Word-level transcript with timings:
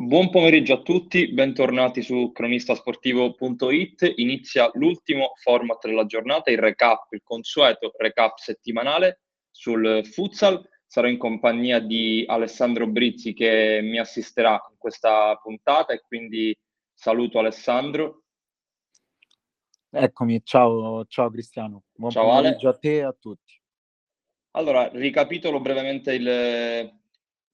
Buon 0.00 0.30
pomeriggio 0.30 0.74
a 0.74 0.80
tutti, 0.82 1.32
bentornati 1.32 2.02
su 2.02 2.30
cronistasportivo.it. 2.30 4.12
Inizia 4.18 4.70
l'ultimo 4.74 5.32
format 5.42 5.84
della 5.84 6.06
giornata, 6.06 6.52
il 6.52 6.58
recap, 6.58 7.12
il 7.14 7.22
consueto 7.24 7.92
recap 7.96 8.36
settimanale 8.36 9.22
sul 9.50 10.06
futsal. 10.06 10.64
Sarò 10.86 11.08
in 11.08 11.18
compagnia 11.18 11.80
di 11.80 12.22
Alessandro 12.28 12.86
Brizzi 12.86 13.34
che 13.34 13.80
mi 13.82 13.98
assisterà 13.98 14.52
in 14.70 14.76
questa 14.78 15.34
puntata 15.42 15.92
e 15.92 16.00
quindi 16.06 16.56
saluto 16.94 17.40
Alessandro. 17.40 18.22
Eccomi, 19.90 20.40
ciao, 20.44 21.06
ciao 21.06 21.28
Cristiano. 21.28 21.82
Buon 21.92 22.12
ciao 22.12 22.24
pomeriggio 22.24 22.68
Ale. 22.68 22.76
a 22.76 22.78
te 22.78 22.94
e 22.98 23.02
a 23.02 23.16
tutti. 23.18 23.60
Allora, 24.52 24.88
ricapitolo 24.92 25.58
brevemente 25.60 26.14
il, 26.14 26.97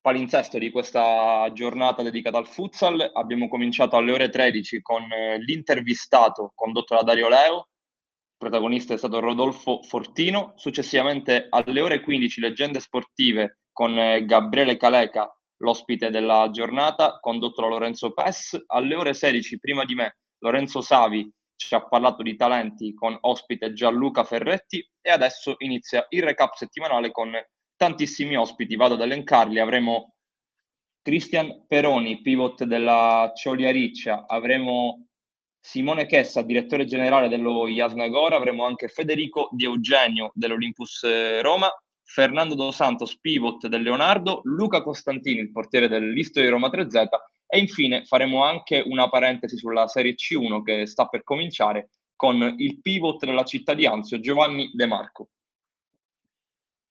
palinsesto 0.05 0.59
di 0.59 0.71
questa 0.71 1.51
giornata 1.55 2.03
dedicata 2.03 2.37
al 2.37 2.47
futsal. 2.47 3.11
Abbiamo 3.15 3.49
cominciato 3.49 3.97
alle 3.97 4.12
ore 4.12 4.29
13 4.29 4.83
con 4.83 5.11
eh, 5.11 5.39
l'intervistato 5.39 6.53
condotto 6.55 6.95
da 6.95 7.01
Dario 7.01 7.31
Leo, 7.31 7.57
il 7.57 8.37
protagonista 8.37 8.93
è 8.93 8.98
stato 8.98 9.19
Rodolfo 9.21 9.81
Fortino, 9.83 10.53
successivamente 10.57 11.47
alle 11.48 11.81
ore 11.81 12.03
15 12.03 12.39
leggende 12.43 12.81
sportive 12.81 13.61
con 13.73 13.98
eh, 13.98 14.27
Gabriele 14.27 14.77
Caleca, 14.77 15.35
l'ospite 15.62 16.11
della 16.11 16.51
giornata, 16.51 17.19
condotto 17.19 17.62
da 17.62 17.69
Lorenzo 17.69 18.12
Pes, 18.12 18.62
alle 18.67 18.95
ore 18.97 19.15
16 19.15 19.59
prima 19.59 19.87
di 19.87 19.95
me 19.95 20.19
Lorenzo 20.41 20.83
Savi 20.83 21.33
ci 21.57 21.75
ha 21.75 21.83
parlato 21.83 22.23
di 22.23 22.37
talenti 22.37 22.93
con 22.93 23.17
ospite 23.23 23.73
Gianluca 23.73 24.23
Ferretti. 24.23 24.87
E 25.01 25.11
adesso 25.11 25.55
inizia 25.59 26.05
il 26.11 26.23
recap 26.23 26.53
settimanale 26.57 27.11
con 27.11 27.33
tantissimi 27.84 28.34
ospiti, 28.34 28.77
vado 28.77 28.95
ad 28.95 29.02
elencarli, 29.02 29.59
avremo 29.59 30.15
Cristian 31.03 31.67
Peroni, 31.69 32.22
pivot 32.22 32.64
della 32.64 33.31
Ciolia 33.36 33.70
Riccia, 33.70 34.25
avremo 34.27 35.09
Simone 35.61 36.06
Chessa, 36.06 36.41
direttore 36.41 36.86
generale 36.86 37.28
dello 37.28 37.69
Jasnagora, 37.69 38.36
avremo 38.36 38.64
anche 38.64 38.89
Federico 38.89 39.50
Di 39.53 39.64
Eugenio 39.64 40.31
dell'Olympus 40.33 41.03
eh, 41.03 41.42
Roma, 41.42 41.70
Fernando 42.03 42.55
Dos 42.55 42.75
Santos, 42.75 43.19
pivot 43.19 43.67
del 43.67 43.83
Leonardo, 43.83 44.41
Luca 44.44 44.83
Costantini, 44.83 45.41
il 45.41 45.53
portiere 45.53 45.87
dell'Isto 45.87 46.41
di 46.41 46.48
Roma 46.48 46.69
3Z 46.69 47.09
e 47.47 47.59
infine 47.59 48.06
faremo 48.06 48.44
anche 48.44 48.83
una 48.87 49.11
parentesi 49.11 49.59
sulla 49.59 49.89
Serie 49.89 50.14
C1 50.14 50.62
che 50.62 50.87
sta 50.87 51.05
per 51.06 51.22
cominciare 51.22 51.91
con 52.16 52.55
il 52.56 52.81
pivot 52.81 53.27
della 53.27 53.44
città 53.44 53.75
di 53.75 53.84
Anzio, 53.84 54.20
Giovanni 54.20 54.70
De 54.72 54.87
Marco. 54.87 55.28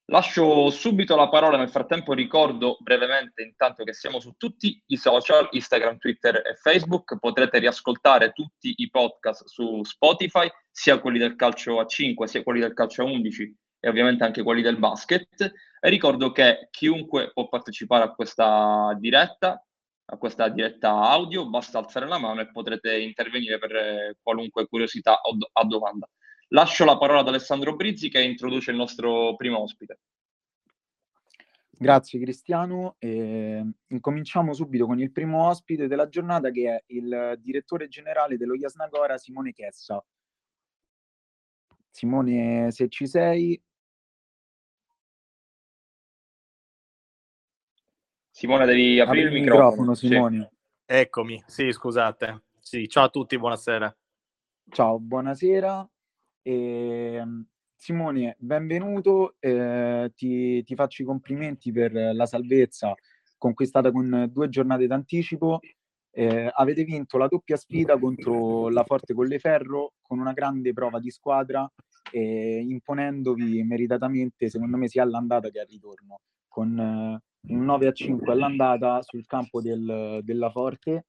Lascio 0.07 0.69
subito 0.69 1.15
la 1.15 1.29
parola, 1.29 1.55
nel 1.57 1.69
frattempo 1.69 2.11
ricordo 2.11 2.75
brevemente 2.81 3.41
intanto 3.41 3.85
che 3.85 3.93
siamo 3.93 4.19
su 4.19 4.33
tutti 4.35 4.83
i 4.87 4.97
social, 4.97 5.47
Instagram, 5.49 5.97
Twitter 5.97 6.35
e 6.35 6.55
Facebook, 6.55 7.17
potrete 7.19 7.59
riascoltare 7.59 8.33
tutti 8.33 8.73
i 8.75 8.89
podcast 8.89 9.45
su 9.45 9.81
Spotify, 9.83 10.49
sia 10.69 10.99
quelli 10.99 11.19
del 11.19 11.37
calcio 11.37 11.79
a 11.79 11.85
5, 11.85 12.27
sia 12.27 12.43
quelli 12.43 12.59
del 12.59 12.73
calcio 12.73 13.03
a 13.03 13.05
11 13.05 13.55
e 13.79 13.87
ovviamente 13.89 14.25
anche 14.25 14.43
quelli 14.43 14.61
del 14.61 14.77
basket. 14.77 15.53
E 15.79 15.89
ricordo 15.89 16.33
che 16.33 16.67
chiunque 16.69 17.31
può 17.31 17.47
partecipare 17.47 18.03
a 18.03 18.11
questa 18.11 18.93
diretta, 18.99 19.65
a 20.05 20.17
questa 20.17 20.49
diretta 20.49 20.91
audio, 20.91 21.47
basta 21.47 21.79
alzare 21.79 22.07
la 22.07 22.17
mano 22.17 22.41
e 22.41 22.51
potrete 22.51 22.99
intervenire 22.99 23.57
per 23.57 24.17
qualunque 24.21 24.67
curiosità 24.67 25.21
o, 25.21 25.33
do- 25.37 25.49
o 25.49 25.63
domanda. 25.63 26.09
Lascio 26.53 26.85
la 26.85 26.97
parola 26.97 27.21
ad 27.21 27.27
Alessandro 27.27 27.75
Brizzi 27.75 28.09
che 28.09 28.21
introduce 28.21 28.69
il 28.69 28.77
nostro 28.77 29.35
primo 29.35 29.59
ospite. 29.59 29.99
Grazie 31.71 32.19
Cristiano. 32.19 32.95
Eh, 32.99 33.65
incominciamo 33.87 34.53
subito 34.53 34.85
con 34.85 34.99
il 34.99 35.11
primo 35.11 35.47
ospite 35.47 35.87
della 35.87 36.07
giornata 36.07 36.51
che 36.51 36.69
è 36.69 36.83
il 36.87 37.39
direttore 37.39 37.87
generale 37.87 38.37
dello 38.37 38.55
Jasnagora, 38.55 39.17
Simone 39.17 39.51
Chessa. 39.51 40.03
Simone, 41.89 42.69
se 42.71 42.87
ci 42.87 43.07
sei. 43.07 43.59
Simone, 48.29 48.65
devi 48.65 48.99
aprire 48.99 49.29
il 49.29 49.33
microfono. 49.33 49.69
microfono 49.69 49.93
Simone. 49.95 50.51
Sì. 50.51 50.95
Eccomi, 50.95 51.43
sì, 51.47 51.71
scusate. 51.71 52.43
Sì, 52.59 52.87
ciao 52.87 53.05
a 53.05 53.09
tutti, 53.09 53.37
buonasera. 53.39 53.95
Ciao, 54.69 54.99
buonasera. 54.99 55.87
E, 56.45 57.15
ehm, 57.15 57.45
Simone, 57.75 58.35
benvenuto, 58.37 59.35
eh, 59.39 60.11
ti, 60.15 60.63
ti, 60.63 60.75
faccio 60.75 61.01
i 61.01 61.05
complimenti 61.05 61.71
per 61.71 61.93
la 61.93 62.25
salvezza 62.25 62.93
conquistata 63.37 63.91
con 63.91 64.29
due 64.31 64.49
giornate 64.49 64.87
d'anticipo. 64.87 65.59
Eh, 66.11 66.49
avete 66.53 66.83
vinto 66.83 67.17
la 67.17 67.27
doppia 67.27 67.57
sfida 67.57 67.97
contro 67.97 68.69
la 68.69 68.83
Forte 68.83 69.13
Colleferro 69.13 69.93
con 70.01 70.19
una 70.19 70.33
grande 70.33 70.71
prova 70.73 70.99
di 70.99 71.09
squadra, 71.09 71.69
eh, 72.11 72.59
imponendovi 72.67 73.63
meritatamente, 73.63 74.49
secondo 74.49 74.77
me, 74.77 74.87
sia 74.87 75.03
all'andata 75.03 75.49
che 75.49 75.59
al 75.59 75.67
ritorno, 75.67 76.19
con 76.47 76.77
eh, 76.77 77.53
un 77.53 77.65
9 77.65 77.87
a 77.87 77.91
5 77.91 78.31
all'andata 78.31 79.01
sul 79.01 79.25
campo 79.25 79.61
del, 79.61 80.19
della 80.23 80.49
Forte 80.51 81.05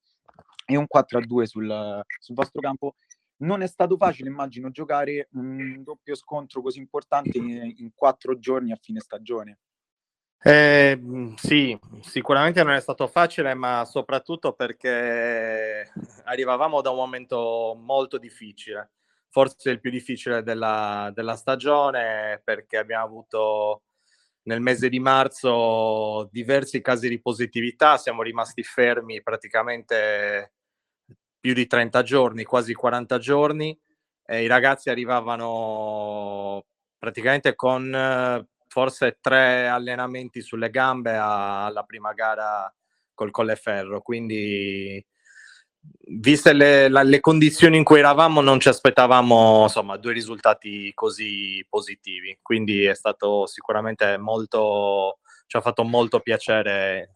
e 0.66 0.76
un 0.76 0.86
4 0.86 1.18
a 1.18 1.22
2 1.24 1.46
sul, 1.46 2.02
sul 2.18 2.34
vostro 2.34 2.60
campo 2.60 2.94
non 3.38 3.62
è 3.62 3.66
stato 3.66 3.96
facile, 3.96 4.28
immagino, 4.28 4.70
giocare 4.70 5.28
un 5.32 5.82
doppio 5.82 6.14
scontro 6.14 6.62
così 6.62 6.78
importante 6.78 7.38
in, 7.38 7.74
in 7.76 7.90
quattro 7.94 8.38
giorni 8.38 8.72
a 8.72 8.78
fine 8.80 9.00
stagione. 9.00 9.58
Eh, 10.46 11.00
sì, 11.36 11.78
sicuramente 12.02 12.62
non 12.62 12.74
è 12.74 12.80
stato 12.80 13.06
facile, 13.06 13.54
ma 13.54 13.84
soprattutto 13.86 14.52
perché 14.52 15.90
arrivavamo 16.24 16.82
da 16.82 16.90
un 16.90 16.96
momento 16.96 17.74
molto 17.80 18.18
difficile, 18.18 18.90
forse 19.30 19.70
il 19.70 19.80
più 19.80 19.90
difficile 19.90 20.42
della, 20.42 21.10
della 21.14 21.34
stagione, 21.36 22.42
perché 22.44 22.76
abbiamo 22.76 23.04
avuto 23.04 23.82
nel 24.42 24.60
mese 24.60 24.90
di 24.90 25.00
marzo 25.00 26.28
diversi 26.30 26.82
casi 26.82 27.08
di 27.08 27.22
positività, 27.22 27.96
siamo 27.96 28.22
rimasti 28.22 28.62
fermi 28.62 29.22
praticamente 29.22 30.52
più 31.44 31.52
di 31.52 31.66
30 31.66 32.02
giorni, 32.02 32.42
quasi 32.42 32.72
40 32.72 33.18
giorni. 33.18 33.78
Eh, 34.24 34.44
I 34.44 34.46
ragazzi 34.46 34.88
arrivavano 34.88 36.64
praticamente 36.96 37.54
con 37.54 37.94
eh, 37.94 38.46
forse 38.66 39.18
tre 39.20 39.68
allenamenti 39.68 40.40
sulle 40.40 40.70
gambe 40.70 41.14
a, 41.14 41.66
alla 41.66 41.82
prima 41.82 42.14
gara 42.14 42.74
col 43.12 43.30
Colleferro. 43.30 44.00
Quindi, 44.00 45.04
viste 46.18 46.54
le, 46.54 46.88
la, 46.88 47.02
le, 47.02 47.20
condizioni 47.20 47.76
in 47.76 47.84
cui 47.84 47.98
eravamo, 47.98 48.40
non 48.40 48.58
ci 48.58 48.70
aspettavamo 48.70 49.64
insomma 49.64 49.98
due 49.98 50.14
risultati 50.14 50.94
così 50.94 51.62
positivi. 51.68 52.38
Quindi 52.40 52.84
è 52.84 52.94
stato 52.94 53.44
sicuramente 53.44 54.16
molto, 54.16 55.18
ci 55.46 55.58
ha 55.58 55.60
fatto 55.60 55.84
molto 55.84 56.20
piacere 56.20 57.10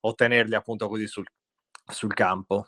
ottenerli 0.00 0.56
appunto 0.56 0.88
così 0.88 1.06
sul, 1.06 1.26
sul 1.86 2.12
campo. 2.14 2.66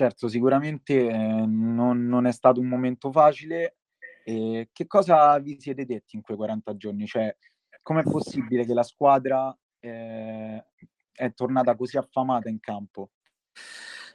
Certo, 0.00 0.28
sicuramente 0.28 0.94
eh, 0.94 1.12
non, 1.12 2.06
non, 2.06 2.24
è 2.24 2.32
stato 2.32 2.58
un 2.58 2.68
momento 2.68 3.12
facile. 3.12 3.76
E 4.24 4.70
che 4.72 4.86
cosa 4.86 5.38
vi 5.40 5.60
siete 5.60 5.84
detti 5.84 6.16
in 6.16 6.22
quei 6.22 6.38
40 6.38 6.74
giorni? 6.78 7.06
Cioè, 7.06 7.36
com'è 7.82 8.02
possibile 8.02 8.64
che 8.64 8.72
la 8.72 8.82
squadra 8.82 9.54
eh, 9.78 10.64
è 11.12 11.34
tornata 11.34 11.76
così 11.76 11.98
affamata 11.98 12.48
in 12.48 12.60
campo? 12.60 13.10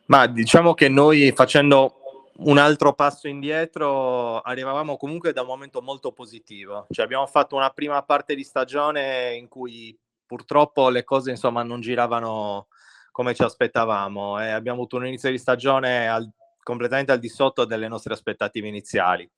Ma 0.08 0.26
diciamo 0.26 0.74
che 0.74 0.90
noi 0.90 1.32
facendo 1.34 2.32
un 2.38 2.58
altro 2.58 2.94
passo 2.96 3.28
indietro 3.28 4.40
arrivavamo 4.42 4.98
comunque 4.98 5.34
da 5.34 5.42
un 5.42 5.48
momento 5.48 5.84
molto 5.84 6.14
positivo. 6.14 6.88
Cioè, 6.90 7.06
abbiamo 7.06 7.28
fatto 7.28 7.56
una 7.56 7.70
prima 7.70 8.02
parte 8.02 8.34
di 8.34 8.44
stagione 8.44 9.36
in 9.36 9.48
cui 9.48 9.96
purtroppo 10.26 10.90
le 10.90 11.04
cose 11.04 11.30
insomma 11.30 11.62
non 11.62 11.80
giravano 11.80 12.70
come 13.16 13.34
ci 13.34 13.44
aspettavamo 13.44 14.42
e 14.42 14.50
abbiamo 14.50 14.80
avuto 14.80 14.98
un 14.98 15.08
inizio 15.08 15.32
di 15.32 15.38
stagione 15.38 16.10
al, 16.10 16.30
completamente 16.62 17.14
al 17.14 17.20
di 17.20 17.30
sotto 17.30 17.64
delle 17.64 17.88
nostre 17.88 18.12
aspettative 18.14 18.68
iniziali. 18.68 19.32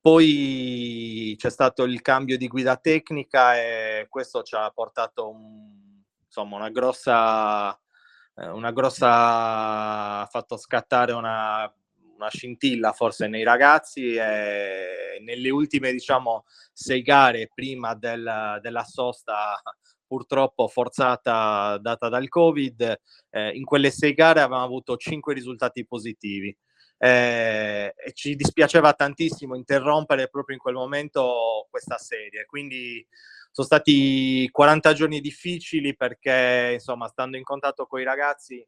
Poi 0.00 1.34
c'è 1.36 1.50
stato 1.50 1.82
il 1.82 2.02
cambio 2.02 2.36
di 2.36 2.46
guida 2.46 2.76
tecnica 2.76 3.56
e 3.56 4.06
questo 4.08 4.44
ci 4.44 4.54
ha 4.54 4.70
portato 4.70 5.28
un, 5.28 6.00
insomma, 6.24 6.54
una 6.54 6.70
grossa, 6.70 7.76
eh, 8.36 8.48
una 8.48 8.70
grossa, 8.70 10.20
ha 10.20 10.28
fatto 10.30 10.56
scattare 10.56 11.10
una, 11.10 11.68
una 12.14 12.28
scintilla 12.28 12.92
forse 12.92 13.26
nei 13.26 13.42
ragazzi 13.42 14.14
e 14.14 15.18
nelle 15.20 15.50
ultime 15.50 15.90
diciamo 15.90 16.44
sei 16.72 17.02
gare 17.02 17.50
prima 17.52 17.96
del, 17.96 18.60
della 18.62 18.84
sosta 18.84 19.60
purtroppo 20.10 20.66
forzata 20.66 21.78
data 21.78 22.08
dal 22.08 22.26
Covid, 22.26 23.00
eh, 23.30 23.50
in 23.50 23.64
quelle 23.64 23.92
sei 23.92 24.12
gare 24.12 24.40
avevamo 24.40 24.64
avuto 24.64 24.96
cinque 24.96 25.34
risultati 25.34 25.86
positivi. 25.86 26.56
eh, 27.02 27.94
e 27.96 28.12
ci 28.12 28.34
dispiaceva 28.34 28.92
tantissimo 28.92 29.54
interrompere 29.54 30.28
proprio 30.28 30.56
in 30.56 30.60
quel 30.60 30.74
momento 30.74 31.66
questa 31.70 31.96
serie. 31.96 32.44
Quindi 32.44 33.06
sono 33.52 33.66
stati 33.66 34.48
40 34.50 34.92
giorni 34.92 35.20
difficili 35.20 35.96
perché, 35.96 36.72
insomma, 36.74 37.08
stando 37.08 37.36
in 37.38 37.44
contatto 37.44 37.86
con 37.86 38.00
i 38.00 38.04
ragazzi, 38.04 38.66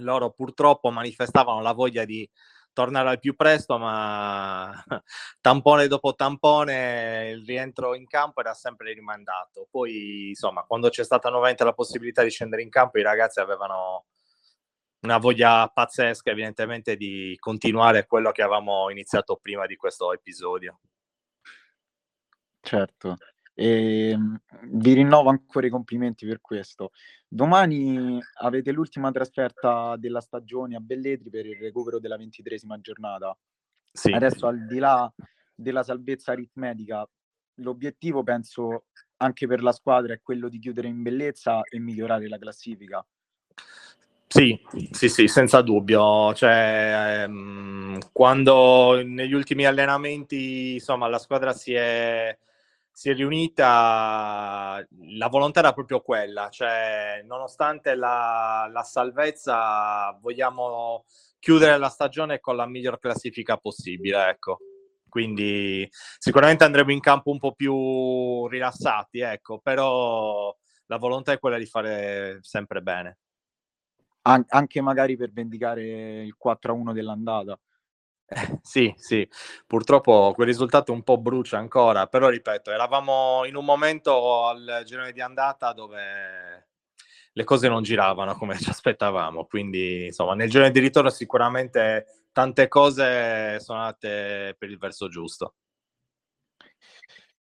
loro 0.00 0.30
purtroppo 0.32 0.90
manifestavano 0.90 1.62
la 1.62 1.72
voglia 1.72 2.04
di 2.04 2.28
tornare 2.72 3.08
al 3.08 3.18
più 3.18 3.34
presto, 3.34 3.78
ma 3.78 4.72
tampone 5.40 5.86
dopo 5.86 6.14
tampone 6.14 7.30
il 7.30 7.44
rientro 7.44 7.94
in 7.94 8.06
campo 8.06 8.40
era 8.40 8.54
sempre 8.54 8.92
rimandato. 8.92 9.66
Poi, 9.70 10.28
insomma, 10.28 10.62
quando 10.62 10.88
c'è 10.88 11.04
stata 11.04 11.28
nuovamente 11.30 11.64
la 11.64 11.72
possibilità 11.72 12.22
di 12.22 12.30
scendere 12.30 12.62
in 12.62 12.70
campo, 12.70 12.98
i 12.98 13.02
ragazzi 13.02 13.40
avevano 13.40 14.06
una 15.00 15.18
voglia 15.18 15.68
pazzesca, 15.68 16.30
evidentemente, 16.30 16.96
di 16.96 17.36
continuare 17.38 18.06
quello 18.06 18.32
che 18.32 18.42
avevamo 18.42 18.90
iniziato 18.90 19.36
prima 19.40 19.66
di 19.66 19.76
questo 19.76 20.12
episodio. 20.12 20.80
Certo, 22.60 23.16
e 23.60 24.10
ehm, 24.10 24.40
vi 24.70 24.92
rinnovo 24.92 25.30
ancora 25.30 25.66
i 25.66 25.70
complimenti 25.70 26.24
per 26.24 26.40
questo. 26.40 26.92
Domani 27.26 28.20
avete 28.40 28.70
l'ultima 28.70 29.10
trasferta 29.10 29.96
della 29.96 30.20
stagione 30.20 30.76
a 30.76 30.80
Belletri 30.80 31.28
per 31.28 31.44
il 31.44 31.56
recupero 31.56 31.98
della 31.98 32.16
ventitresima 32.16 32.80
giornata. 32.80 33.36
Sì. 33.90 34.12
Adesso 34.12 34.46
al 34.46 34.64
di 34.64 34.78
là 34.78 35.12
della 35.56 35.82
salvezza 35.82 36.30
aritmetica, 36.30 37.04
l'obiettivo 37.54 38.22
penso 38.22 38.84
anche 39.16 39.48
per 39.48 39.60
la 39.60 39.72
squadra 39.72 40.14
è 40.14 40.20
quello 40.22 40.48
di 40.48 40.60
chiudere 40.60 40.86
in 40.86 41.02
bellezza 41.02 41.62
e 41.64 41.80
migliorare 41.80 42.28
la 42.28 42.38
classifica. 42.38 43.04
Sì, 44.28 44.56
sì, 44.92 45.08
sì, 45.08 45.26
senza 45.26 45.62
dubbio. 45.62 46.32
Cioè, 46.32 47.24
ehm, 47.24 47.98
quando 48.12 49.02
negli 49.04 49.32
ultimi 49.32 49.64
allenamenti, 49.64 50.74
insomma, 50.74 51.08
la 51.08 51.18
squadra 51.18 51.52
si 51.52 51.72
è 51.72 52.38
si 52.98 53.10
è 53.10 53.14
riunita, 53.14 54.84
la 55.10 55.28
volontà 55.28 55.60
era 55.60 55.72
proprio 55.72 56.00
quella, 56.00 56.48
cioè 56.48 57.22
nonostante 57.24 57.94
la, 57.94 58.68
la 58.72 58.82
salvezza 58.82 60.18
vogliamo 60.20 61.04
chiudere 61.38 61.78
la 61.78 61.90
stagione 61.90 62.40
con 62.40 62.56
la 62.56 62.66
miglior 62.66 62.98
classifica 62.98 63.56
possibile, 63.56 64.30
ecco. 64.30 64.58
Quindi 65.08 65.88
sicuramente 66.18 66.64
andremo 66.64 66.90
in 66.90 66.98
campo 66.98 67.30
un 67.30 67.38
po' 67.38 67.52
più 67.52 68.48
rilassati, 68.48 69.20
ecco, 69.20 69.60
però 69.60 70.52
la 70.86 70.96
volontà 70.96 71.30
è 71.30 71.38
quella 71.38 71.56
di 71.56 71.66
fare 71.66 72.38
sempre 72.40 72.82
bene. 72.82 73.18
An- 74.22 74.44
anche 74.48 74.80
magari 74.80 75.16
per 75.16 75.30
vendicare 75.30 76.24
il 76.24 76.34
4-1 76.36 76.92
dell'andata. 76.92 77.56
sì, 78.62 78.92
sì, 78.98 79.26
purtroppo 79.66 80.32
quel 80.34 80.46
risultato 80.46 80.92
un 80.92 81.02
po' 81.02 81.16
brucia 81.18 81.56
ancora, 81.58 82.06
però 82.08 82.28
ripeto, 82.28 82.70
eravamo 82.70 83.44
in 83.46 83.56
un 83.56 83.64
momento 83.64 84.44
al 84.46 84.82
girone 84.84 85.12
di 85.12 85.20
andata 85.22 85.72
dove 85.72 86.66
le 87.32 87.44
cose 87.44 87.68
non 87.68 87.82
giravano 87.82 88.34
come 88.34 88.58
ci 88.58 88.68
aspettavamo, 88.68 89.46
quindi 89.46 90.06
insomma 90.06 90.34
nel 90.34 90.50
girone 90.50 90.70
di 90.70 90.80
ritorno 90.80 91.08
sicuramente 91.10 92.26
tante 92.32 92.68
cose 92.68 93.60
sono 93.60 93.78
andate 93.80 94.54
per 94.58 94.70
il 94.70 94.78
verso 94.78 95.08
giusto. 95.08 95.54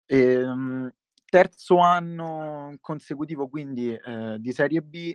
Ehm, 0.10 0.90
terzo 1.26 1.80
anno 1.80 2.78
consecutivo 2.80 3.48
quindi 3.50 3.94
eh, 3.94 4.38
di 4.40 4.52
Serie 4.54 4.82
B, 4.82 5.12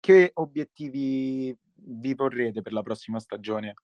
che 0.00 0.30
obiettivi 0.34 1.54
vi 1.74 2.14
porrete 2.14 2.62
per 2.62 2.72
la 2.72 2.82
prossima 2.82 3.20
stagione? 3.20 3.74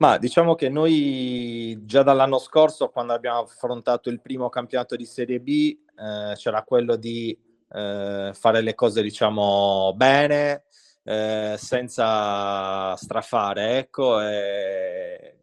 Ma 0.00 0.16
diciamo 0.16 0.54
che 0.54 0.70
noi 0.70 1.78
già 1.84 2.02
dall'anno 2.02 2.38
scorso, 2.38 2.88
quando 2.88 3.12
abbiamo 3.12 3.40
affrontato 3.40 4.08
il 4.08 4.22
primo 4.22 4.48
campionato 4.48 4.96
di 4.96 5.04
Serie 5.04 5.40
B, 5.40 5.76
eh, 5.94 6.32
c'era 6.36 6.62
quello 6.62 6.96
di 6.96 7.38
eh, 7.70 8.30
fare 8.32 8.62
le 8.62 8.74
cose, 8.74 9.02
diciamo, 9.02 9.92
bene, 9.94 10.64
eh, 11.04 11.56
senza 11.58 12.96
strafare, 12.96 13.76
ecco. 13.76 14.22
E... 14.22 15.38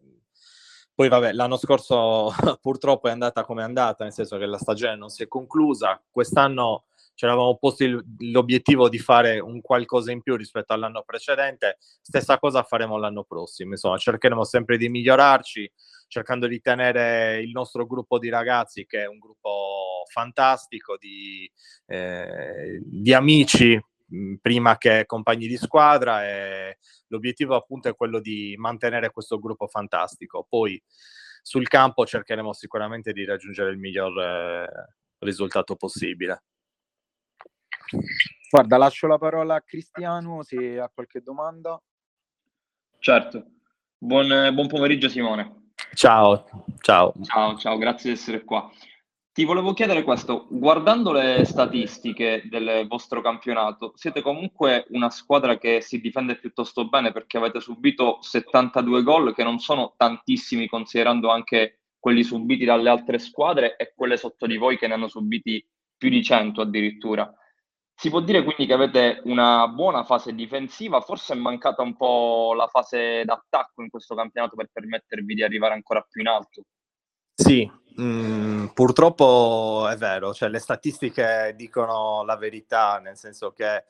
Poi 0.96 1.08
vabbè, 1.08 1.34
l'anno 1.34 1.58
scorso 1.58 2.34
purtroppo 2.60 3.10
è 3.10 3.12
andata 3.12 3.44
come 3.44 3.62
è 3.62 3.66
andata, 3.66 4.06
nel 4.06 4.14
senso 4.14 4.40
che 4.40 4.48
la 4.48 4.58
stagione 4.58 4.96
non 4.96 5.10
si 5.10 5.22
è 5.22 5.28
conclusa. 5.28 6.02
Quest'anno 6.10 6.86
ci 7.18 7.26
eravamo 7.26 7.58
posti 7.58 7.90
l'obiettivo 8.20 8.90
di 8.90 9.00
fare 9.00 9.40
un 9.40 9.60
qualcosa 9.60 10.12
in 10.12 10.22
più 10.22 10.36
rispetto 10.36 10.74
all'anno 10.74 11.02
precedente, 11.02 11.78
stessa 11.80 12.38
cosa 12.38 12.62
faremo 12.62 12.96
l'anno 13.00 13.24
prossimo, 13.24 13.72
insomma 13.72 13.98
cercheremo 13.98 14.44
sempre 14.44 14.78
di 14.78 14.88
migliorarci, 14.88 15.72
cercando 16.08 16.46
di 16.46 16.62
tenere 16.62 17.42
il 17.42 17.50
nostro 17.50 17.88
gruppo 17.88 18.20
di 18.20 18.30
ragazzi 18.30 18.86
che 18.86 19.02
è 19.02 19.08
un 19.08 19.18
gruppo 19.18 20.04
fantastico, 20.12 20.96
di, 20.96 21.52
eh, 21.88 22.80
di 22.84 23.12
amici 23.16 23.84
prima 24.40 24.78
che 24.78 25.08
compagni 25.08 25.48
di 25.48 25.58
squadra 25.58 26.24
e 26.24 26.78
l'obiettivo 27.08 27.56
appunto 27.56 27.90
è 27.90 27.96
quello 27.96 28.20
di 28.20 28.54
mantenere 28.60 29.10
questo 29.10 29.40
gruppo 29.40 29.66
fantastico. 29.66 30.46
Poi 30.48 30.80
sul 31.42 31.68
campo 31.68 32.06
cercheremo 32.06 32.54
sicuramente 32.54 33.12
di 33.12 33.26
raggiungere 33.26 33.72
il 33.72 33.80
miglior 33.80 34.20
eh, 34.22 34.70
risultato 35.18 35.76
possibile. 35.76 36.44
Guarda, 38.50 38.78
lascio 38.78 39.08
la 39.08 39.18
parola 39.18 39.56
a 39.56 39.62
Cristiano 39.62 40.44
se 40.44 40.80
ha 40.80 40.90
qualche 40.94 41.22
domanda. 41.22 41.82
Certo. 43.00 43.46
Buon, 43.98 44.54
buon 44.54 44.68
pomeriggio 44.68 45.10
Simone. 45.10 45.72
Ciao, 45.94 46.46
ciao. 46.80 47.14
Ciao, 47.24 47.58
ciao, 47.58 47.78
grazie 47.78 48.12
di 48.12 48.16
essere 48.16 48.44
qua. 48.44 48.70
Ti 49.38 49.46
volevo 49.46 49.74
chiedere 49.74 50.02
questo, 50.02 50.48
guardando 50.50 51.12
le 51.12 51.46
statistiche 51.46 52.42
del 52.50 52.88
vostro 52.88 53.22
campionato, 53.22 53.94
siete 53.96 54.22
comunque 54.24 54.88
una 54.90 55.12
squadra 55.12 55.60
che 55.60 55.80
si 55.82 56.02
difende 56.02 56.40
piuttosto 56.40 56.88
bene 56.88 57.12
perché 57.12 57.38
avete 57.38 57.60
subito 57.60 58.18
72 58.22 59.04
gol, 59.04 59.36
che 59.36 59.44
non 59.44 59.60
sono 59.60 59.94
tantissimi 59.96 60.68
considerando 60.68 61.30
anche 61.30 61.82
quelli 62.00 62.24
subiti 62.24 62.66
dalle 62.66 62.90
altre 62.90 63.20
squadre 63.20 63.76
e 63.76 63.94
quelle 63.96 64.18
sotto 64.18 64.48
di 64.48 64.58
voi 64.58 64.76
che 64.76 64.88
ne 64.88 64.96
hanno 64.96 65.08
subiti 65.08 65.64
più 65.96 66.10
di 66.10 66.24
100 66.24 66.62
addirittura. 66.62 67.32
Si 68.00 68.12
può 68.12 68.20
dire 68.20 68.44
quindi 68.44 68.68
che 68.68 68.74
avete 68.74 69.22
una 69.24 69.68
buona 69.70 70.04
fase 70.04 70.36
difensiva, 70.36 71.02
forse 71.02 71.34
è 71.34 71.36
mancata 71.36 71.82
un 71.82 71.98
po' 71.98 72.54
la 72.54 72.68
fase 72.68 73.24
d'attacco 73.26 73.82
in 73.82 73.90
questo 73.90 74.14
campionato 74.14 74.56
per 74.56 74.70
permettervi 74.72 75.34
di 75.34 75.42
arrivare 75.42 75.74
ancora 75.74 76.06
più 76.08 76.22
in 76.22 76.28
alto. 76.28 76.62
Sì, 77.34 77.68
mh, 77.96 78.04
mm, 78.04 78.66
purtroppo 78.68 79.88
è 79.90 79.96
vero, 79.96 80.32
cioè 80.32 80.50
le 80.50 80.60
statistiche 80.60 81.56
dicono 81.58 82.24
la 82.24 82.36
verità, 82.36 83.00
nel 83.00 83.18
senso 83.18 83.52
che 83.52 83.86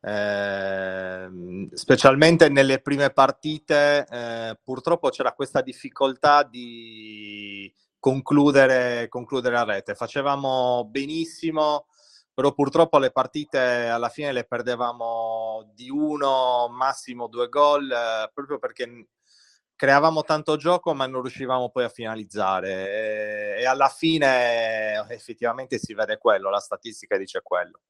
eh, 0.00 1.68
specialmente 1.74 2.48
nelle 2.48 2.80
prime 2.80 3.10
partite 3.10 4.06
eh, 4.10 4.58
purtroppo 4.64 5.10
c'era 5.10 5.34
questa 5.34 5.60
difficoltà 5.60 6.42
di 6.42 7.70
concludere, 7.98 9.08
concludere 9.08 9.58
a 9.58 9.64
rete. 9.64 9.94
Facevamo 9.94 10.86
benissimo 10.90 11.84
però 12.34 12.52
purtroppo 12.52 12.98
le 12.98 13.10
partite 13.10 13.58
alla 13.58 14.08
fine 14.08 14.32
le 14.32 14.44
perdevamo 14.44 15.70
di 15.74 15.90
uno, 15.90 16.68
massimo 16.68 17.26
due 17.26 17.48
gol, 17.48 17.90
eh, 17.90 18.30
proprio 18.32 18.58
perché 18.58 19.08
creavamo 19.76 20.22
tanto 20.22 20.56
gioco 20.56 20.94
ma 20.94 21.06
non 21.06 21.22
riuscivamo 21.22 21.70
poi 21.70 21.84
a 21.84 21.88
finalizzare 21.88 23.56
e, 23.56 23.62
e, 23.62 23.66
alla 23.66 23.88
fine 23.88 25.04
effettivamente 25.08 25.78
si 25.78 25.92
vede 25.92 26.18
quello, 26.18 26.50
la 26.50 26.60
statistica 26.60 27.16
dice 27.16 27.40
quello. 27.42 27.80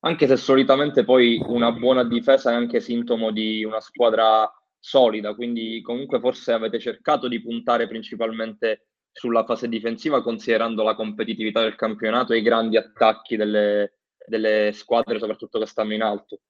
Anche 0.00 0.28
se 0.28 0.36
solitamente 0.36 1.04
poi 1.04 1.42
una 1.46 1.72
buona 1.72 2.04
difesa 2.04 2.52
è 2.52 2.54
anche 2.54 2.80
sintomo 2.80 3.32
di 3.32 3.64
una 3.64 3.80
squadra 3.80 4.48
solida, 4.78 5.34
quindi 5.34 5.80
comunque 5.82 6.20
forse 6.20 6.52
avete 6.52 6.78
cercato 6.78 7.26
di 7.26 7.42
puntare 7.42 7.88
principalmente 7.88 8.86
sulla 9.12 9.44
fase 9.44 9.68
difensiva 9.68 10.22
considerando 10.22 10.82
la 10.82 10.94
competitività 10.94 11.60
del 11.60 11.74
campionato 11.74 12.32
e 12.32 12.38
i 12.38 12.42
grandi 12.42 12.76
attacchi 12.76 13.36
delle, 13.36 13.94
delle 14.26 14.72
squadre, 14.72 15.18
soprattutto 15.18 15.58
che 15.58 15.66
stanno 15.66 15.94
in 15.94 16.02
alto. 16.02 16.40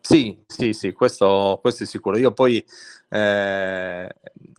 Sì, 0.00 0.42
sì, 0.46 0.72
sì, 0.72 0.92
questo, 0.92 1.58
questo, 1.60 1.84
è 1.84 1.86
sicuro. 1.86 2.16
Io 2.18 2.32
poi 2.32 2.64
eh, 3.10 4.08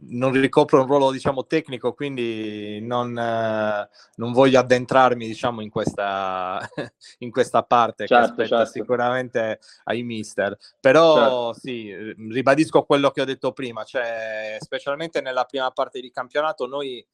non 0.07 0.31
ricopro 0.31 0.81
un 0.81 0.87
ruolo, 0.87 1.11
diciamo, 1.11 1.45
tecnico, 1.45 1.93
quindi 1.93 2.79
non, 2.81 3.17
eh, 3.17 3.89
non 4.15 4.31
voglio 4.31 4.59
addentrarmi, 4.59 5.27
diciamo, 5.27 5.61
in 5.61 5.69
questa, 5.69 6.59
in 7.19 7.31
questa 7.31 7.63
parte 7.63 8.07
certo, 8.07 8.35
che 8.35 8.41
aspetta 8.43 8.65
certo. 8.65 8.71
sicuramente 8.71 9.59
ai 9.85 10.03
mister. 10.03 10.57
Però 10.79 11.53
certo. 11.53 11.59
sì, 11.59 12.13
ribadisco 12.29 12.83
quello 12.83 13.11
che 13.11 13.21
ho 13.21 13.25
detto 13.25 13.51
prima, 13.51 13.83
cioè, 13.83 14.57
specialmente 14.59 15.21
nella 15.21 15.43
prima 15.45 15.69
parte 15.71 15.99
di 15.99 16.11
campionato, 16.11 16.65
noi 16.65 17.05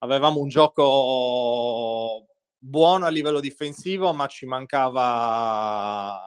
avevamo 0.00 0.40
un 0.40 0.48
gioco 0.48 2.26
buono 2.58 3.06
a 3.06 3.10
livello 3.10 3.40
difensivo, 3.40 4.12
ma 4.12 4.26
ci 4.26 4.44
mancava 4.46 6.20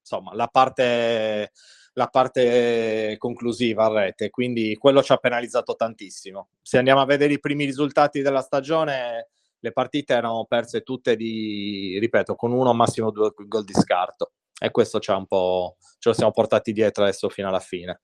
insomma 0.00 0.34
la 0.34 0.46
parte 0.48 1.50
la 1.94 2.08
parte 2.08 3.16
conclusiva 3.18 3.84
a 3.84 4.00
rete, 4.00 4.30
quindi 4.30 4.76
quello 4.76 5.02
ci 5.02 5.12
ha 5.12 5.16
penalizzato 5.16 5.76
tantissimo. 5.76 6.48
Se 6.60 6.76
andiamo 6.78 7.00
a 7.00 7.04
vedere 7.04 7.34
i 7.34 7.40
primi 7.40 7.64
risultati 7.64 8.20
della 8.20 8.40
stagione, 8.40 9.28
le 9.60 9.72
partite 9.72 10.12
erano 10.12 10.44
perse 10.44 10.82
tutte 10.82 11.16
di, 11.16 11.96
ripeto, 12.00 12.34
con 12.34 12.52
uno 12.52 12.74
massimo 12.74 13.10
due 13.10 13.32
gol 13.46 13.64
di 13.64 13.72
scarto 13.72 14.32
e 14.58 14.70
questo 14.70 14.98
ci 14.98 15.12
ha 15.12 15.16
un 15.16 15.26
po', 15.26 15.76
ce 15.98 16.08
lo 16.08 16.14
siamo 16.14 16.32
portati 16.32 16.72
dietro 16.72 17.04
adesso 17.04 17.28
fino 17.28 17.48
alla 17.48 17.60
fine. 17.60 18.00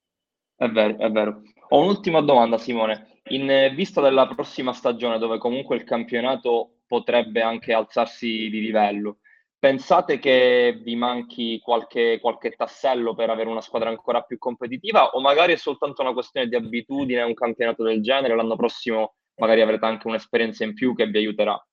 È 0.55 0.69
vero, 0.69 0.97
è 0.99 1.11
vero. 1.11 1.43
Ho 1.71 1.81
un'ultima 1.81 2.21
domanda, 2.21 2.59
Simone. 2.59 3.20
In 3.31 3.71
vista 3.75 4.01
della 4.01 4.27
prossima 4.27 4.73
stagione, 4.73 5.19
dove 5.19 5.39
comunque 5.39 5.77
il 5.77 5.85
campionato 5.85 6.79
potrebbe 6.87 7.43
anche 7.43 7.73
alzarsi 7.73 8.49
di 8.51 8.61
livello, 8.61 9.19
pensate 9.57 10.19
che 10.19 10.81
vi 10.83 10.97
manchi 10.97 11.61
qualche, 11.63 12.19
qualche 12.21 12.51
tassello 12.51 13.15
per 13.15 13.31
avere 13.31 13.49
una 13.49 13.61
squadra 13.61 13.89
ancora 13.89 14.23
più 14.23 14.37
competitiva 14.37 15.11
o 15.11 15.21
magari 15.21 15.53
è 15.53 15.57
soltanto 15.57 16.03
una 16.03 16.13
questione 16.13 16.49
di 16.49 16.57
abitudine 16.57 17.23
un 17.23 17.35
campionato 17.35 17.85
del 17.85 18.03
genere? 18.03 18.35
L'anno 18.35 18.57
prossimo 18.57 19.15
magari 19.37 19.61
avrete 19.61 19.87
anche 19.87 20.09
un'esperienza 20.09 20.65
in 20.65 20.75
più 20.75 20.97
che 20.97 21.07
vi 21.07 21.19
aiuterà. 21.19 21.65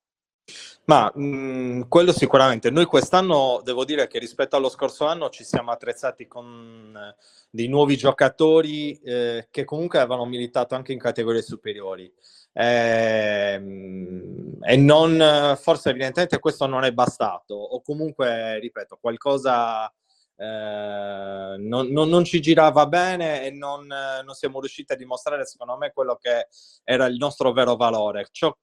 Ma 0.85 1.11
mh, 1.13 1.25
mm, 1.25 1.81
quello 1.89 2.13
sicuramente. 2.13 2.69
Noi 2.69 2.85
quest'anno 2.85 3.61
devo 3.63 3.83
dire 3.83 4.07
che 4.07 4.19
rispetto 4.19 4.55
allo 4.55 4.69
scorso 4.69 5.05
anno 5.05 5.29
ci 5.29 5.43
siamo 5.43 5.71
attrezzati 5.71 6.27
con 6.27 6.93
eh, 6.95 7.15
dei 7.49 7.67
nuovi 7.67 7.97
giocatori 7.97 8.97
eh, 9.01 9.47
che 9.51 9.65
comunque 9.65 9.99
avevano 9.99 10.25
militato 10.25 10.75
anche 10.75 10.93
in 10.93 10.99
categorie 10.99 11.41
superiori. 11.41 12.11
Eh, 12.53 13.53
e 14.61 14.77
non, 14.77 15.57
forse 15.59 15.89
evidentemente 15.89 16.39
questo 16.39 16.65
non 16.65 16.83
è 16.85 16.91
bastato, 16.91 17.53
o 17.53 17.81
comunque, 17.81 18.59
ripeto, 18.59 18.97
qualcosa 18.99 19.93
eh, 20.39 21.55
non, 21.57 21.87
non, 21.87 22.09
non, 22.09 22.23
ci 22.23 22.39
girava 22.39 22.85
bene 22.85 23.45
e 23.45 23.51
non, 23.51 23.87
non, 23.87 24.33
siamo 24.35 24.59
riusciti 24.59 24.93
a 24.93 24.95
dimostrare, 24.95 25.45
secondo 25.45 25.77
me, 25.77 25.91
quello 25.91 26.15
che 26.15 26.47
era 26.83 27.07
il 27.07 27.17
nostro 27.17 27.51
vero 27.51 27.75
valore, 27.75 28.27
Ciò, 28.31 28.55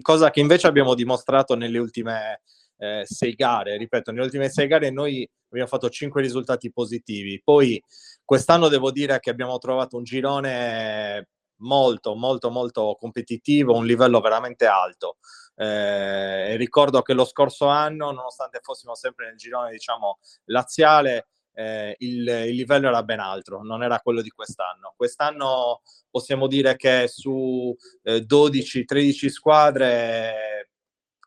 cosa 0.00 0.30
che 0.30 0.40
invece 0.40 0.66
abbiamo 0.66 0.94
dimostrato 0.94 1.54
nelle 1.54 1.78
ultime 1.78 2.40
eh, 2.78 3.02
sei 3.04 3.34
gare. 3.34 3.76
Ripeto, 3.76 4.10
nelle 4.10 4.24
ultime 4.24 4.48
sei 4.48 4.66
gare 4.66 4.90
noi 4.90 5.28
abbiamo 5.48 5.68
fatto 5.68 5.88
cinque 5.90 6.22
risultati 6.22 6.72
positivi. 6.72 7.40
Poi 7.42 7.82
quest'anno 8.24 8.68
devo 8.68 8.90
dire 8.90 9.20
che 9.20 9.30
abbiamo 9.30 9.58
trovato 9.58 9.96
un 9.96 10.04
girone 10.04 11.28
molto, 11.58 12.14
molto, 12.14 12.50
molto 12.50 12.96
competitivo, 12.98 13.76
un 13.76 13.86
livello 13.86 14.20
veramente 14.20 14.66
alto. 14.66 15.16
Eh, 15.56 16.56
ricordo 16.56 17.02
che 17.02 17.12
lo 17.12 17.24
scorso 17.24 17.66
anno, 17.66 18.10
nonostante 18.10 18.60
fossimo 18.62 18.94
sempre 18.94 19.26
nel 19.26 19.36
girone, 19.36 19.70
diciamo, 19.70 20.18
laziale, 20.46 21.28
eh, 21.54 21.94
il, 21.98 22.26
il, 22.26 22.54
livello 22.54 22.88
era 22.88 23.02
ben 23.02 23.20
altro, 23.20 23.62
non 23.62 23.82
era 23.82 24.00
quello 24.00 24.20
di 24.22 24.30
quest'anno. 24.30 24.92
Quest'anno 24.96 25.82
possiamo 26.10 26.46
dire 26.46 26.76
che 26.76 27.06
su 27.08 27.74
eh, 28.02 28.24
12-13 28.26 29.28
squadre, 29.28 30.70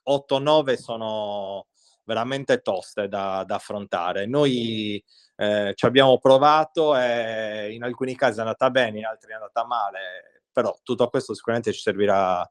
8-9 0.08 0.76
sono 0.76 1.68
veramente 2.04 2.62
toste 2.62 3.08
da, 3.08 3.44
da 3.46 3.56
affrontare. 3.56 4.26
Noi 4.26 5.04
eh, 5.36 5.74
ci 5.76 5.86
abbiamo 5.86 6.18
provato 6.18 6.98
e 6.98 7.74
in 7.74 7.84
alcuni 7.84 8.16
casi 8.16 8.38
è 8.38 8.42
andata 8.42 8.70
bene, 8.70 9.00
in 9.00 9.06
altri 9.06 9.32
è 9.32 9.36
andata 9.36 9.66
male, 9.66 10.42
però 10.52 10.78
tutto 10.84 11.08
questo 11.10 11.34
sicuramente 11.34 11.74
ci 11.74 11.82
servirà 11.82 12.50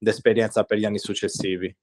d'esperienza 0.00 0.64
per 0.64 0.78
gli 0.78 0.84
anni 0.84 0.98
successivi. 0.98 1.74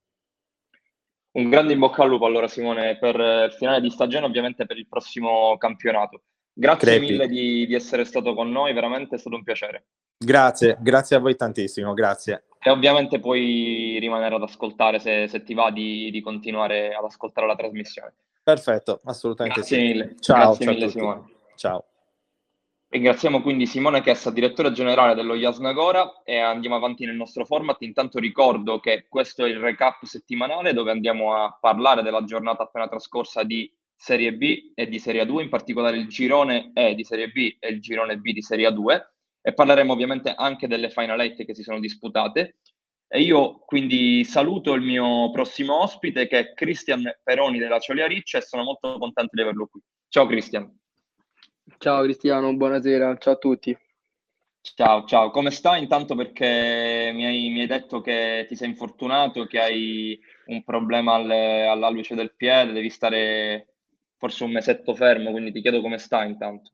Un 1.38 1.50
grande 1.50 1.74
in 1.74 1.80
bocca 1.80 2.02
al 2.02 2.10
lupo 2.10 2.26
allora 2.26 2.48
Simone 2.48 2.98
per 2.98 3.16
il 3.16 3.54
finale 3.54 3.80
di 3.80 3.92
stagione, 3.92 4.26
ovviamente 4.26 4.66
per 4.66 4.78
il 4.78 4.88
prossimo 4.88 5.56
campionato. 5.58 6.24
Grazie 6.52 6.98
Crepi. 6.98 7.06
mille 7.06 7.28
di, 7.28 7.68
di, 7.68 7.76
essere 7.76 8.04
stato 8.04 8.34
con 8.34 8.50
noi, 8.50 8.74
veramente 8.74 9.16
è 9.16 9.20
stato 9.20 9.36
un 9.36 9.44
piacere. 9.44 9.86
Grazie, 10.18 10.78
grazie 10.82 11.16
a 11.16 11.20
voi 11.20 11.36
tantissimo, 11.36 11.94
grazie. 11.94 12.46
E 12.60 12.72
ovviamente 12.72 13.20
puoi 13.20 13.98
rimanere 14.00 14.34
ad 14.34 14.42
ascoltare 14.42 14.98
se, 14.98 15.28
se 15.28 15.44
ti 15.44 15.54
va 15.54 15.70
di, 15.70 16.10
di, 16.10 16.22
continuare 16.22 16.96
ad 16.96 17.04
ascoltare 17.04 17.46
la 17.46 17.56
trasmissione. 17.56 18.16
Perfetto, 18.42 19.02
assolutamente 19.04 19.60
grazie 19.60 19.78
sì. 19.78 19.84
Mille. 19.84 20.16
Ciao, 20.20 20.38
grazie 20.38 20.66
ciao 20.66 20.74
mille 20.74 20.90
Simone. 20.90 21.24
Ciao. 21.56 21.86
Ringraziamo 22.98 23.44
quindi 23.44 23.68
Simone 23.68 24.02
Chessa, 24.02 24.32
direttore 24.32 24.72
generale 24.72 25.14
dello 25.14 25.36
Jasnagora 25.36 26.24
e 26.24 26.40
andiamo 26.40 26.78
avanti 26.78 27.06
nel 27.06 27.14
nostro 27.14 27.46
format. 27.46 27.80
Intanto 27.84 28.18
ricordo 28.18 28.80
che 28.80 29.06
questo 29.08 29.46
è 29.46 29.50
il 29.50 29.60
recap 29.60 30.04
settimanale 30.04 30.74
dove 30.74 30.90
andiamo 30.90 31.36
a 31.36 31.56
parlare 31.62 32.02
della 32.02 32.24
giornata 32.24 32.64
appena 32.64 32.88
trascorsa 32.88 33.44
di 33.44 33.72
Serie 33.96 34.34
B 34.34 34.72
e 34.74 34.88
di 34.88 34.98
Serie 34.98 35.24
A2, 35.26 35.42
in 35.44 35.50
particolare 35.50 35.96
il 35.96 36.08
girone 36.08 36.72
E 36.74 36.96
di 36.96 37.04
Serie 37.04 37.28
B 37.28 37.58
e 37.60 37.70
il 37.70 37.82
girone 37.82 38.18
B 38.18 38.32
di 38.32 38.42
Serie 38.42 38.68
A2 38.68 39.02
e 39.44 39.54
parleremo 39.54 39.94
ovviamente 39.94 40.34
anche 40.34 40.68
delle 40.68 40.90
Final 40.90 41.20
8 41.20 41.46
che 41.46 41.54
si 41.54 41.62
sono 41.62 41.80
disputate. 41.80 42.62
E 43.08 43.22
io 43.22 43.60
quindi 43.60 44.24
saluto 44.24 44.74
il 44.74 44.82
mio 44.82 45.30
prossimo 45.30 45.84
ospite 45.84 46.26
che 46.26 46.40
è 46.40 46.54
Cristian 46.56 47.04
Peroni 47.22 47.60
della 47.60 47.78
Ciolia 47.78 48.08
Riccia 48.08 48.40
e 48.40 48.42
sono 48.42 48.64
molto 48.64 48.98
contento 48.98 49.36
di 49.36 49.42
averlo 49.42 49.68
qui. 49.68 49.80
Ciao 50.10 50.26
Cristian. 50.26 50.76
Ciao 51.76 52.02
Cristiano, 52.04 52.54
buonasera, 52.56 53.16
ciao 53.18 53.34
a 53.34 53.38
tutti. 53.38 53.78
Ciao, 54.62 55.06
ciao, 55.06 55.32
come 55.32 55.50
stai? 55.50 55.82
Intanto 55.82 56.14
perché 56.16 57.12
mi 57.14 57.26
hai, 57.26 57.50
mi 57.50 57.62
hai 57.62 57.68
detto 57.68 58.02
che 58.02 58.46
ti 58.48 58.56
sei 58.56 58.70
infortunato, 58.70 59.46
che 59.48 59.60
hai 59.60 60.20
un 60.48 60.64
problema 60.64 61.16
al, 61.16 61.30
alla 61.32 61.90
luce 61.90 62.14
del 62.16 62.36
piede, 62.36 62.74
devi 62.74 62.90
stare 62.92 63.76
forse 64.18 64.44
un 64.44 64.52
mesetto 64.52 64.94
fermo, 64.94 65.32
quindi 65.32 65.52
ti 65.52 65.62
chiedo 65.62 65.82
come 65.82 65.98
stai 65.98 66.30
intanto. 66.30 66.72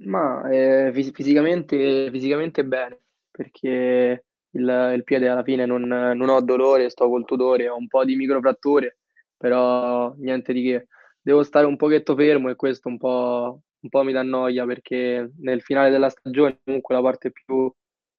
Ma 0.00 0.48
eh, 0.50 0.90
fis- 0.92 1.10
fisicamente, 1.12 2.08
fisicamente 2.10 2.64
bene, 2.64 3.00
perché 3.30 4.24
il, 4.50 4.92
il 4.94 5.04
piede 5.04 5.28
alla 5.28 5.42
fine 5.42 5.66
non, 5.66 5.82
non 5.82 6.28
ho 6.28 6.40
dolore, 6.40 6.88
sto 6.90 7.08
col 7.08 7.24
tutore, 7.24 7.68
ho 7.68 7.76
un 7.76 7.88
po' 7.88 8.04
di 8.04 8.14
microfratture, 8.16 8.98
però 9.36 10.12
niente 10.18 10.52
di 10.52 10.62
che. 10.62 10.86
Devo 11.20 11.42
stare 11.42 11.66
un 11.66 11.76
pochetto 11.76 12.14
fermo 12.14 12.48
e 12.48 12.54
questo 12.56 12.88
un 12.88 12.96
po', 12.96 13.62
un 13.80 13.88
po' 13.88 14.02
mi 14.02 14.12
dà 14.12 14.22
noia 14.22 14.64
perché 14.66 15.30
nel 15.38 15.62
finale 15.62 15.90
della 15.90 16.08
stagione, 16.08 16.58
comunque 16.64 16.94
la 16.94 17.02
parte 17.02 17.30
più, 17.30 17.72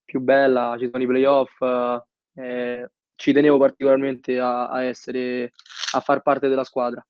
più 0.05 0.19
bella, 0.21 0.75
ci 0.79 0.89
sono 0.89 1.03
i 1.03 1.07
playoff, 1.07 1.61
eh, 2.35 2.89
ci 3.15 3.33
tenevo 3.33 3.57
particolarmente 3.57 4.39
a, 4.39 4.69
a, 4.69 4.83
essere, 4.83 5.51
a 5.93 5.99
far 5.99 6.21
parte 6.21 6.47
della 6.47 6.63
squadra. 6.63 7.05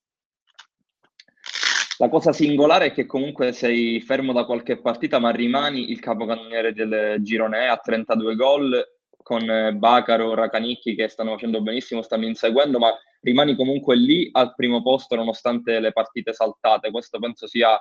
La 2.00 2.10
cosa 2.10 2.32
singolare 2.32 2.88
è 2.88 2.92
che 2.94 3.06
comunque 3.06 3.52
sei 3.52 4.00
fermo 4.00 4.32
da 4.32 4.46
qualche 4.46 4.80
partita, 4.80 5.20
ma 5.20 5.32
rimani 5.32 5.92
il 5.92 6.00
capocannoniere 6.00 6.74
del 6.74 7.22
girone 7.22 7.68
a 7.68 7.76
32 7.76 8.36
gol 8.36 8.88
con 9.22 9.46
Bacaro, 9.78 10.34
Racanicchi 10.34 10.96
che 10.96 11.10
stanno 11.10 11.32
facendo 11.32 11.62
benissimo, 11.62 12.02
stanno 12.02 12.26
inseguendo, 12.26 12.80
ma 12.80 12.98
rimani 13.20 13.56
comunque 13.56 13.98
lì 13.98 14.30
al 14.32 14.56
primo 14.56 14.82
posto 14.82 15.16
nonostante 15.16 15.80
le 15.80 15.92
partite 15.92 16.34
saltate. 16.34 16.90
Questo 16.90 17.20
penso 17.20 17.48
sia 17.48 17.78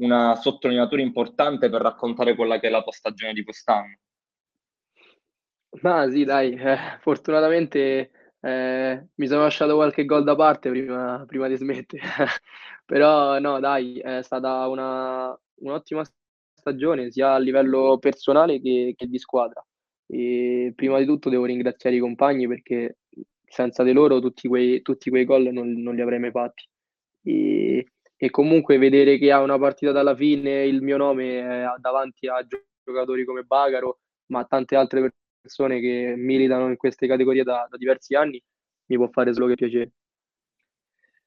una 0.00 0.34
sottolineatura 0.36 1.02
importante 1.02 1.68
per 1.68 1.82
raccontare 1.82 2.34
quella 2.34 2.58
che 2.58 2.68
è 2.68 2.70
la 2.70 2.82
tua 2.82 2.92
stagione 2.92 3.32
di 3.32 3.42
quest'anno. 3.42 3.98
Ma 5.82 6.10
sì, 6.10 6.24
dai, 6.24 6.54
eh, 6.54 6.98
fortunatamente 7.00 8.10
eh, 8.40 9.08
mi 9.14 9.26
sono 9.26 9.42
lasciato 9.42 9.74
qualche 9.76 10.04
gol 10.04 10.24
da 10.24 10.34
parte 10.34 10.68
prima, 10.70 11.24
prima 11.26 11.46
di 11.46 11.56
smettere, 11.56 12.02
però 12.84 13.38
no, 13.38 13.60
dai, 13.60 13.98
è 13.98 14.22
stata 14.22 14.66
una, 14.66 15.38
un'ottima 15.60 16.02
stagione 16.52 17.10
sia 17.10 17.34
a 17.34 17.38
livello 17.38 17.98
personale 17.98 18.60
che, 18.60 18.94
che 18.96 19.06
di 19.06 19.18
squadra. 19.18 19.64
E 20.06 20.72
prima 20.74 20.98
di 20.98 21.06
tutto 21.06 21.30
devo 21.30 21.44
ringraziare 21.44 21.96
i 21.96 22.00
compagni 22.00 22.48
perché 22.48 22.98
senza 23.44 23.82
di 23.84 23.92
loro 23.92 24.20
tutti 24.20 24.48
quei, 24.48 24.82
tutti 24.82 25.08
quei 25.10 25.24
gol 25.24 25.52
non, 25.52 25.72
non 25.72 25.94
li 25.94 26.00
avrei 26.00 26.18
mai 26.18 26.30
fatti. 26.32 26.64
E, 27.22 27.86
e 28.22 28.28
comunque 28.28 28.76
vedere 28.76 29.16
che 29.16 29.32
ha 29.32 29.40
una 29.40 29.58
partita 29.58 29.92
dalla 29.92 30.14
fine 30.14 30.66
il 30.66 30.82
mio 30.82 30.98
nome 30.98 31.40
è 31.40 31.64
davanti 31.78 32.26
a 32.26 32.46
giocatori 32.84 33.24
come 33.24 33.44
Bagaro, 33.44 34.00
ma 34.26 34.40
a 34.40 34.44
tante 34.44 34.76
altre 34.76 35.14
persone 35.40 35.80
che 35.80 36.12
militano 36.18 36.68
in 36.68 36.76
queste 36.76 37.06
categorie 37.06 37.44
da, 37.44 37.66
da 37.70 37.78
diversi 37.78 38.14
anni, 38.14 38.38
mi 38.88 38.96
può 38.96 39.08
fare 39.08 39.32
solo 39.32 39.46
che 39.46 39.54
piacere. 39.54 39.92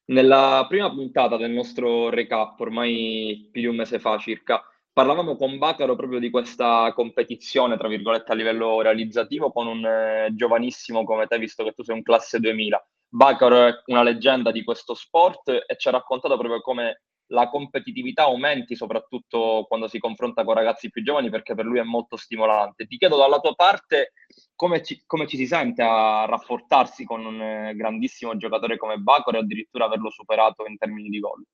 Nella 0.04 0.64
prima 0.68 0.88
puntata 0.88 1.36
del 1.36 1.50
nostro 1.50 2.10
recap, 2.10 2.60
ormai 2.60 3.48
più 3.50 3.62
di 3.62 3.66
un 3.66 3.74
mese 3.74 3.98
fa 3.98 4.16
circa, 4.18 4.62
parlavamo 4.92 5.34
con 5.34 5.58
Bacaro 5.58 5.96
proprio 5.96 6.20
di 6.20 6.30
questa 6.30 6.92
competizione, 6.94 7.76
tra 7.76 7.88
virgolette, 7.88 8.30
a 8.30 8.36
livello 8.36 8.80
realizzativo 8.80 9.50
con 9.50 9.66
un 9.66 9.84
eh, 9.84 10.28
giovanissimo 10.32 11.02
come 11.02 11.26
te, 11.26 11.38
visto 11.38 11.64
che 11.64 11.72
tu 11.72 11.82
sei 11.82 11.96
un 11.96 12.02
classe 12.02 12.38
2000. 12.38 12.86
Bacaro 13.14 13.68
è 13.68 13.82
una 13.86 14.02
leggenda 14.02 14.50
di 14.50 14.64
questo 14.64 14.94
sport 14.94 15.48
e 15.48 15.76
ci 15.76 15.86
ha 15.86 15.92
raccontato 15.92 16.36
proprio 16.36 16.60
come 16.60 17.02
la 17.28 17.48
competitività 17.48 18.24
aumenti 18.24 18.74
soprattutto 18.74 19.66
quando 19.68 19.86
si 19.86 20.00
confronta 20.00 20.42
con 20.42 20.54
ragazzi 20.54 20.90
più 20.90 21.00
giovani 21.04 21.30
perché 21.30 21.54
per 21.54 21.64
lui 21.64 21.78
è 21.78 21.84
molto 21.84 22.16
stimolante. 22.16 22.86
Ti 22.86 22.96
chiedo 22.96 23.16
dalla 23.16 23.38
tua 23.38 23.54
parte 23.54 24.14
come 24.56 24.82
ci, 24.82 25.04
come 25.06 25.28
ci 25.28 25.36
si 25.36 25.46
sente 25.46 25.80
a 25.82 26.24
rapportarsi 26.24 27.04
con 27.04 27.24
un 27.24 27.40
eh, 27.40 27.74
grandissimo 27.76 28.36
giocatore 28.36 28.76
come 28.76 28.96
Bacaro 28.96 29.36
e 29.36 29.40
addirittura 29.42 29.84
averlo 29.84 30.10
superato 30.10 30.66
in 30.66 30.76
termini 30.76 31.08
di 31.08 31.20
gol. 31.20 31.44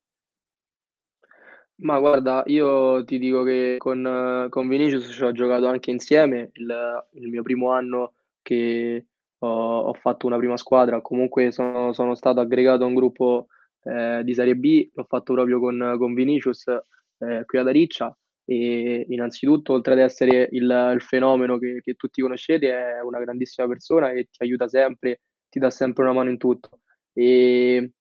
Ma 1.82 1.98
guarda, 1.98 2.42
io 2.46 3.04
ti 3.04 3.18
dico 3.18 3.42
che 3.42 3.74
con, 3.76 4.46
con 4.48 4.66
Vinicius 4.66 5.12
ci 5.12 5.22
ho 5.22 5.32
giocato 5.32 5.66
anche 5.66 5.90
insieme 5.90 6.48
il, 6.54 7.06
il 7.12 7.28
mio 7.28 7.42
primo 7.42 7.70
anno 7.70 8.14
che 8.40 9.04
ho, 9.40 9.80
ho, 9.80 9.94
fatto 9.94 10.26
una 10.26 10.36
prima 10.38 10.56
squadra, 10.56 11.00
comunque 11.00 11.52
sono, 11.52 11.92
sono 11.92 12.14
stato 12.14 12.40
aggregato 12.40 12.84
a 12.84 12.86
un 12.86 12.94
gruppo 12.94 13.46
eh, 13.82 14.22
di 14.24 14.34
Serie 14.34 14.56
B, 14.56 14.90
l'ho 14.92 15.04
fatto 15.04 15.32
proprio 15.34 15.58
con, 15.60 15.96
con 15.98 16.14
Vinicius 16.14 16.66
eh, 17.18 17.44
qui 17.44 17.58
ad 17.58 17.68
Ariccia 17.68 18.14
e 18.44 19.06
innanzitutto 19.08 19.74
oltre 19.74 19.92
ad 19.92 20.00
essere 20.00 20.48
il, 20.50 20.90
il 20.94 21.00
fenomeno 21.02 21.56
che, 21.58 21.80
che, 21.82 21.94
tutti 21.94 22.20
conoscete 22.20 22.70
è 22.72 23.00
una 23.00 23.20
grandissima 23.20 23.68
persona 23.68 24.10
e 24.10 24.24
ti 24.24 24.42
aiuta 24.42 24.66
sempre, 24.66 25.20
ti 25.48 25.58
dà 25.58 25.70
sempre 25.70 26.02
una 26.02 26.12
mano 26.12 26.30
in 26.30 26.38
tutto. 26.38 26.80
E, 27.12 27.92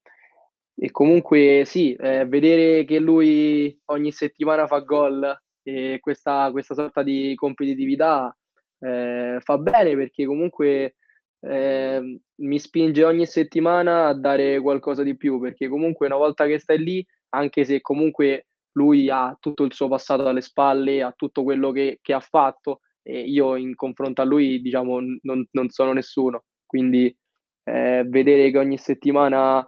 e 0.76 0.92
comunque 0.92 1.64
sì, 1.66 1.94
eh, 1.94 2.26
vedere 2.26 2.84
che 2.86 3.00
lui 3.00 3.78
ogni 3.86 4.12
settimana 4.12 4.66
fa 4.66 4.80
gol 4.80 5.40
e 5.62 6.00
questa, 6.00 6.50
questa 6.52 6.74
sorta 6.74 7.04
di 7.04 7.36
competitività 7.36 8.36
eh, 8.80 9.38
fa 9.42 9.58
bene 9.58 9.96
perché 9.96 10.26
comunque 10.26 10.96
eh, 11.42 12.20
mi 12.36 12.60
spinge 12.60 13.04
ogni 13.04 13.26
settimana 13.26 14.08
a 14.08 14.14
dare 14.14 14.60
qualcosa 14.60 15.04
di 15.04 15.16
più 15.16 15.40
perché 15.40 15.68
comunque 15.68 16.08
una 16.08 16.18
volta 16.18 16.46
che 16.46 16.60
stai 16.60 16.80
lì, 16.80 17.06
anche 17.30 17.64
se 17.66 17.82
comunque 17.82 18.48
lui 18.74 19.10
ha 19.10 19.36
tutto 19.40 19.64
il 19.64 19.74
suo 19.74 19.88
passato 19.88 20.28
alle 20.28 20.42
spalle, 20.42 21.02
ha 21.02 21.14
tutto 21.16 21.44
quello 21.44 21.72
che, 21.72 22.00
che 22.02 22.14
ha 22.14 22.20
fatto 22.20 22.82
e 23.02 23.22
io 23.22 23.56
in 23.56 23.76
confronto 23.76 24.22
a 24.22 24.26
lui 24.26 24.62
diciamo 24.62 25.00
non, 25.22 25.48
non 25.52 25.70
sono 25.70 25.94
nessuno, 25.94 26.44
quindi 26.66 27.16
eh, 27.64 28.04
vedere 28.08 28.52
che 28.52 28.58
ogni 28.58 28.78
settimana 28.78 29.68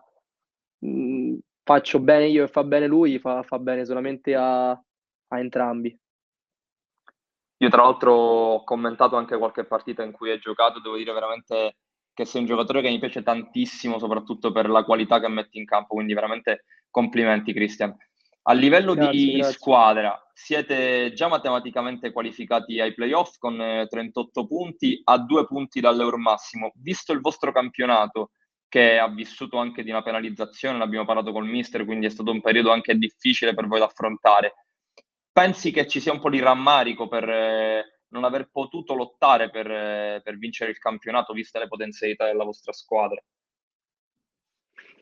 mh, 0.79 1.37
faccio 1.63 1.99
bene 1.99 2.27
io 2.27 2.43
e 2.43 2.47
fa 2.47 2.63
bene 2.63 2.87
lui, 2.87 3.19
fa, 3.19 3.43
fa 3.43 3.59
bene 3.59 3.85
solamente 3.85 4.35
a, 4.35 4.69
a 4.71 5.39
entrambi. 5.39 5.97
Io 7.61 7.69
tra 7.69 7.83
l'altro 7.83 8.13
ho 8.13 8.63
commentato 8.63 9.15
anche 9.17 9.37
qualche 9.37 9.65
partita 9.65 10.01
in 10.01 10.11
cui 10.11 10.31
hai 10.31 10.39
giocato, 10.39 10.79
devo 10.79 10.97
dire 10.97 11.13
veramente 11.13 11.77
che 12.11 12.25
sei 12.25 12.41
un 12.41 12.47
giocatore 12.47 12.81
che 12.81 12.89
mi 12.89 12.97
piace 12.97 13.21
tantissimo, 13.21 13.99
soprattutto 13.99 14.51
per 14.51 14.67
la 14.67 14.83
qualità 14.83 15.19
che 15.19 15.27
metti 15.27 15.59
in 15.59 15.65
campo, 15.65 15.93
quindi 15.93 16.15
veramente 16.15 16.65
complimenti 16.89 17.53
Cristian. 17.53 17.95
A 18.43 18.53
livello 18.53 18.95
grazie, 18.95 19.11
di 19.11 19.33
grazie. 19.33 19.53
squadra, 19.53 20.31
siete 20.33 21.13
già 21.13 21.27
matematicamente 21.27 22.11
qualificati 22.11 22.79
ai 22.79 22.95
playoff 22.95 23.37
con 23.37 23.85
38 23.87 24.47
punti 24.47 24.99
a 25.03 25.19
due 25.19 25.45
punti 25.45 25.79
dall'Euro 25.79 26.17
massimo. 26.17 26.71
Visto 26.77 27.13
il 27.13 27.21
vostro 27.21 27.51
campionato, 27.51 28.31
che 28.67 28.97
ha 28.97 29.07
vissuto 29.07 29.57
anche 29.57 29.83
di 29.83 29.91
una 29.91 30.01
penalizzazione, 30.01 30.79
l'abbiamo 30.79 31.05
parlato 31.05 31.31
col 31.31 31.45
mister, 31.45 31.85
quindi 31.85 32.07
è 32.07 32.09
stato 32.09 32.31
un 32.31 32.41
periodo 32.41 32.71
anche 32.71 32.95
difficile 32.95 33.53
per 33.53 33.67
voi 33.67 33.77
da 33.77 33.85
affrontare. 33.85 34.55
Pensi 35.31 35.71
che 35.71 35.88
ci 35.88 36.00
sia 36.00 36.11
un 36.11 36.19
po' 36.19 36.29
di 36.29 36.39
rammarico 36.39 37.07
per 37.07 37.27
eh, 37.29 38.01
non 38.09 38.23
aver 38.23 38.50
potuto 38.51 38.93
lottare 38.93 39.50
per, 39.50 39.69
eh, 39.69 40.21
per 40.23 40.38
vincere 40.38 40.71
il 40.71 40.77
campionato, 40.77 41.33
viste 41.33 41.59
le 41.59 41.67
potenzialità 41.67 42.25
della 42.25 42.43
vostra 42.43 42.73
squadra? 42.73 43.21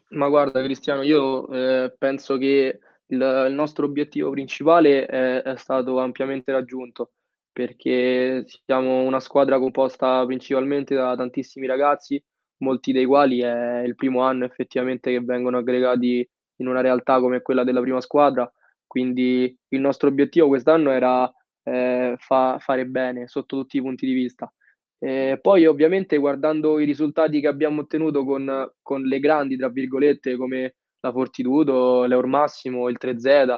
Ma 0.09 0.27
guarda 0.27 0.63
Cristiano, 0.63 1.03
io 1.03 1.47
eh, 1.49 1.95
penso 1.97 2.37
che 2.37 2.79
il, 3.07 3.45
il, 3.47 3.53
nostro 3.53 3.85
obiettivo 3.85 4.31
principale 4.31 5.05
è, 5.05 5.41
è 5.41 5.57
stato 5.57 5.99
ampiamente 5.99 6.51
raggiunto 6.51 7.11
perché 7.51 8.45
siamo 8.65 9.01
una 9.01 9.19
squadra 9.19 9.59
composta 9.59 10.25
principalmente 10.25 10.95
da 10.95 11.15
tantissimi 11.15 11.67
ragazzi 11.67 12.23
molti 12.59 12.91
dei 12.91 13.05
quali 13.05 13.39
è 13.39 13.81
il 13.81 13.95
primo 13.95 14.21
anno 14.21 14.45
effettivamente 14.45 15.11
che 15.11 15.21
vengono 15.21 15.57
aggregati 15.57 16.27
in 16.57 16.67
una 16.67 16.81
realtà 16.81 17.19
come 17.19 17.41
quella 17.41 17.63
della 17.63 17.81
prima 17.81 18.01
squadra. 18.01 18.51
Quindi 18.89 19.55
il 19.67 19.79
nostro 19.79 20.07
obiettivo 20.07 20.47
quest'anno 20.47 20.89
era 20.89 21.31
eh, 21.63 22.15
fa, 22.17 22.57
fare 22.59 22.87
bene 22.87 23.27
sotto 23.27 23.57
tutti 23.57 23.77
i 23.77 23.81
punti 23.81 24.07
di 24.07 24.13
vista. 24.13 24.51
Eh, 24.97 25.37
poi 25.39 25.67
ovviamente 25.67 26.17
guardando 26.17 26.79
i 26.79 26.85
risultati 26.85 27.39
che 27.39 27.47
abbiamo 27.47 27.81
ottenuto 27.81 28.25
con, 28.25 28.67
con 28.81 29.03
le 29.03 29.19
grandi, 29.19 29.57
tra 29.57 29.69
virgolette, 29.69 30.35
come 30.35 30.75
la 31.01 31.11
Fortitudo, 31.11 32.05
l'Eur 32.05 32.25
Massimo, 32.25 32.89
il 32.89 32.97
3Z, 32.99 33.57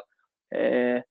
eh, 0.49 1.07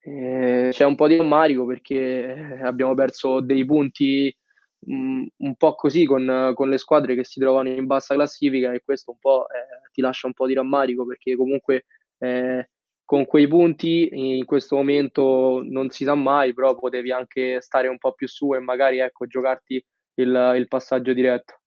eh, 0.00 0.68
c'è 0.70 0.84
un 0.84 0.94
po' 0.94 1.08
di 1.08 1.16
rammarico 1.16 1.64
perché 1.64 2.58
abbiamo 2.62 2.94
perso 2.94 3.40
dei 3.40 3.64
punti 3.64 4.36
mh, 4.80 5.24
un 5.38 5.54
po' 5.56 5.74
così 5.74 6.04
con, 6.04 6.52
con, 6.54 6.68
le 6.68 6.78
squadre 6.78 7.14
che 7.14 7.24
si 7.24 7.40
trovano 7.40 7.70
in 7.70 7.86
bassa 7.86 8.14
classifica 8.14 8.72
e 8.72 8.82
questo 8.84 9.12
un 9.12 9.18
po' 9.18 9.46
eh, 9.48 9.88
ti 9.92 10.02
lascia 10.02 10.26
un 10.26 10.34
po' 10.34 10.46
di 10.46 10.54
rammarico 10.54 11.06
perché 11.06 11.36
comunque 11.36 11.86
eh, 12.18 12.68
con 13.12 13.26
quei 13.26 13.46
punti 13.46 14.08
in 14.10 14.46
questo 14.46 14.74
momento 14.74 15.60
non 15.62 15.90
si 15.90 16.02
sa 16.02 16.14
mai, 16.14 16.54
però 16.54 16.74
potevi 16.74 17.12
anche 17.12 17.60
stare 17.60 17.86
un 17.86 17.98
po' 17.98 18.14
più 18.14 18.26
su 18.26 18.54
e 18.54 18.58
magari 18.58 19.00
ecco, 19.00 19.26
giocarti 19.26 19.84
il, 20.14 20.54
il 20.56 20.66
passaggio 20.66 21.12
diretto. 21.12 21.60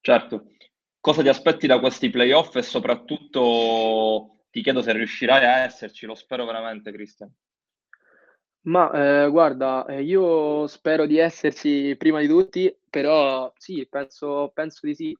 Certo. 0.00 0.46
Cosa 0.98 1.22
ti 1.22 1.28
aspetti 1.28 1.68
da 1.68 1.78
questi 1.78 2.10
playoff 2.10 2.56
e 2.56 2.62
soprattutto 2.62 4.46
ti 4.50 4.60
chiedo 4.60 4.82
se 4.82 4.92
riuscirai 4.92 5.44
a 5.44 5.58
esserci, 5.60 6.04
lo 6.04 6.16
spero 6.16 6.46
veramente, 6.46 6.90
Cristian. 6.90 7.32
Ma 8.62 8.90
eh, 8.90 9.30
guarda, 9.30 9.86
eh, 9.86 10.02
io 10.02 10.66
spero 10.66 11.06
di 11.06 11.18
esserci 11.18 11.94
prima 11.96 12.18
di 12.18 12.26
tutti, 12.26 12.76
però 12.90 13.52
sì, 13.56 13.86
penso, 13.88 14.50
penso 14.52 14.84
di 14.84 14.96
sì. 14.96 15.16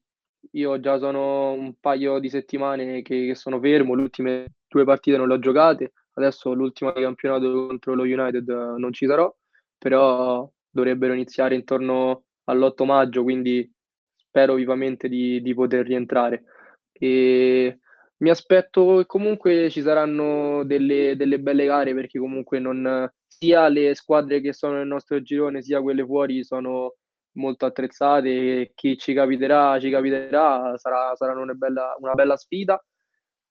Io 0.55 0.81
già 0.81 0.99
sono 0.99 1.53
un 1.53 1.75
paio 1.79 2.18
di 2.18 2.29
settimane 2.29 3.03
che, 3.03 3.27
che 3.27 3.35
sono 3.37 3.61
fermo, 3.61 3.95
le 3.95 4.03
ultime 4.03 4.53
due 4.73 4.85
partite 4.85 5.17
non 5.17 5.29
le 5.29 5.35
ho 5.35 5.39
giocate, 5.39 5.93
adesso 6.15 6.53
l'ultima 6.53 6.93
di 6.93 7.03
campionato 7.03 7.67
contro 7.67 7.95
lo 7.95 8.03
United 8.03 8.49
eh, 8.49 8.79
non 8.79 8.93
ci 8.93 9.07
sarò, 9.07 9.33
però 9.79 10.51
dovrebbero 10.71 11.13
iniziare 11.13 11.55
intorno 11.55 12.25
all'8 12.45 12.85
maggio, 12.85 13.23
quindi 13.23 13.71
spero 14.17 14.55
vivamente 14.55 15.09
di, 15.09 15.41
di 15.43 15.55
poter 15.55 15.87
rientrare. 15.87 16.45
E 16.93 17.79
mi 18.19 18.31
aspetto 18.31 18.99
che 18.99 19.07
comunque 19.07 19.69
ci 19.71 19.83
saranno 19.83 20.65
delle, 20.65 21.17
delle 21.17 21.41
belle 21.41 21.67
gare 21.67 21.95
perché 21.95 22.19
comunque 22.19 22.59
non, 22.61 23.11
sia 23.27 23.69
le 23.69 23.95
squadre 23.95 24.41
che 24.41 24.53
sono 24.53 24.75
nel 24.75 24.87
nostro 24.87 25.21
girone 25.23 25.63
sia 25.63 25.83
quelle 25.83 26.05
fuori 26.05 26.45
sono 26.45 26.95
molto 27.33 27.67
attrezzate 27.67 28.73
chi 28.75 28.97
ci 28.99 29.15
capiterà, 29.15 29.81
ci 29.81 29.91
capiterà, 29.91 30.75
sarà, 30.77 31.15
sarà 31.17 31.39
una, 31.39 31.55
bella, 31.55 31.97
una 31.99 32.15
bella 32.15 32.37
sfida 32.37 32.83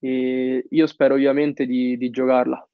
e 0.02 0.66
io 0.70 0.88
spero 0.88 1.14
ovviamente 1.14 1.66
di, 1.66 1.96
di 1.98 2.10
giocarla. 2.10 2.68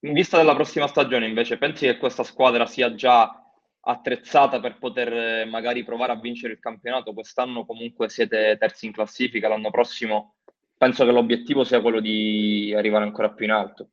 In 0.00 0.12
vista 0.12 0.36
della 0.36 0.54
prossima 0.54 0.86
stagione 0.86 1.26
invece, 1.26 1.58
pensi 1.58 1.86
che 1.86 1.98
questa 1.98 2.22
squadra 2.22 2.66
sia 2.66 2.94
già 2.94 3.42
attrezzata 3.80 4.60
per 4.60 4.78
poter 4.78 5.12
eh, 5.12 5.44
magari 5.46 5.82
provare 5.82 6.12
a 6.12 6.20
vincere 6.20 6.52
il 6.52 6.60
campionato? 6.60 7.14
Quest'anno 7.14 7.66
comunque 7.66 8.08
siete 8.08 8.56
terzi 8.60 8.86
in 8.86 8.92
classifica, 8.92 9.48
l'anno 9.48 9.70
prossimo 9.70 10.34
penso 10.78 11.04
che 11.04 11.10
l'obiettivo 11.10 11.64
sia 11.64 11.80
quello 11.80 12.00
di 12.00 12.72
arrivare 12.74 13.04
ancora 13.04 13.30
più 13.30 13.44
in 13.44 13.50
alto. 13.50 13.90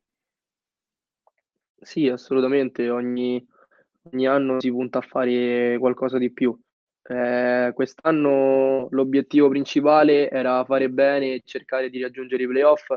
Sì, 1.80 2.08
assolutamente, 2.08 2.88
ogni, 2.88 3.44
ogni 4.12 4.26
anno 4.26 4.60
si 4.60 4.70
punta 4.70 4.98
a 4.98 5.02
fare 5.02 5.76
qualcosa 5.78 6.16
di 6.16 6.32
più. 6.32 6.58
Eh, 7.08 7.70
quest'anno 7.74 8.88
l'obiettivo 8.90 9.48
principale 9.48 10.28
era 10.28 10.64
fare 10.64 10.88
bene 10.90 11.34
e 11.34 11.42
cercare 11.44 11.88
di 11.88 12.00
raggiungere 12.02 12.42
i 12.42 12.46
playoff, 12.48 12.90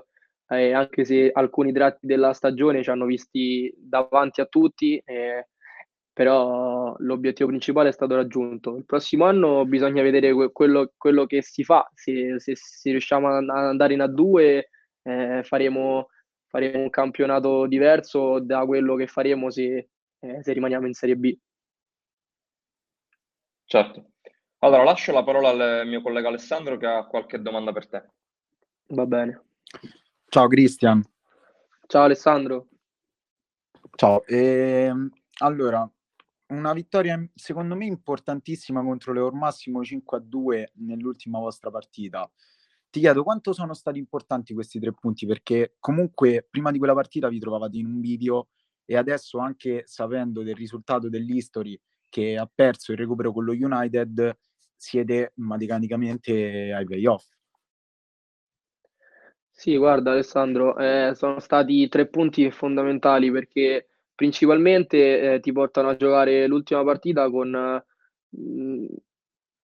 eh, 0.48 0.74
anche 0.74 1.06
se 1.06 1.30
alcuni 1.32 1.72
tratti 1.72 2.08
della 2.08 2.34
stagione 2.34 2.82
ci 2.82 2.90
hanno 2.90 3.06
visti 3.06 3.72
davanti 3.78 4.42
a 4.42 4.46
tutti, 4.46 5.00
eh, 5.06 5.48
però 6.12 6.96
l'obiettivo 7.00 7.50
principale 7.50 7.90
è 7.90 7.92
stato 7.92 8.16
raggiunto. 8.16 8.76
Il 8.76 8.86
prossimo 8.86 9.26
anno 9.26 9.66
bisogna 9.66 10.02
vedere 10.02 10.34
quello, 10.52 10.92
quello 10.98 11.26
che 11.26 11.42
si 11.42 11.64
fa, 11.64 11.88
se, 11.94 12.40
se, 12.40 12.56
se 12.56 12.90
riusciamo 12.92 13.28
ad 13.28 13.48
andare 13.50 13.94
in 13.94 14.02
A2 14.02 14.64
eh, 15.04 15.42
faremo 15.44 16.08
faremo 16.50 16.80
un 16.80 16.90
campionato 16.90 17.68
diverso 17.68 18.40
da 18.40 18.66
quello 18.66 18.96
che 18.96 19.08
faremo 19.08 19.50
se, 19.52 19.90
eh, 20.20 20.44
se 20.44 20.54
rimaniamo 20.54 20.88
in 20.88 20.94
Serie 20.94 21.16
B. 21.16 21.38
Certo. 23.70 24.14
Allora, 24.62 24.84
lascio 24.84 25.12
la 25.12 25.24
parola 25.24 25.50
al 25.50 25.88
mio 25.88 26.02
collega 26.02 26.30
Alessandro 26.30 26.76
che 26.78 26.88
ha 26.88 27.06
qualche 27.06 27.40
domanda 27.40 27.72
per 27.72 27.88
te. 27.88 28.10
Va 28.88 29.06
bene. 29.06 29.44
Ciao 30.28 30.48
Cristian. 30.48 31.04
Ciao 31.86 32.06
Alessandro. 32.06 32.70
Ciao. 33.96 34.26
Eh, 34.26 34.92
allora, 35.42 35.88
una 36.48 36.74
vittoria 36.74 37.24
secondo 37.36 37.76
me 37.76 37.86
importantissima 37.86 38.82
contro 38.82 39.14
l'Eur 39.14 39.34
Massimo 39.34 39.84
5 39.84 40.18
a 40.18 40.22
2 40.22 40.72
nell'ultima 40.78 41.38
vostra 41.38 41.70
partita 41.70 42.28
ti 42.90 43.02
chiedo 43.02 43.22
quanto 43.22 43.54
sono 43.54 43.76
stati 43.76 44.00
importanti 44.00 44.56
questi 44.56 44.80
tre 44.80 44.94
punti, 44.94 45.28
perché 45.28 45.76
comunque 45.78 46.48
prima 46.50 46.72
di 46.72 46.80
quella 46.80 46.96
partita 46.96 47.30
vi 47.30 47.38
trovavate 47.38 47.78
in 47.78 47.86
un 47.86 48.00
video 48.00 48.48
e 48.84 48.98
adesso 48.98 49.38
anche 49.38 49.84
sapendo 49.86 50.42
del 50.42 50.56
risultato 50.56 51.08
dell'History 51.08 51.80
che 52.10 52.38
ha 52.38 52.50
perso 52.54 52.92
il 52.92 52.98
recupero 52.98 53.32
con 53.32 53.46
lo 53.46 53.54
United, 53.54 54.38
siete 54.76 55.32
matematicamente 55.36 56.74
ai 56.74 56.86
playoff. 56.86 57.26
Sì, 59.52 59.76
guarda 59.76 60.12
Alessandro, 60.12 60.78
eh, 60.78 61.14
sono 61.16 61.40
stati 61.40 61.90
tre 61.90 62.08
punti 62.08 62.50
fondamentali 62.50 63.30
perché 63.30 63.90
principalmente 64.16 65.34
eh, 65.34 65.40
ti 65.42 65.52
portano 65.52 65.90
a 65.90 65.98
giocare 65.98 66.48
l'ultima 66.48 66.84
partita 66.84 67.30
con 67.30 67.84
mm, 68.38 68.86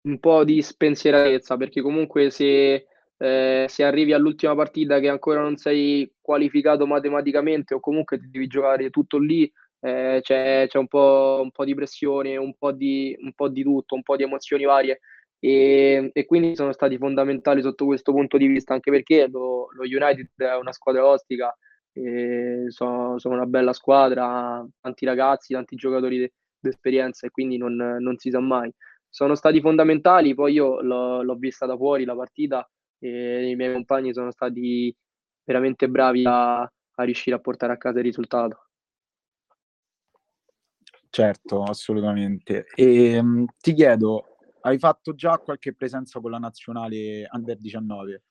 un 0.02 0.18
po' 0.18 0.44
di 0.44 0.60
spensieratezza, 0.62 1.56
perché 1.56 1.80
comunque 1.80 2.30
se, 2.30 2.86
eh, 3.16 3.66
se 3.68 3.84
arrivi 3.84 4.12
all'ultima 4.12 4.54
partita 4.54 4.98
che 5.00 5.08
ancora 5.08 5.40
non 5.40 5.56
sei 5.56 6.12
qualificato 6.20 6.86
matematicamente 6.86 7.74
o 7.74 7.80
comunque 7.80 8.18
devi 8.18 8.46
giocare 8.46 8.90
tutto 8.90 9.18
lì, 9.18 9.50
eh, 9.84 10.20
c'è, 10.22 10.66
c'è 10.66 10.78
un 10.78 10.86
po', 10.88 11.40
un 11.42 11.50
po' 11.50 11.64
di 11.64 11.74
pressione, 11.74 12.36
un 12.38 12.54
po' 12.56 12.72
di, 12.72 13.14
un 13.20 13.32
po' 13.34 13.48
di 13.48 13.62
tutto, 13.62 13.94
un 13.94 14.02
po' 14.02 14.16
di 14.16 14.22
emozioni 14.22 14.64
varie 14.64 15.00
e, 15.38 16.10
e, 16.14 16.24
quindi 16.24 16.56
sono 16.56 16.72
stati 16.72 16.96
fondamentali 16.96 17.60
sotto 17.60 17.84
questo 17.84 18.12
punto 18.12 18.38
di 18.38 18.46
vista, 18.46 18.72
anche 18.72 18.90
perché 18.90 19.28
lo, 19.28 19.68
lo 19.72 19.82
United 19.82 20.30
è 20.36 20.56
una 20.56 20.72
squadra 20.72 21.06
ostica, 21.06 21.54
sono, 22.68 23.18
sono, 23.18 23.34
una 23.34 23.44
bella 23.46 23.74
squadra, 23.74 24.66
tanti 24.80 25.04
ragazzi, 25.04 25.52
tanti 25.52 25.76
giocatori 25.76 26.30
d'esperienza 26.58 27.26
e 27.26 27.30
quindi 27.30 27.58
non, 27.58 27.74
non, 27.76 28.16
si 28.16 28.30
sa 28.30 28.40
mai. 28.40 28.72
Sono 29.08 29.34
stati 29.34 29.60
fondamentali, 29.60 30.34
poi 30.34 30.54
io 30.54 30.80
l'ho, 30.80 31.22
l'ho 31.22 31.34
vista 31.36 31.66
da 31.66 31.76
fuori 31.76 32.04
la 32.04 32.16
partita 32.16 32.68
e 32.98 33.50
i 33.50 33.54
miei 33.54 33.72
compagni 33.72 34.14
sono 34.14 34.30
stati 34.30 34.94
veramente 35.44 35.88
bravi 35.88 36.24
a, 36.24 36.60
a 36.62 37.02
riuscire 37.04 37.36
a 37.36 37.40
portare 37.40 37.74
a 37.74 37.76
casa 37.76 37.98
il 37.98 38.04
risultato. 38.04 38.68
Certo, 41.14 41.62
assolutamente. 41.62 42.66
E 42.74 43.16
um, 43.20 43.46
ti 43.60 43.72
chiedo, 43.72 44.36
hai 44.62 44.80
fatto 44.80 45.14
già 45.14 45.38
qualche 45.38 45.72
presenza 45.72 46.18
con 46.18 46.32
la 46.32 46.38
nazionale 46.38 47.28
Under 47.30 47.56
19? 47.56 48.22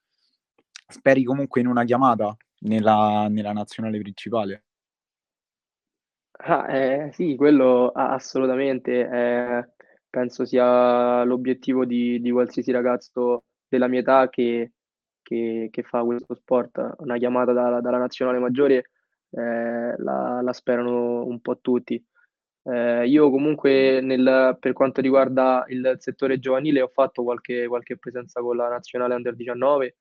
Speri 0.90 1.24
comunque 1.24 1.62
in 1.62 1.68
una 1.68 1.86
chiamata 1.86 2.36
nella, 2.64 3.28
nella 3.30 3.54
nazionale 3.54 4.00
principale? 4.00 4.66
Ah, 6.32 6.76
eh, 6.76 7.12
sì, 7.14 7.38
quello 7.38 7.88
assolutamente. 7.92 9.10
Eh, 9.10 9.70
penso 10.10 10.44
sia 10.44 11.24
l'obiettivo 11.24 11.86
di, 11.86 12.20
di, 12.20 12.32
qualsiasi 12.32 12.72
ragazzo 12.72 13.46
della 13.66 13.88
mia 13.88 14.02
età 14.02 14.28
che, 14.28 14.74
che, 15.22 15.70
che 15.72 15.84
fa 15.84 16.04
questo 16.04 16.36
sport. 16.36 16.96
Una 16.98 17.16
chiamata 17.16 17.54
da, 17.54 17.80
dalla 17.80 17.98
nazionale 17.98 18.40
maggiore 18.40 18.90
eh, 19.30 19.96
la, 19.98 20.42
la, 20.42 20.52
sperano 20.52 21.24
un 21.24 21.40
po' 21.40 21.62
tutti. 21.62 22.06
Eh, 22.66 23.08
io 23.08 23.30
comunque 23.30 24.00
nel, 24.02 24.58
per 24.60 24.72
quanto 24.74 25.02
riguarda 25.02 25.66
il 25.68 25.96
settore 26.00 26.40
giovanile 26.40 26.82
ho 26.82 26.88
fatto 26.88 27.24
qualche, 27.24 27.68
qualche 27.68 27.98
presenza 27.98 28.40
con 28.42 28.56
la 28.56 28.70
nazionale 28.70 29.16
under 29.16 29.36
19, 29.36 29.98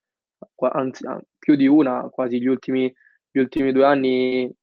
anzi 0.71 1.05
più 1.37 1.55
di 1.55 1.67
una, 1.67 2.09
quasi 2.09 2.39
gli 2.39 2.47
ultimi, 2.47 2.93
gli 3.29 3.39
ultimi 3.39 3.71
due 3.73 3.85
anni 3.85 4.53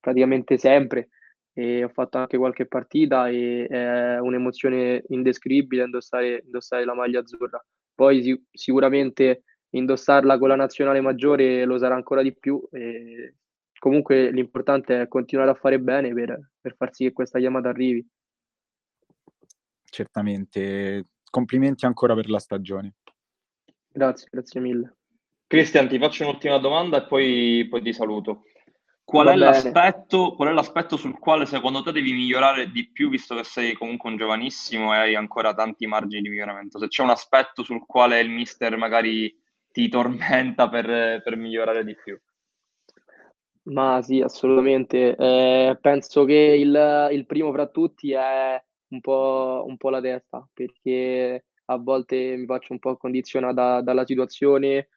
praticamente 0.00 0.58
sempre 0.58 1.08
e 1.52 1.84
ho 1.84 1.88
fatto 1.88 2.18
anche 2.18 2.36
qualche 2.36 2.66
partita 2.66 3.28
e 3.28 3.66
è 3.66 4.18
un'emozione 4.18 5.04
indescrivibile 5.08 5.84
indossare, 5.84 6.42
indossare 6.44 6.84
la 6.84 6.94
maglia 6.94 7.20
azzurra. 7.20 7.64
Poi 7.94 8.22
sic- 8.22 8.42
sicuramente 8.52 9.44
indossarla 9.70 10.38
con 10.38 10.48
la 10.48 10.56
nazionale 10.56 11.00
maggiore 11.00 11.64
lo 11.64 11.78
sarà 11.78 11.94
ancora 11.94 12.22
di 12.22 12.34
più 12.36 12.62
e 12.72 13.34
comunque 13.86 14.32
l'importante 14.32 15.02
è 15.02 15.06
continuare 15.06 15.50
a 15.50 15.54
fare 15.54 15.78
bene 15.78 16.12
per, 16.12 16.50
per 16.60 16.74
far 16.74 16.92
sì 16.92 17.04
che 17.04 17.12
questa 17.12 17.38
chiamata 17.38 17.68
arrivi. 17.68 18.04
Certamente, 19.84 21.10
complimenti 21.30 21.86
ancora 21.86 22.12
per 22.16 22.28
la 22.28 22.40
stagione. 22.40 22.94
Grazie, 23.86 24.26
grazie 24.28 24.60
mille. 24.60 24.96
Cristian, 25.46 25.86
ti 25.86 26.00
faccio 26.00 26.24
un'ultima 26.24 26.58
domanda 26.58 26.96
e 26.96 27.06
poi, 27.06 27.64
poi 27.70 27.80
ti 27.80 27.92
saluto. 27.92 28.42
Qual 29.04 29.28
è, 29.28 29.36
l'aspetto, 29.36 30.34
qual 30.34 30.48
è, 30.48 30.52
l'aspetto, 30.52 30.96
sul 30.96 31.16
quale 31.20 31.46
secondo 31.46 31.80
te 31.80 31.92
devi 31.92 32.12
migliorare 32.12 32.72
di 32.72 32.90
più, 32.90 33.08
visto 33.08 33.36
che 33.36 33.44
sei 33.44 33.74
comunque 33.74 34.10
un 34.10 34.16
giovanissimo 34.16 34.92
e 34.94 34.96
hai 34.96 35.14
ancora 35.14 35.54
tanti 35.54 35.86
margini 35.86 36.22
di 36.22 36.28
miglioramento? 36.30 36.80
Se 36.80 36.88
c'è 36.88 37.04
un 37.04 37.10
aspetto 37.10 37.62
sul 37.62 37.86
quale 37.86 38.18
il 38.18 38.30
mister 38.30 38.76
magari 38.76 39.32
ti 39.70 39.88
tormenta 39.88 40.68
per, 40.68 41.22
per 41.22 41.36
migliorare 41.36 41.84
di 41.84 41.94
più. 41.94 42.20
Ma 43.66 44.00
sì, 44.00 44.20
assolutamente. 44.20 45.16
Eh, 45.16 45.76
penso 45.80 46.24
che 46.24 46.34
il, 46.34 47.08
il, 47.10 47.26
primo 47.26 47.52
fra 47.52 47.66
tutti 47.66 48.12
è 48.12 48.62
un 48.88 49.00
po', 49.00 49.64
un 49.66 49.76
po', 49.76 49.90
la 49.90 50.00
testa, 50.00 50.48
perché 50.52 51.44
a 51.64 51.76
volte 51.76 52.36
mi 52.36 52.46
faccio 52.46 52.72
un 52.72 52.78
po' 52.78 52.96
condizionata 52.96 53.80
dalla 53.80 54.04
situazione, 54.06 54.88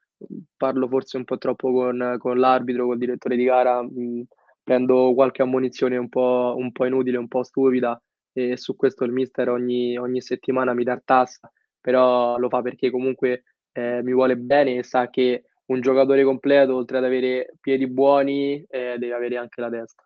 parlo 0.56 0.88
forse 0.88 1.18
un 1.18 1.24
po' 1.24 1.40
troppo 1.40 1.72
con, 1.72 2.16
con 2.20 2.38
l'arbitro, 2.38 2.86
col 2.86 3.00
direttore 3.00 3.36
di 3.38 3.46
gara, 3.46 3.82
mh, 3.82 3.90
mm, 4.00 4.22
prendo 4.64 5.14
qualche 5.16 5.42
ammonizione 5.42 5.98
un 5.98 6.10
po', 6.10 6.54
un 6.56 6.72
po', 6.72 6.86
inutile, 6.86 7.18
un 7.18 7.28
po' 7.28 7.42
stupida 7.44 8.00
e 8.34 8.56
su 8.56 8.76
questo 8.76 9.04
il 9.04 9.12
mister 9.12 9.50
ogni, 9.50 9.98
ogni 9.98 10.22
settimana 10.22 10.76
mi 10.76 10.84
tartassa, 10.84 11.52
però 11.82 12.38
lo 12.38 12.50
fa 12.50 12.62
perché 12.62 12.92
comunque 12.92 13.46
eh, 13.72 14.04
mi 14.04 14.14
vuole 14.14 14.38
bene 14.38 14.76
e 14.78 14.84
sa 14.84 15.10
che 15.10 15.46
un 15.70 15.82
giocatore 15.82 16.24
completo, 16.24 16.76
oltre 16.76 16.98
ad 16.98 17.06
avere 17.06 17.54
piedi 17.60 17.88
buoni, 17.88 18.64
eh, 18.70 18.98
deve 18.98 19.14
avere 19.14 19.38
anche 19.38 19.62
la 19.62 19.70
testa. 19.70 20.04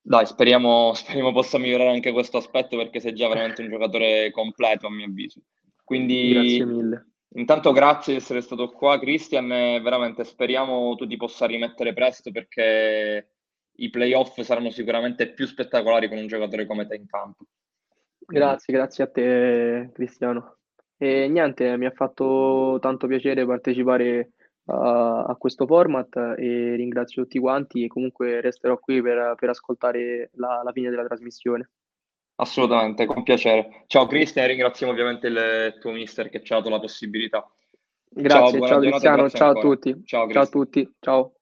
Dai, 0.00 0.26
speriamo, 0.26 0.92
speriamo 0.94 1.32
possa 1.32 1.58
migliorare 1.58 1.90
anche 1.90 2.12
questo 2.12 2.38
aspetto 2.38 2.76
perché 2.76 3.00
sei 3.00 3.14
già 3.14 3.28
veramente 3.28 3.62
un 3.62 3.68
giocatore 3.68 4.30
completo 4.30 4.86
a 4.86 4.90
mio 4.90 5.06
avviso. 5.06 5.40
Quindi, 5.84 6.32
grazie 6.32 6.64
mille. 6.64 7.06
Intanto 7.34 7.72
grazie 7.72 8.12
di 8.12 8.18
essere 8.18 8.42
stato 8.42 8.70
qua, 8.70 8.98
Cristian, 8.98 9.48
veramente 9.48 10.22
speriamo 10.24 10.94
tu 10.96 11.06
ti 11.06 11.16
possa 11.16 11.46
rimettere 11.46 11.94
presto 11.94 12.30
perché 12.30 13.30
i 13.76 13.88
playoff 13.88 14.38
saranno 14.42 14.68
sicuramente 14.68 15.32
più 15.32 15.46
spettacolari 15.46 16.08
con 16.08 16.18
un 16.18 16.26
giocatore 16.26 16.66
come 16.66 16.86
te 16.86 16.96
in 16.96 17.06
campo. 17.06 17.44
Grazie, 18.18 18.74
grazie 18.74 19.04
a 19.04 19.10
te 19.10 19.90
Cristiano. 19.94 20.58
E 21.02 21.26
niente, 21.26 21.76
mi 21.76 21.86
ha 21.86 21.90
fatto 21.90 22.78
tanto 22.80 23.08
piacere 23.08 23.44
partecipare 23.44 24.34
a, 24.66 25.24
a 25.24 25.34
questo 25.34 25.66
format 25.66 26.14
e 26.38 26.76
ringrazio 26.76 27.22
tutti 27.22 27.40
quanti 27.40 27.82
e 27.82 27.88
comunque 27.88 28.40
resterò 28.40 28.78
qui 28.78 29.02
per, 29.02 29.34
per 29.36 29.48
ascoltare 29.48 30.30
la, 30.34 30.60
la 30.62 30.70
fine 30.70 30.90
della 30.90 31.04
trasmissione. 31.04 31.70
Assolutamente, 32.36 33.06
con 33.06 33.24
piacere. 33.24 33.82
Ciao 33.88 34.06
Cristian, 34.06 34.46
ringraziamo 34.46 34.92
ovviamente 34.92 35.26
il 35.26 35.76
tuo 35.80 35.90
mister 35.90 36.28
che 36.28 36.40
ci 36.40 36.52
ha 36.52 36.58
dato 36.58 36.70
la 36.70 36.78
possibilità. 36.78 37.50
Grazie, 38.08 38.58
ciao, 38.60 38.68
ciao 38.68 38.78
Cristiano, 38.78 39.28
ciao 39.28 39.50
a 39.50 39.60
tutti. 39.60 40.04
Ciao, 40.04 40.30
ciao 40.30 40.42
a 40.42 40.46
tutti, 40.46 40.94
ciao. 41.00 41.32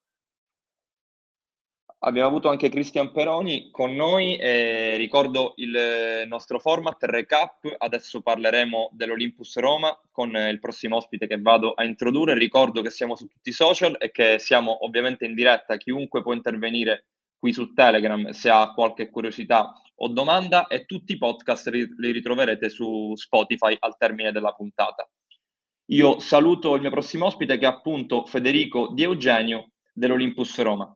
Abbiamo 2.02 2.28
avuto 2.28 2.48
anche 2.48 2.70
Cristian 2.70 3.12
Peroni 3.12 3.70
con 3.70 3.94
noi 3.94 4.36
e 4.36 4.96
ricordo 4.96 5.52
il 5.56 6.24
nostro 6.26 6.58
format 6.58 6.96
recap. 7.02 7.74
Adesso 7.76 8.22
parleremo 8.22 8.88
dell'Olympus 8.92 9.58
Roma 9.58 9.94
con 10.10 10.34
il 10.34 10.58
prossimo 10.60 10.96
ospite 10.96 11.26
che 11.26 11.38
vado 11.38 11.72
a 11.74 11.84
introdurre. 11.84 12.32
Ricordo 12.38 12.80
che 12.80 12.88
siamo 12.88 13.16
su 13.16 13.26
tutti 13.26 13.50
i 13.50 13.52
social 13.52 13.96
e 14.00 14.10
che 14.12 14.38
siamo 14.38 14.82
ovviamente 14.86 15.26
in 15.26 15.34
diretta. 15.34 15.76
Chiunque 15.76 16.22
può 16.22 16.32
intervenire 16.32 17.08
qui 17.38 17.52
su 17.52 17.74
Telegram 17.74 18.30
se 18.30 18.48
ha 18.48 18.72
qualche 18.72 19.10
curiosità 19.10 19.70
o 19.96 20.08
domanda 20.08 20.68
e 20.68 20.86
tutti 20.86 21.12
i 21.12 21.18
podcast 21.18 21.68
li 21.68 22.12
ritroverete 22.12 22.70
su 22.70 23.14
Spotify 23.14 23.76
al 23.78 23.98
termine 23.98 24.32
della 24.32 24.52
puntata. 24.52 25.06
Io 25.90 26.18
saluto 26.18 26.74
il 26.76 26.80
mio 26.80 26.90
prossimo 26.90 27.26
ospite 27.26 27.58
che 27.58 27.66
è 27.66 27.68
appunto 27.68 28.24
Federico 28.24 28.88
Di 28.88 29.02
Eugenio 29.02 29.72
dell'Olympus 29.92 30.58
Roma. 30.62 30.94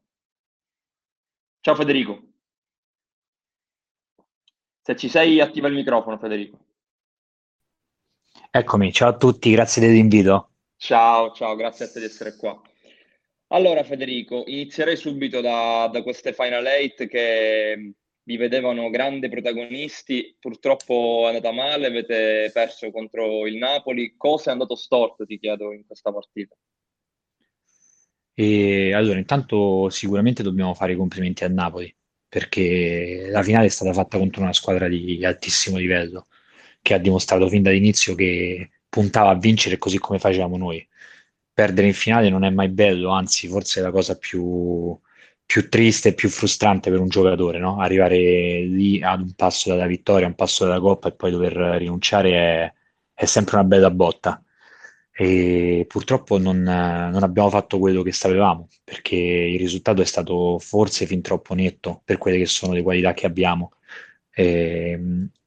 Ciao 1.64 1.76
Federico. 1.76 2.20
Se 4.82 4.94
ci 4.96 5.08
sei, 5.08 5.40
attiva 5.40 5.66
il 5.68 5.72
microfono, 5.72 6.18
Federico. 6.18 6.58
Eccomi, 8.50 8.92
ciao 8.92 9.08
a 9.08 9.16
tutti, 9.16 9.50
grazie 9.50 9.80
dell'invito. 9.80 10.50
Ciao, 10.76 11.32
ciao, 11.32 11.56
grazie 11.56 11.86
a 11.86 11.90
te 11.90 12.00
di 12.00 12.04
essere 12.04 12.36
qua. 12.36 12.60
Allora, 13.46 13.82
Federico, 13.82 14.42
inizierei 14.44 14.94
subito 14.94 15.40
da, 15.40 15.88
da 15.90 16.02
queste 16.02 16.34
Final 16.34 16.66
Eight 16.66 17.06
che 17.06 17.94
vi 18.22 18.36
vedevano 18.36 18.90
grandi 18.90 19.30
protagonisti. 19.30 20.36
Purtroppo 20.38 21.22
è 21.24 21.28
andata 21.28 21.50
male, 21.50 21.86
avete 21.86 22.50
perso 22.52 22.90
contro 22.90 23.46
il 23.46 23.56
Napoli. 23.56 24.18
Cosa 24.18 24.50
è 24.50 24.52
andato 24.52 24.74
storto, 24.76 25.24
ti 25.24 25.38
chiedo, 25.38 25.72
in 25.72 25.86
questa 25.86 26.12
partita? 26.12 26.54
E 28.36 28.92
allora, 28.92 29.18
intanto 29.18 29.88
sicuramente 29.90 30.42
dobbiamo 30.42 30.74
fare 30.74 30.92
i 30.92 30.96
complimenti 30.96 31.44
a 31.44 31.48
Napoli, 31.48 31.94
perché 32.28 33.28
la 33.30 33.42
finale 33.42 33.66
è 33.66 33.68
stata 33.68 33.92
fatta 33.92 34.18
contro 34.18 34.42
una 34.42 34.52
squadra 34.52 34.88
di 34.88 35.24
altissimo 35.24 35.76
livello, 35.78 36.26
che 36.82 36.94
ha 36.94 36.98
dimostrato 36.98 37.48
fin 37.48 37.62
dall'inizio 37.62 38.14
che 38.16 38.70
puntava 38.88 39.30
a 39.30 39.38
vincere 39.38 39.78
così 39.78 39.98
come 39.98 40.18
facevamo 40.18 40.56
noi. 40.56 40.86
Perdere 41.52 41.86
in 41.86 41.94
finale 41.94 42.28
non 42.30 42.44
è 42.44 42.50
mai 42.50 42.68
bello, 42.70 43.10
anzi, 43.10 43.46
forse 43.48 43.80
è 43.80 43.82
la 43.84 43.92
cosa 43.92 44.16
più, 44.18 44.98
più 45.46 45.68
triste 45.68 46.08
e 46.10 46.14
più 46.14 46.28
frustrante 46.28 46.90
per 46.90 46.98
un 47.00 47.08
giocatore, 47.08 47.58
no? 47.58 47.78
Arrivare 47.80 48.16
lì 48.62 49.00
ad 49.02 49.20
un 49.20 49.34
passo 49.34 49.68
dalla 49.68 49.86
vittoria, 49.86 50.26
un 50.26 50.34
passo 50.34 50.64
dalla 50.64 50.80
coppa 50.80 51.08
e 51.08 51.12
poi 51.12 51.30
dover 51.30 51.52
rinunciare 51.78 52.32
è, 52.32 52.72
è 53.14 53.24
sempre 53.26 53.56
una 53.56 53.64
bella 53.64 53.90
botta 53.90 54.43
e 55.16 55.84
purtroppo 55.86 56.38
non, 56.38 56.60
non, 56.60 57.22
abbiamo 57.22 57.48
fatto 57.48 57.78
quello 57.78 58.02
che 58.02 58.10
sapevamo 58.10 58.66
perché 58.82 59.14
il 59.14 59.58
risultato 59.60 60.02
è 60.02 60.04
stato 60.04 60.58
forse 60.58 61.06
fin 61.06 61.22
troppo 61.22 61.54
netto 61.54 62.02
per 62.04 62.18
quelle 62.18 62.36
che 62.38 62.46
sono 62.46 62.72
le 62.72 62.82
qualità 62.82 63.14
che 63.14 63.26
abbiamo. 63.26 63.72
E, 64.32 64.98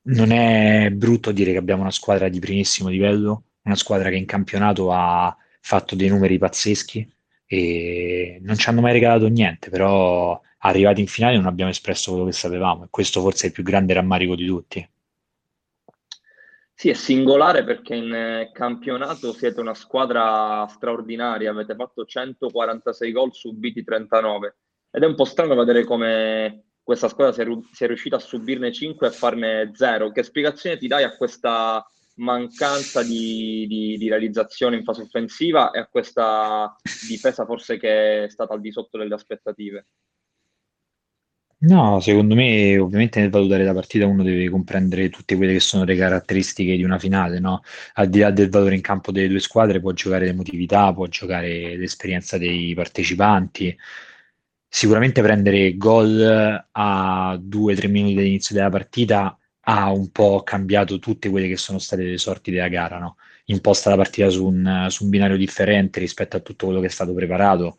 non 0.07 0.31
è 0.31 0.89
brutto 0.91 1.33
dire 1.33 1.51
che 1.51 1.57
abbiamo 1.57 1.81
una 1.81 1.91
squadra 1.91 2.29
di 2.29 2.39
primissimo 2.39 2.87
livello, 2.87 3.43
una 3.63 3.75
squadra 3.75 4.09
che 4.09 4.15
in 4.15 4.25
campionato 4.25 4.91
ha 4.93 5.35
fatto 5.59 5.95
dei 5.95 6.07
numeri 6.07 6.37
pazzeschi 6.37 7.05
e 7.45 8.39
non 8.41 8.55
ci 8.55 8.69
hanno 8.69 8.79
mai 8.81 8.93
regalato 8.93 9.27
niente, 9.27 9.69
però 9.69 10.39
arrivati 10.59 11.01
in 11.01 11.07
finale 11.07 11.35
non 11.35 11.45
abbiamo 11.45 11.71
espresso 11.71 12.11
quello 12.11 12.25
che 12.25 12.31
sapevamo 12.31 12.85
e 12.85 12.87
questo 12.89 13.21
forse 13.21 13.43
è 13.43 13.47
il 13.47 13.53
più 13.53 13.63
grande 13.63 13.93
rammarico 13.93 14.35
di 14.35 14.45
tutti. 14.45 14.89
Sì, 16.79 16.89
è 16.89 16.93
singolare 16.93 17.63
perché 17.63 17.95
in 17.95 18.13
eh, 18.13 18.51
campionato 18.53 19.33
siete 19.33 19.59
una 19.59 19.73
squadra 19.73 20.67
straordinaria, 20.67 21.49
avete 21.49 21.73
fatto 21.73 22.05
146 22.05 23.11
gol 23.11 23.33
subiti 23.33 23.83
39 23.83 24.57
ed 24.91 25.01
è 25.01 25.07
un 25.07 25.15
po' 25.15 25.25
strano 25.25 25.55
vedere 25.55 25.83
come 25.83 26.65
questa 26.83 27.07
squadra 27.09 27.33
sia, 27.33 27.87
riuscita 27.87 28.17
a 28.17 28.19
subirne 28.19 28.71
5 28.71 29.07
e 29.07 29.09
a 29.09 29.13
farne 29.13 29.71
0. 29.73 30.11
Che 30.11 30.21
spiegazione 30.21 30.77
ti 30.77 30.85
dai 30.85 31.03
a 31.03 31.17
questa 31.17 31.83
mancanza 32.17 33.01
di, 33.01 33.65
di, 33.67 33.97
di, 33.97 34.07
realizzazione 34.07 34.75
in 34.75 34.83
fase 34.83 35.01
offensiva 35.01 35.71
e 35.71 35.79
a 35.79 35.87
questa 35.87 36.75
difesa 37.07 37.43
forse 37.45 37.79
che 37.79 38.25
è 38.25 38.29
stata 38.29 38.53
al 38.53 38.61
di 38.61 38.71
sotto 38.71 38.99
delle 38.99 39.15
aspettative? 39.15 39.87
No, 41.59 41.99
secondo 42.01 42.35
me 42.35 42.77
ovviamente 42.77 43.19
nel 43.19 43.31
valutare 43.31 43.63
la 43.63 43.73
partita 43.73 44.05
uno 44.05 44.21
deve 44.21 44.47
comprendere 44.47 45.09
tutte 45.09 45.35
quelle 45.35 45.53
che 45.53 45.59
sono 45.59 45.85
le 45.85 45.95
caratteristiche 45.95 46.75
di 46.75 46.83
una 46.83 46.99
finale, 46.99 47.39
no? 47.39 47.61
Al 47.95 48.09
di 48.09 48.19
là 48.19 48.29
del 48.29 48.49
valore 48.49 48.75
in 48.75 48.81
campo 48.81 49.11
delle 49.11 49.27
due 49.27 49.39
squadre 49.39 49.79
può 49.79 49.91
giocare 49.91 50.25
l'emotività, 50.25 50.93
può 50.93 51.07
giocare 51.07 51.75
l'esperienza 51.75 52.37
dei 52.37 52.75
partecipanti. 52.75 53.75
Sicuramente 54.69 55.21
prendere 55.23 55.75
gol 55.77 56.65
a 56.71 57.37
due 57.41 57.73
o 57.73 57.75
tre 57.75 57.87
minuti 57.87 58.13
dall'inizio 58.13 58.53
della 58.55 58.69
partita 58.69 59.35
ha 59.61 59.91
un 59.91 60.11
po' 60.11 60.43
cambiato 60.43 60.99
tutte 60.99 61.29
quelle 61.29 61.47
che 61.47 61.57
sono 61.57 61.79
state 61.79 62.03
le 62.03 62.17
sorti 62.19 62.51
della 62.51 62.67
gara, 62.67 62.99
no? 62.99 63.17
Imposta 63.45 63.89
la 63.89 63.95
partita 63.95 64.29
su 64.29 64.45
un, 64.45 64.85
su 64.89 65.05
un 65.05 65.09
binario 65.09 65.37
differente 65.37 65.99
rispetto 65.99 66.37
a 66.37 66.39
tutto 66.41 66.65
quello 66.67 66.81
che 66.81 66.87
è 66.87 66.89
stato 66.89 67.13
preparato 67.15 67.77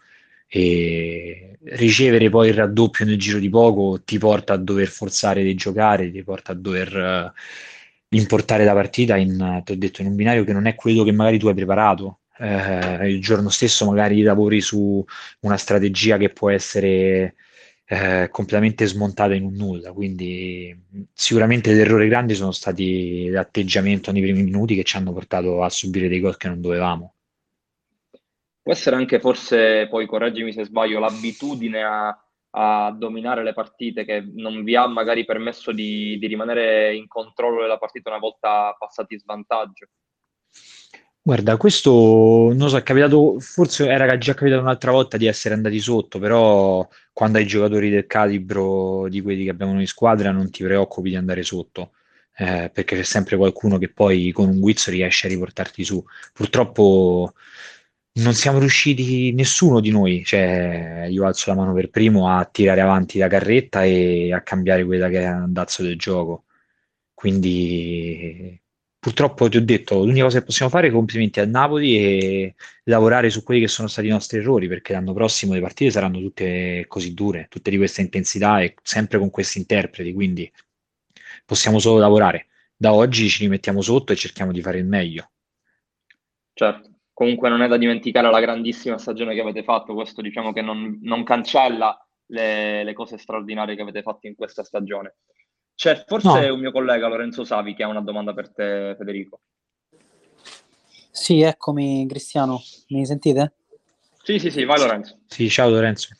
e 0.49 1.59
ricevere 1.63 2.31
poi 2.31 2.49
il 2.49 2.55
raddoppio 2.55 3.05
nel 3.05 3.19
giro 3.19 3.39
di 3.39 3.51
poco 3.51 4.01
ti 4.03 4.19
porta 4.19 4.55
a 4.55 4.57
dover 4.57 4.89
forzare 4.89 5.43
di 5.43 5.55
giocare, 5.55 6.11
ti 6.11 6.23
porta 6.23 6.53
a 6.53 6.55
dover 6.55 6.95
uh, 6.97 8.17
importare 8.17 8.65
la 8.65 8.73
partita 8.73 9.17
in, 9.17 9.63
ti 9.65 9.73
ho 9.73 9.77
detto, 9.77 10.01
in 10.03 10.09
un 10.09 10.17
binario 10.17 10.45
che 10.45 10.53
non 10.53 10.67
è 10.67 10.75
quello 10.75 11.05
che 11.05 11.13
magari 11.13 11.39
tu 11.39 11.49
hai 11.49 11.55
preparato. 11.55 12.21
Eh, 12.39 13.11
il 13.11 13.21
giorno 13.21 13.49
stesso 13.49 13.85
magari 13.85 14.23
lavori 14.23 14.61
su 14.61 15.05
una 15.41 15.57
strategia 15.57 16.17
che 16.17 16.31
può 16.31 16.51
essere 16.51 17.35
eh, 17.85 18.29
completamente 18.31 18.87
smontata 18.87 19.35
in 19.35 19.45
un 19.45 19.55
nulla. 19.55 19.93
Quindi 19.93 20.75
sicuramente 21.13 21.75
gli 21.75 21.79
errori 21.81 22.09
grandi 22.09 22.35
sono 22.35 22.53
stati 22.53 23.29
l'atteggiamento 23.29 24.13
nei 24.13 24.23
primi 24.23 24.43
minuti 24.43 24.75
che 24.75 24.85
ci 24.85 24.97
hanno 24.97 25.13
portato 25.13 25.63
a 25.63 25.69
subire 25.69 26.09
dei 26.09 26.21
gol 26.21 26.37
che 26.37 26.49
non 26.49 26.61
dovevamo. 26.61 27.15
Può 28.69 28.77
essere 28.77 28.97
anche 28.97 29.19
forse, 29.19 29.87
poi 29.89 30.05
correggimi 30.05 30.53
se 30.53 30.67
sbaglio, 30.67 30.99
l'abitudine 30.99 31.83
a, 31.83 32.09
a 32.51 32.95
dominare 32.95 33.43
le 33.43 33.55
partite 33.55 34.05
che 34.05 34.23
non 34.35 34.63
vi 34.63 34.77
ha 34.77 34.87
magari 34.87 35.25
permesso 35.25 35.73
di, 35.73 36.19
di 36.19 36.27
rimanere 36.27 36.95
in 36.95 37.09
controllo 37.09 37.63
della 37.63 37.79
partita 37.79 38.11
una 38.11 38.19
volta 38.19 38.77
passati 38.79 39.15
in 39.15 39.21
svantaggio. 39.21 39.87
Guarda, 41.23 41.57
questo 41.57 42.53
non 42.55 42.69
so, 42.69 42.77
è 42.77 42.83
capitato, 42.83 43.41
forse 43.41 43.89
era 43.89 44.19
già 44.19 44.35
capitato 44.35 44.61
un'altra 44.61 44.91
volta 44.91 45.17
di 45.17 45.25
essere 45.25 45.55
andati 45.55 45.81
sotto, 45.81 46.19
però 46.19 46.87
quando 47.15 47.39
hai 47.39 47.47
giocatori 47.47 47.89
del 47.89 48.07
calibro 48.07 49.09
di 49.09 49.23
quelli 49.23 49.45
che 49.45 49.51
abbiamo 49.51 49.73
noi 49.73 49.81
in 49.81 49.87
squadra 49.87 50.31
non 50.31 50.51
ti 50.51 50.63
preoccupi 50.63 51.09
di 51.09 51.17
andare 51.17 51.43
sotto, 51.43 51.93
eh, 52.37 52.71
perché 52.71 52.97
c'è 52.97 53.03
sempre 53.03 53.39
qualcuno 53.39 53.79
che 53.79 53.89
poi 53.89 54.31
con 54.31 54.47
un 54.47 54.61
guizzo 54.61 54.91
riesce 54.91 55.27
a 55.27 55.31
riportarti 55.31 55.83
su. 55.85 56.05
Purtroppo 56.35 57.33
non 58.19 58.35
siamo 58.35 58.59
riusciti 58.59 59.33
nessuno 59.33 59.81
di 59.81 59.91
noi, 59.91 60.25
cioè 60.25 61.07
io 61.09 61.27
alzo 61.27 61.51
la 61.51 61.57
mano 61.57 61.73
per 61.73 61.91
primo 61.91 62.29
a 62.29 62.45
tirare 62.45 62.81
avanti 62.81 63.19
la 63.19 63.29
carretta 63.29 63.85
e 63.85 64.33
a 64.33 64.43
cambiare 64.43 64.85
quella 64.85 65.09
che 65.09 65.21
è 65.21 65.23
l'andazzo 65.25 65.83
del 65.83 65.97
gioco. 65.97 66.45
Quindi 67.15 68.61
purtroppo 68.99 69.49
ti 69.49 69.57
ho 69.57 69.65
detto, 69.65 70.05
l'unica 70.05 70.25
cosa 70.25 70.39
che 70.41 70.45
possiamo 70.45 70.71
fare 70.71 70.89
è 70.89 70.91
complimenti 70.91 71.41
al 71.41 71.49
Napoli 71.49 71.97
e 71.97 72.55
lavorare 72.85 73.31
su 73.31 73.43
quelli 73.43 73.61
che 73.61 73.69
sono 73.69 73.89
stati 73.89 74.09
i 74.09 74.11
nostri 74.11 74.39
errori, 74.39 74.69
perché 74.69 74.93
l'anno 74.93 75.13
prossimo 75.13 75.55
le 75.55 75.61
partite 75.61 75.91
saranno 75.91 76.19
tutte 76.21 76.85
così 76.89 77.15
dure, 77.15 77.47
tutte 77.49 77.71
di 77.71 77.77
questa 77.77 78.01
intensità 78.01 78.61
e 78.61 78.75
sempre 78.83 79.19
con 79.19 79.31
questi 79.31 79.59
interpreti, 79.59 80.13
quindi 80.13 80.51
possiamo 81.45 81.79
solo 81.79 81.99
lavorare. 81.99 82.47
Da 82.77 82.93
oggi 82.93 83.29
ci 83.29 83.43
rimettiamo 83.45 83.81
sotto 83.81 84.13
e 84.13 84.17
cerchiamo 84.17 84.53
di 84.53 84.63
fare 84.63 84.79
il 84.79 84.87
meglio. 84.87 85.31
Certo 86.55 86.98
comunque 87.19 87.49
non 87.49 87.63
è 87.63 87.67
da 87.67 87.77
dimenticare 87.77 88.31
la 88.31 88.39
grandissima 88.39 88.97
stagione 88.97 89.35
che 89.35 89.41
avete 89.41 89.65
fatto, 89.65 89.93
questo 89.93 90.23
diciamo 90.23 90.53
che 90.53 90.63
non, 90.63 91.01
non 91.03 91.25
cancella 91.25 92.01
le, 92.27 92.85
le, 92.85 92.93
cose 92.93 93.19
straordinarie 93.19 93.75
che 93.75 93.83
avete 93.83 94.03
fatto 94.03 94.29
in 94.29 94.37
questa 94.37 94.63
stagione. 94.63 95.17
C'è 95.75 96.05
forse 96.07 96.47
no. 96.47 96.55
un 96.55 96.61
mio 96.61 96.71
collega 96.71 97.09
Lorenzo 97.09 97.43
Savi 97.43 97.75
che 97.75 97.83
ha 97.83 97.89
una 97.89 98.03
domanda 98.03 98.33
per 98.35 98.53
te 98.53 98.95
Federico. 98.97 99.41
Sì, 101.11 101.41
eccomi 101.41 102.07
Cristiano, 102.07 102.61
mi 102.91 103.05
sentite? 103.05 103.55
Sì, 104.23 104.39
sì, 104.39 104.53
sì, 104.53 104.63
vai 104.63 104.79
Lorenzo. 104.79 105.19
Sì, 105.27 105.51
ciao 105.51 105.71
Lorenzo. 105.71 106.15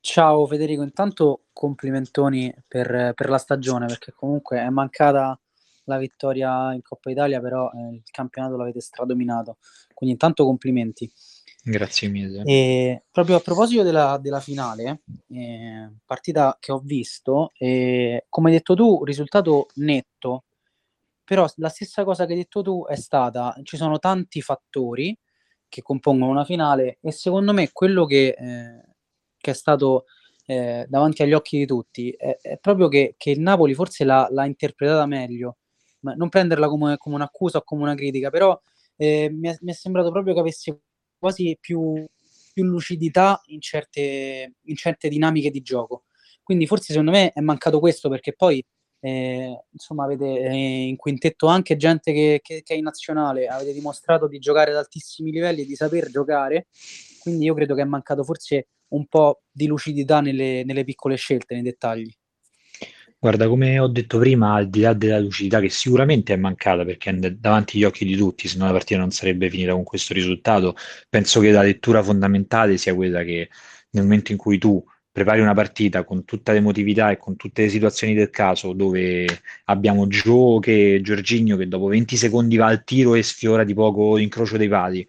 Ciao 0.00 0.46
Federico, 0.48 0.82
intanto 0.82 1.44
complimentoni 1.52 2.52
per, 2.66 3.12
per 3.14 3.28
la 3.28 3.38
stagione 3.38 3.86
perché 3.86 4.10
comunque 4.10 4.58
è 4.58 4.68
mancata 4.68 5.38
la 5.84 5.98
vittoria 5.98 6.72
in 6.72 6.82
Coppa 6.82 7.10
Italia, 7.10 7.40
però 7.40 7.70
eh, 7.70 7.94
il 7.94 8.02
campionato 8.10 8.56
l'avete 8.56 8.80
stradominato. 8.80 9.58
Quindi 9.92 10.14
intanto 10.14 10.44
complimenti. 10.44 11.10
Grazie 11.62 12.08
mille. 12.08 12.42
E 12.44 13.04
proprio 13.10 13.36
a 13.36 13.40
proposito 13.40 13.82
della, 13.82 14.18
della 14.20 14.40
finale, 14.40 15.02
eh, 15.30 15.90
partita 16.04 16.56
che 16.60 16.72
ho 16.72 16.78
visto, 16.78 17.52
eh, 17.56 18.26
come 18.28 18.50
hai 18.50 18.56
detto 18.56 18.74
tu, 18.74 19.02
risultato 19.02 19.68
netto, 19.76 20.44
però 21.24 21.46
la 21.56 21.70
stessa 21.70 22.04
cosa 22.04 22.26
che 22.26 22.32
hai 22.32 22.38
detto 22.38 22.60
tu 22.60 22.84
è 22.86 22.96
stata, 22.96 23.58
ci 23.62 23.78
sono 23.78 23.98
tanti 23.98 24.42
fattori 24.42 25.18
che 25.68 25.80
compongono 25.80 26.30
una 26.30 26.44
finale 26.44 26.98
e 27.00 27.10
secondo 27.12 27.52
me 27.54 27.70
quello 27.72 28.04
che, 28.04 28.36
eh, 28.38 28.94
che 29.38 29.50
è 29.50 29.54
stato 29.54 30.04
eh, 30.46 30.84
davanti 30.88 31.22
agli 31.22 31.32
occhi 31.32 31.58
di 31.58 31.66
tutti 31.66 32.10
è, 32.10 32.36
è 32.40 32.58
proprio 32.58 32.88
che, 32.88 33.14
che, 33.16 33.30
il 33.30 33.40
Napoli 33.40 33.74
forse 33.74 34.04
l'ha, 34.04 34.28
l'ha 34.30 34.44
interpretata 34.44 35.06
meglio, 35.06 35.56
non 36.16 36.28
prenderla 36.28 36.68
come, 36.68 36.96
come 36.96 37.14
un'accusa 37.16 37.58
o 37.58 37.62
come 37.62 37.82
una 37.82 37.94
critica, 37.94 38.30
però 38.30 38.58
eh, 38.96 39.30
mi, 39.30 39.48
è, 39.48 39.56
mi, 39.60 39.72
è, 39.72 39.74
sembrato 39.74 40.10
proprio 40.10 40.34
che 40.34 40.40
avesse 40.40 40.80
quasi 41.18 41.56
più, 41.60 42.04
più 42.52 42.64
lucidità 42.64 43.40
in 43.46 43.60
certe, 43.60 44.54
in 44.62 44.76
certe, 44.76 45.08
dinamiche 45.08 45.50
di 45.50 45.62
gioco. 45.62 46.04
Quindi 46.42 46.66
forse 46.66 46.92
secondo 46.92 47.10
me 47.10 47.32
è 47.32 47.40
mancato 47.40 47.80
questo 47.80 48.08
perché 48.08 48.34
poi 48.34 48.62
eh, 49.00 49.64
insomma 49.70 50.04
avete 50.04 50.24
eh, 50.24 50.86
in 50.88 50.96
quintetto 50.96 51.46
anche 51.46 51.76
gente 51.76 52.12
che, 52.12 52.40
che, 52.42 52.62
che, 52.62 52.74
è 52.74 52.76
in 52.76 52.84
nazionale, 52.84 53.46
avete 53.48 53.72
dimostrato 53.72 54.26
di 54.28 54.38
giocare 54.38 54.70
ad 54.70 54.78
altissimi 54.78 55.30
livelli 55.30 55.62
e 55.62 55.66
di 55.66 55.74
saper 55.74 56.10
giocare, 56.10 56.68
quindi 57.20 57.44
io 57.44 57.54
credo 57.54 57.74
che 57.74 57.82
è 57.82 57.84
mancato 57.84 58.24
forse 58.24 58.68
un 58.88 59.06
po' 59.06 59.42
di 59.50 59.66
lucidità 59.66 60.20
nelle, 60.20 60.64
nelle 60.64 60.84
piccole 60.84 61.16
scelte, 61.16 61.54
nei 61.54 61.62
dettagli. 61.62 62.10
Guarda, 63.24 63.48
come 63.48 63.78
ho 63.78 63.88
detto 63.88 64.18
prima, 64.18 64.52
al 64.52 64.68
di 64.68 64.80
là 64.80 64.92
della 64.92 65.18
lucidità 65.18 65.58
che 65.58 65.70
sicuramente 65.70 66.34
è 66.34 66.36
mancata 66.36 66.84
perché 66.84 67.08
è 67.08 67.30
davanti 67.32 67.78
agli 67.78 67.84
occhi 67.84 68.04
di 68.04 68.16
tutti, 68.16 68.48
se 68.48 68.58
no 68.58 68.66
la 68.66 68.72
partita 68.72 69.00
non 69.00 69.12
sarebbe 69.12 69.48
finita 69.48 69.72
con 69.72 69.82
questo 69.82 70.12
risultato, 70.12 70.76
penso 71.08 71.40
che 71.40 71.50
la 71.50 71.62
lettura 71.62 72.02
fondamentale 72.02 72.76
sia 72.76 72.94
quella 72.94 73.22
che 73.22 73.48
nel 73.92 74.02
momento 74.02 74.30
in 74.32 74.36
cui 74.36 74.58
tu 74.58 74.84
prepari 75.10 75.40
una 75.40 75.54
partita 75.54 76.04
con 76.04 76.26
tutta 76.26 76.52
l'emotività 76.52 77.10
e 77.12 77.16
con 77.16 77.34
tutte 77.36 77.62
le 77.62 77.70
situazioni 77.70 78.12
del 78.12 78.28
caso, 78.28 78.74
dove 78.74 79.26
abbiamo 79.64 80.06
Gio 80.06 80.58
che 80.58 81.00
Giorginio 81.02 81.56
che 81.56 81.66
dopo 81.66 81.86
20 81.86 82.16
secondi 82.16 82.56
va 82.58 82.66
al 82.66 82.84
tiro 82.84 83.14
e 83.14 83.22
sfiora 83.22 83.64
di 83.64 83.72
poco 83.72 84.16
l'incrocio 84.16 84.58
dei 84.58 84.68
pali, 84.68 85.06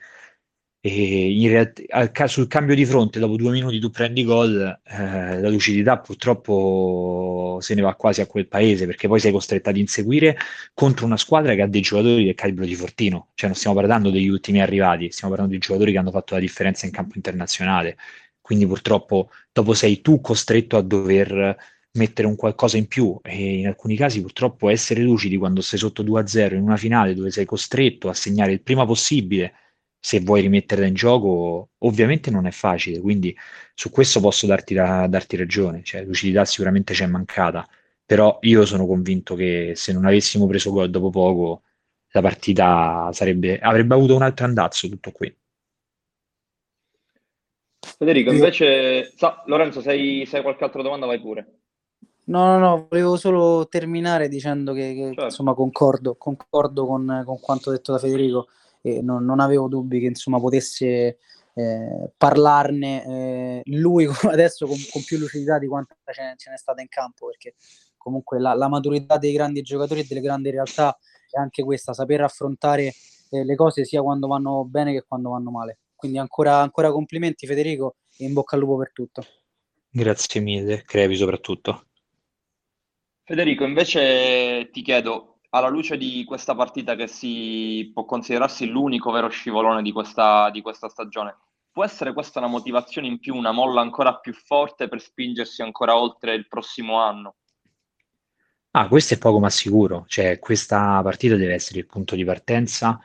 e 0.87 1.47
realtà, 1.47 2.27
sul 2.27 2.45
cambio 2.45 2.75
di 2.75 2.85
fronte, 2.85 3.17
dopo 3.17 3.35
due 3.37 3.49
minuti 3.49 3.79
tu 3.79 3.89
prendi 3.89 4.23
gol, 4.23 4.81
eh, 4.83 5.41
la 5.41 5.49
lucidità 5.49 5.97
purtroppo 5.97 7.57
se 7.59 7.73
ne 7.73 7.81
va 7.81 7.95
quasi 7.95 8.21
a 8.21 8.27
quel 8.27 8.47
paese 8.47 8.85
perché 8.85 9.07
poi 9.07 9.19
sei 9.19 9.31
costretto 9.31 9.69
ad 9.69 9.77
inseguire 9.77 10.37
contro 10.75 11.07
una 11.07 11.17
squadra 11.17 11.55
che 11.55 11.63
ha 11.63 11.67
dei 11.67 11.81
giocatori 11.81 12.25
del 12.25 12.35
calibro 12.35 12.65
di 12.65 12.75
Fortino. 12.75 13.29
Cioè, 13.33 13.49
non 13.49 13.57
stiamo 13.57 13.75
parlando 13.75 14.11
degli 14.11 14.27
ultimi 14.27 14.61
arrivati, 14.61 15.09
stiamo 15.09 15.33
parlando 15.33 15.57
di 15.57 15.59
giocatori 15.65 15.91
che 15.91 15.97
hanno 15.97 16.11
fatto 16.11 16.35
la 16.35 16.39
differenza 16.39 16.85
in 16.85 16.91
campo 16.91 17.13
internazionale. 17.15 17.97
Quindi, 18.39 18.67
purtroppo, 18.67 19.31
dopo 19.51 19.73
sei 19.73 20.01
tu 20.01 20.21
costretto 20.21 20.77
a 20.77 20.83
dover 20.83 21.57
mettere 21.93 22.27
un 22.27 22.35
qualcosa 22.35 22.77
in 22.77 22.87
più 22.87 23.17
e 23.23 23.57
in 23.57 23.65
alcuni 23.67 23.95
casi 23.95 24.21
purtroppo 24.21 24.69
essere 24.69 25.01
lucidi 25.01 25.37
quando 25.37 25.61
sei 25.61 25.79
sotto 25.79 26.03
2-0 26.03 26.53
in 26.53 26.61
una 26.61 26.77
finale 26.77 27.15
dove 27.15 27.31
sei 27.31 27.45
costretto 27.45 28.09
a 28.09 28.13
segnare 28.13 28.51
il 28.51 28.61
prima 28.61 28.85
possibile 28.85 29.53
se 30.05 30.19
vuoi 30.19 30.41
rimetterla 30.41 30.85
in 30.85 30.93
gioco, 30.93 31.69
ovviamente 31.79 32.29
non 32.29 32.45
è 32.45 32.51
facile, 32.51 32.99
quindi 32.99 33.35
su 33.73 33.89
questo 33.89 34.19
posso 34.19 34.45
darti, 34.45 34.75
da, 34.75 35.07
darti 35.07 35.35
ragione, 35.35 35.81
cioè 35.81 36.03
lucidità 36.03 36.45
sicuramente 36.45 36.93
c'è 36.93 37.07
mancata, 37.07 37.67
però 38.05 38.37
io 38.41 38.67
sono 38.67 38.85
convinto 38.85 39.33
che 39.33 39.71
se 39.75 39.93
non 39.93 40.05
avessimo 40.05 40.45
preso 40.45 40.71
gol 40.71 40.91
dopo 40.91 41.09
poco, 41.09 41.63
la 42.11 42.21
partita 42.21 43.09
sarebbe, 43.13 43.57
avrebbe 43.57 43.95
avuto 43.95 44.15
un 44.15 44.21
altro 44.21 44.45
andazzo 44.45 44.87
tutto 44.87 45.09
qui. 45.11 45.35
Federico, 47.79 48.31
invece, 48.31 49.11
so, 49.15 49.41
Lorenzo, 49.47 49.81
se 49.81 49.89
hai, 49.89 50.23
se 50.27 50.37
hai 50.37 50.43
qualche 50.43 50.65
altra 50.65 50.83
domanda, 50.83 51.07
vai 51.07 51.19
pure. 51.19 51.61
No, 52.25 52.45
no, 52.45 52.59
no, 52.59 52.87
volevo 52.87 53.17
solo 53.17 53.67
terminare 53.67 54.27
dicendo 54.27 54.71
che, 54.73 54.93
che 54.93 55.05
Certo. 55.05 55.23
insomma 55.23 55.55
concordo, 55.55 56.15
concordo 56.15 56.85
con, 56.85 57.23
con 57.25 57.39
quanto 57.39 57.71
detto 57.71 57.91
da 57.91 57.97
Federico 57.97 58.49
e 58.85 59.01
non, 59.01 59.25
non 59.25 59.39
avevo 59.39 59.67
dubbi 59.67 59.99
che 59.99 60.05
insomma 60.05 60.39
potesse 60.39 61.17
eh, 61.55 62.11
parlarne 62.15 63.05
eh, 63.05 63.61
lui 63.65 64.05
adesso 64.29 64.67
con, 64.67 64.77
con 64.91 65.03
più 65.03 65.17
lucidità 65.17 65.57
di 65.57 65.65
quanta 65.65 65.95
ce 66.13 66.21
ne, 66.21 66.33
ce 66.37 66.51
n'è 66.51 66.57
stata 66.57 66.81
in 66.81 66.87
campo 66.87 67.25
perché 67.25 67.55
comunque 67.97 68.39
la, 68.39 68.53
la 68.53 68.67
maturità 68.67 69.17
dei 69.17 69.33
grandi 69.33 69.63
giocatori 69.63 70.01
e 70.01 70.05
delle 70.07 70.21
grandi 70.21 70.51
realtà 70.51 70.95
è 71.31 71.39
anche 71.39 71.63
questa, 71.63 71.93
saper 71.93 72.21
affrontare 72.21 72.93
eh, 73.31 73.43
le 73.43 73.55
cose 73.55 73.83
sia 73.83 74.03
quando 74.03 74.27
vanno 74.27 74.63
bene 74.65 74.93
che 74.93 75.03
quando 75.07 75.31
vanno 75.31 75.49
male. 75.49 75.79
Quindi 75.95 76.19
ancora, 76.19 76.59
ancora 76.59 76.91
complimenti 76.91 77.47
Federico 77.47 77.95
e 78.17 78.25
in 78.25 78.33
bocca 78.33 78.55
al 78.55 78.61
lupo 78.61 78.77
per 78.77 78.91
tutto. 78.93 79.25
Grazie 79.89 80.41
mille, 80.41 80.83
Crepi 80.83 81.15
soprattutto. 81.15 81.87
Federico, 83.23 83.63
invece 83.63 84.69
ti 84.71 84.83
chiedo, 84.83 85.34
alla 85.55 85.69
luce 85.69 85.97
di 85.97 86.25
questa 86.25 86.53
partita 86.53 86.95
che 86.95 87.07
si 87.07 87.89
può 87.93 88.03
considerarsi 88.03 88.67
l'unico 88.67 89.09
vero 89.11 89.29
scivolone 89.29 89.81
di 89.81 89.93
questa, 89.93 90.49
di 90.49 90.61
questa 90.61 90.89
stagione, 90.89 91.37
può 91.71 91.85
essere 91.85 92.11
questa 92.11 92.39
una 92.39 92.49
motivazione 92.49 93.07
in 93.07 93.19
più, 93.19 93.35
una 93.35 93.53
molla 93.53 93.79
ancora 93.79 94.17
più 94.17 94.33
forte 94.33 94.89
per 94.89 95.01
spingersi 95.01 95.61
ancora 95.61 95.97
oltre 95.97 96.33
il 96.33 96.47
prossimo 96.47 96.99
anno? 96.99 97.35
Ah, 98.71 98.89
questo 98.89 99.13
è 99.13 99.17
poco 99.17 99.39
ma 99.39 99.49
sicuro, 99.49 100.03
cioè 100.07 100.39
questa 100.39 101.01
partita 101.01 101.37
deve 101.37 101.53
essere 101.53 101.79
il 101.79 101.85
punto 101.85 102.15
di 102.15 102.25
partenza 102.25 102.99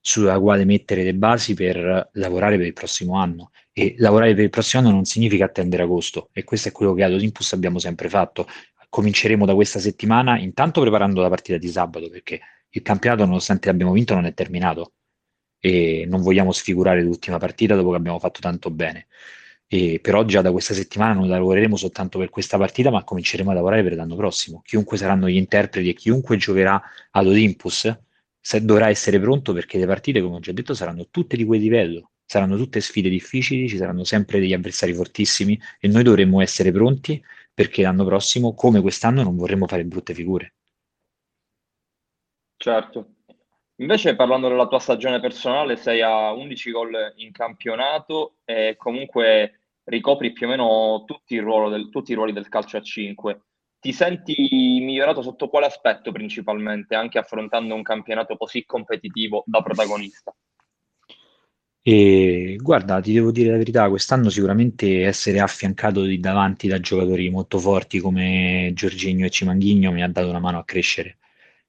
sulla 0.00 0.38
quale 0.38 0.64
mettere 0.64 1.02
le 1.02 1.14
basi 1.14 1.54
per 1.54 2.10
lavorare 2.12 2.56
per 2.56 2.66
il 2.66 2.72
prossimo 2.72 3.16
anno 3.16 3.50
e 3.72 3.94
lavorare 3.98 4.34
per 4.34 4.44
il 4.44 4.50
prossimo 4.50 4.82
anno 4.82 4.92
non 4.92 5.04
significa 5.04 5.46
attendere 5.46 5.82
agosto 5.82 6.28
e 6.32 6.44
questo 6.44 6.68
è 6.68 6.72
quello 6.72 6.92
che 6.94 7.02
ad 7.02 7.12
Olympus 7.12 7.52
abbiamo 7.52 7.78
sempre 7.78 8.08
fatto. 8.08 8.46
Cominceremo 8.92 9.46
da 9.46 9.54
questa 9.54 9.78
settimana 9.78 10.38
intanto 10.38 10.82
preparando 10.82 11.22
la 11.22 11.30
partita 11.30 11.56
di 11.56 11.68
sabato 11.68 12.10
perché 12.10 12.40
il 12.68 12.82
campionato 12.82 13.24
nonostante 13.24 13.68
l'abbiamo 13.68 13.92
vinto 13.92 14.12
non 14.12 14.26
è 14.26 14.34
terminato 14.34 14.92
e 15.58 16.04
non 16.06 16.20
vogliamo 16.20 16.52
sfigurare 16.52 17.02
l'ultima 17.02 17.38
partita 17.38 17.74
dopo 17.74 17.88
che 17.92 17.96
abbiamo 17.96 18.18
fatto 18.18 18.40
tanto 18.40 18.70
bene. 18.70 19.06
E 19.66 19.98
però 20.02 20.26
già 20.26 20.42
da 20.42 20.52
questa 20.52 20.74
settimana 20.74 21.14
non 21.14 21.26
lavoreremo 21.26 21.74
soltanto 21.76 22.18
per 22.18 22.28
questa 22.28 22.58
partita, 22.58 22.90
ma 22.90 23.02
cominceremo 23.02 23.50
a 23.50 23.54
lavorare 23.54 23.82
per 23.82 23.94
l'anno 23.94 24.14
prossimo. 24.14 24.60
Chiunque 24.62 24.98
saranno 24.98 25.26
gli 25.26 25.36
interpreti 25.36 25.88
e 25.88 25.94
chiunque 25.94 26.36
giocherà 26.36 26.82
ad 27.12 27.26
Olympus 27.26 27.96
dovrà 28.60 28.90
essere 28.90 29.18
pronto 29.18 29.54
perché 29.54 29.78
le 29.78 29.86
partite, 29.86 30.20
come 30.20 30.36
ho 30.36 30.40
già 30.40 30.52
detto, 30.52 30.74
saranno 30.74 31.08
tutte 31.10 31.38
di 31.38 31.44
quel 31.46 31.60
livello. 31.60 32.10
Saranno 32.26 32.56
tutte 32.58 32.80
sfide 32.80 33.08
difficili, 33.08 33.68
ci 33.68 33.78
saranno 33.78 34.04
sempre 34.04 34.38
degli 34.38 34.52
avversari 34.52 34.92
fortissimi 34.92 35.58
e 35.80 35.88
noi 35.88 36.02
dovremmo 36.02 36.42
essere 36.42 36.72
pronti 36.72 37.22
perché 37.54 37.82
l'anno 37.82 38.04
prossimo, 38.04 38.54
come 38.54 38.80
quest'anno, 38.80 39.22
non 39.22 39.36
vorremmo 39.36 39.66
fare 39.66 39.84
brutte 39.84 40.14
figure. 40.14 40.54
Certo. 42.56 43.14
Invece 43.76 44.14
parlando 44.14 44.48
della 44.48 44.68
tua 44.68 44.78
stagione 44.78 45.18
personale, 45.18 45.76
sei 45.76 46.00
a 46.02 46.32
11 46.32 46.70
gol 46.70 47.12
in 47.16 47.32
campionato 47.32 48.36
e 48.44 48.76
comunque 48.76 49.62
ricopri 49.84 50.32
più 50.32 50.46
o 50.46 50.50
meno 50.50 51.04
tutti, 51.04 51.36
ruolo 51.38 51.68
del- 51.68 51.88
tutti 51.90 52.12
i 52.12 52.14
ruoli 52.14 52.32
del 52.32 52.48
calcio 52.48 52.76
a 52.76 52.82
5. 52.82 53.40
Ti 53.80 53.92
senti 53.92 54.78
migliorato 54.80 55.22
sotto 55.22 55.48
quale 55.48 55.66
aspetto 55.66 56.12
principalmente, 56.12 56.94
anche 56.94 57.18
affrontando 57.18 57.74
un 57.74 57.82
campionato 57.82 58.36
così 58.36 58.64
competitivo 58.64 59.42
da 59.44 59.60
protagonista? 59.60 60.32
E 61.84 62.56
guarda, 62.60 63.00
ti 63.00 63.12
devo 63.12 63.32
dire 63.32 63.50
la 63.50 63.56
verità, 63.56 63.88
quest'anno 63.88 64.30
sicuramente 64.30 65.04
essere 65.04 65.40
affiancato 65.40 66.02
di 66.04 66.20
davanti 66.20 66.68
da 66.68 66.78
giocatori 66.78 67.28
molto 67.28 67.58
forti 67.58 67.98
come 67.98 68.70
Giorginio 68.72 69.26
e 69.26 69.30
Cimanghigno 69.30 69.90
mi 69.90 70.02
ha 70.02 70.08
dato 70.08 70.28
una 70.28 70.38
mano 70.38 70.58
a 70.58 70.64
crescere. 70.64 71.18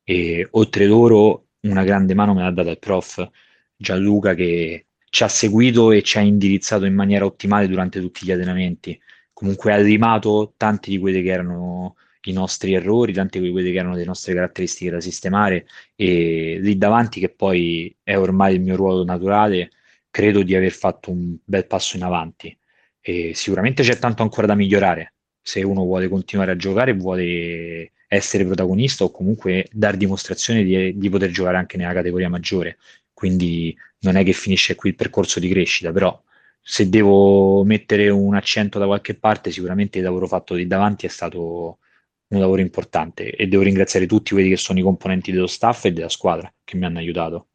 E 0.03 0.47
oltre 0.51 0.85
loro, 0.85 1.47
una 1.61 1.83
grande 1.83 2.13
mano 2.13 2.35
me 2.35 2.43
l'ha 2.43 2.51
data 2.51 2.69
il 2.69 2.77
prof 2.77 3.27
Gianluca 3.75 4.35
che 4.35 4.85
ci 5.09 5.23
ha 5.23 5.27
seguito 5.27 5.91
e 5.91 6.03
ci 6.03 6.17
ha 6.19 6.21
indirizzato 6.21 6.85
in 6.85 6.93
maniera 6.93 7.25
ottimale 7.25 7.67
durante 7.67 7.99
tutti 7.99 8.23
gli 8.25 8.31
allenamenti. 8.31 8.99
Comunque 9.33 9.73
ha 9.73 9.77
limato 9.77 10.53
tanti 10.57 10.91
di 10.91 10.99
quelli 10.99 11.23
che 11.23 11.29
erano 11.31 11.95
i 12.25 12.33
nostri 12.33 12.73
errori, 12.73 13.13
tante 13.13 13.39
di 13.39 13.49
quelle 13.49 13.71
che 13.71 13.77
erano 13.77 13.95
le 13.95 14.05
nostre 14.05 14.33
caratteristiche 14.35 14.91
da 14.91 15.01
sistemare 15.01 15.65
e 15.95 16.59
lì 16.61 16.77
davanti, 16.77 17.19
che 17.19 17.29
poi 17.29 17.95
è 18.03 18.15
ormai 18.15 18.53
il 18.55 18.61
mio 18.61 18.75
ruolo 18.75 19.03
naturale, 19.03 19.71
credo 20.13 20.43
di 20.43 20.55
aver 20.55 20.71
fatto 20.71 21.09
un 21.09 21.35
bel 21.43 21.65
passo 21.65 21.97
in 21.97 22.03
avanti. 22.03 22.55
E 23.01 23.33
sicuramente 23.33 23.81
c'è 23.81 23.97
tanto 23.97 24.21
ancora 24.21 24.45
da 24.45 24.53
migliorare. 24.53 25.15
Se 25.41 25.63
uno 25.63 25.83
vuole 25.83 26.07
continuare 26.07 26.51
a 26.51 26.55
giocare, 26.55 26.93
vuole 26.93 27.93
essere 28.07 28.45
protagonista 28.45 29.03
o 29.03 29.09
comunque 29.09 29.67
dar 29.71 29.97
dimostrazione 29.97 30.63
di, 30.63 30.95
di 30.99 31.09
poter 31.09 31.31
giocare 31.31 31.57
anche 31.57 31.77
nella 31.77 31.93
categoria 31.93 32.29
maggiore. 32.29 32.77
Quindi 33.11 33.75
non 34.01 34.15
è 34.15 34.23
che 34.23 34.33
finisce 34.33 34.75
qui 34.75 34.89
il 34.89 34.95
percorso 34.95 35.39
di 35.39 35.49
crescita, 35.49 35.91
però 35.91 36.21
se 36.61 36.89
devo 36.89 37.63
mettere 37.63 38.09
un 38.09 38.35
accento 38.35 38.77
da 38.77 38.85
qualche 38.85 39.15
parte, 39.15 39.49
sicuramente 39.49 39.97
il 39.97 40.03
lavoro 40.03 40.27
fatto 40.27 40.53
lì 40.53 40.67
davanti 40.67 41.07
è 41.07 41.09
stato 41.09 41.79
un 42.27 42.39
lavoro 42.39 42.61
importante 42.61 43.31
e 43.31 43.47
devo 43.47 43.63
ringraziare 43.63 44.05
tutti 44.05 44.33
quelli 44.33 44.49
che 44.49 44.57
sono 44.57 44.77
i 44.77 44.83
componenti 44.83 45.31
dello 45.31 45.47
staff 45.47 45.85
e 45.85 45.91
della 45.91 46.09
squadra 46.09 46.53
che 46.63 46.77
mi 46.77 46.85
hanno 46.85 46.99
aiutato. 46.99 47.47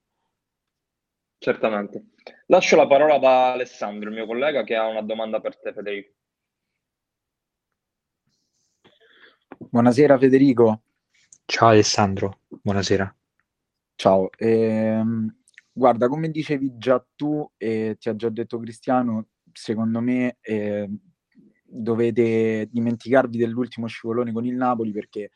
Certamente. 1.39 2.03
Lascio 2.51 2.77
la 2.77 2.87
parola 2.87 3.17
ad 3.17 3.25
Alessandro, 3.25 4.09
il 4.09 4.15
mio 4.15 4.25
collega, 4.25 4.65
che 4.65 4.75
ha 4.75 4.87
una 4.87 5.03
domanda 5.03 5.39
per 5.39 5.59
te, 5.59 5.71
Federico. 5.75 6.15
Buonasera 9.59 10.17
Federico. 10.17 10.83
Ciao 11.45 11.69
Alessandro, 11.69 12.41
buonasera. 12.49 13.15
Ciao. 13.97 14.31
Ehm, 14.39 15.41
guarda, 15.71 16.09
come 16.09 16.31
dicevi 16.31 16.79
già 16.79 17.07
tu 17.15 17.47
e 17.59 17.97
ti 18.01 18.09
ha 18.09 18.17
già 18.17 18.31
detto 18.31 18.59
Cristiano, 18.59 19.27
secondo 19.53 20.01
me 20.01 20.39
eh, 20.41 20.89
dovete 21.63 22.67
dimenticarvi 22.71 23.37
dell'ultimo 23.37 23.89
scivolone 23.89 24.33
con 24.33 24.47
il 24.47 24.55
Napoli 24.55 24.93
perché 24.93 25.33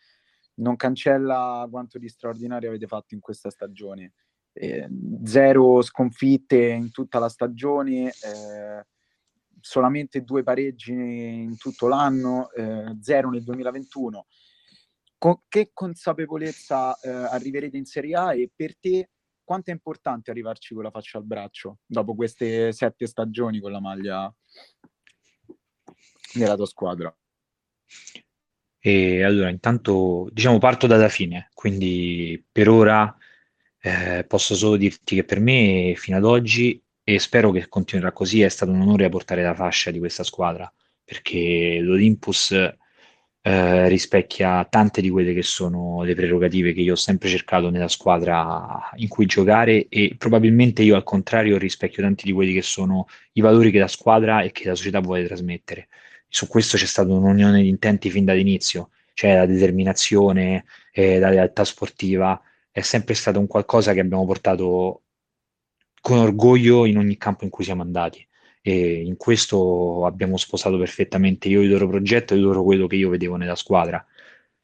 non 0.55 0.77
cancella 0.77 1.68
quanto 1.70 1.98
di 1.98 2.09
straordinario 2.09 2.70
avete 2.70 2.87
fatto 2.87 3.12
in 3.12 3.20
questa 3.20 3.51
stagione. 3.51 4.14
Eh, 4.55 4.88
zero 5.25 5.81
sconfitte 5.83 6.57
in 6.69 6.91
tutta 6.91 7.19
la 7.19 7.29
stagione, 7.29 8.09
eh, 8.09 8.87
solamente 9.61 10.23
due 10.23 10.43
pareggi 10.43 10.93
in 10.93 11.57
tutto 11.57 11.88
l'anno, 11.88 12.51
eh, 12.53 12.97
zero 13.01 13.31
nel 13.31 13.43
2021. 13.43 14.27
Con 15.17 15.43
che 15.49 15.71
consapevolezza 15.73 16.99
eh, 17.01 17.09
arriverete 17.09 17.77
in 17.77 17.85
Serie 17.85 18.17
A 18.17 18.35
e 18.35 18.51
per 18.55 18.77
te 18.77 19.11
quanto 19.45 19.71
è 19.71 19.73
importante 19.73 20.31
arrivarci 20.31 20.75
con 20.75 20.83
la 20.83 20.91
faccia 20.91 21.19
al 21.19 21.25
braccio 21.25 21.79
dopo 21.87 22.15
queste 22.15 22.73
sette 22.73 23.07
stagioni 23.07 23.61
con 23.61 23.71
la 23.71 23.81
maglia 23.81 24.35
della 26.35 26.57
tua 26.57 26.67
squadra? 26.67 27.15
E 28.85 29.23
allora, 29.23 29.49
intanto, 29.49 30.29
diciamo, 30.33 30.59
parto 30.59 30.88
dalla 30.88 31.09
fine, 31.09 31.51
quindi 31.55 32.45
per 32.51 32.69
ora 32.69 33.17
eh, 33.83 34.25
posso 34.29 34.55
solo 34.55 34.77
dirti 34.77 35.16
che 35.16 35.25
per 35.25 35.40
me, 35.40 35.95
fino 35.97 36.16
ad 36.16 36.25
oggi, 36.25 36.81
e 37.03 37.18
spero 37.18 37.51
che 37.51 37.68
continuerà 37.68 38.12
così, 38.12 38.42
è 38.42 38.49
stato 38.49 38.71
un 38.71 38.81
onore 38.81 39.09
portare 39.09 39.43
la 39.43 39.55
fascia 39.55 39.91
di 39.91 39.99
questa 39.99 40.22
squadra, 40.22 40.72
perché 41.05 41.78
l'Olympus 41.80 42.53
eh, 43.45 43.89
rispecchia 43.89 44.64
tante 44.70 45.01
di 45.01 45.11
quelle 45.11 45.35
che 45.35 45.43
sono 45.43 46.05
le 46.05 46.14
prerogative 46.14 46.72
che 46.72 46.80
io 46.80 46.93
ho 46.93 46.97
sempre 46.97 47.28
cercato 47.28 47.70
nella 47.70 47.89
squadra 47.89 48.89
in 48.97 49.09
cui 49.09 49.26
giocare 49.26 49.89
e 49.89 50.14
probabilmente 50.16 50.83
io 50.83 50.95
al 50.95 51.03
contrario 51.03 51.59
rispecchio 51.59 52.05
tanti 52.05 52.24
di 52.24 52.33
quelli 52.33 52.53
che 52.53 52.62
sono 52.62 53.07
i 53.33 53.41
valori 53.41 53.72
che 53.72 53.80
la 53.80 53.89
squadra 53.89 54.43
e 54.43 54.53
che 54.53 54.68
la 54.68 54.76
società 54.76 55.01
vuole 55.01 55.26
trasmettere. 55.26 55.89
Su 56.28 56.47
questo 56.47 56.76
c'è 56.76 56.87
stata 56.87 57.12
un'unione 57.12 57.62
di 57.62 57.68
intenti 57.68 58.11
fin 58.11 58.24
dall'inizio, 58.24 58.91
cioè 59.12 59.35
la 59.35 59.47
determinazione, 59.47 60.64
eh, 60.93 61.18
la 61.18 61.28
realtà 61.28 61.64
sportiva, 61.64 62.41
è 62.73 62.81
sempre 62.81 63.14
stato 63.14 63.39
un 63.39 63.47
qualcosa 63.47 63.93
che 63.93 64.01
abbiamo 64.01 64.25
portato 64.25 65.03
con 66.01 66.18
orgoglio 66.18 66.87
in 66.87 66.99
ogni 66.99 67.16
campo 67.18 67.45
in 67.45 67.51
cui 67.51 67.64
siamo 67.64 67.83
andati. 67.83 68.27
E 68.62 69.03
in 69.03 69.16
questo 69.16 70.07
abbiamo 70.07 70.37
sposato 70.37 70.79
perfettamente 70.79 71.49
io 71.49 71.61
il 71.61 71.68
loro 71.68 71.87
progetto 71.87 72.35
e 72.35 72.39
loro 72.39 72.62
quello 72.62 72.87
che 72.87 72.97
io 72.97 73.11
vedevo 73.11 73.37
nella 73.37 73.57
squadra. 73.57 74.05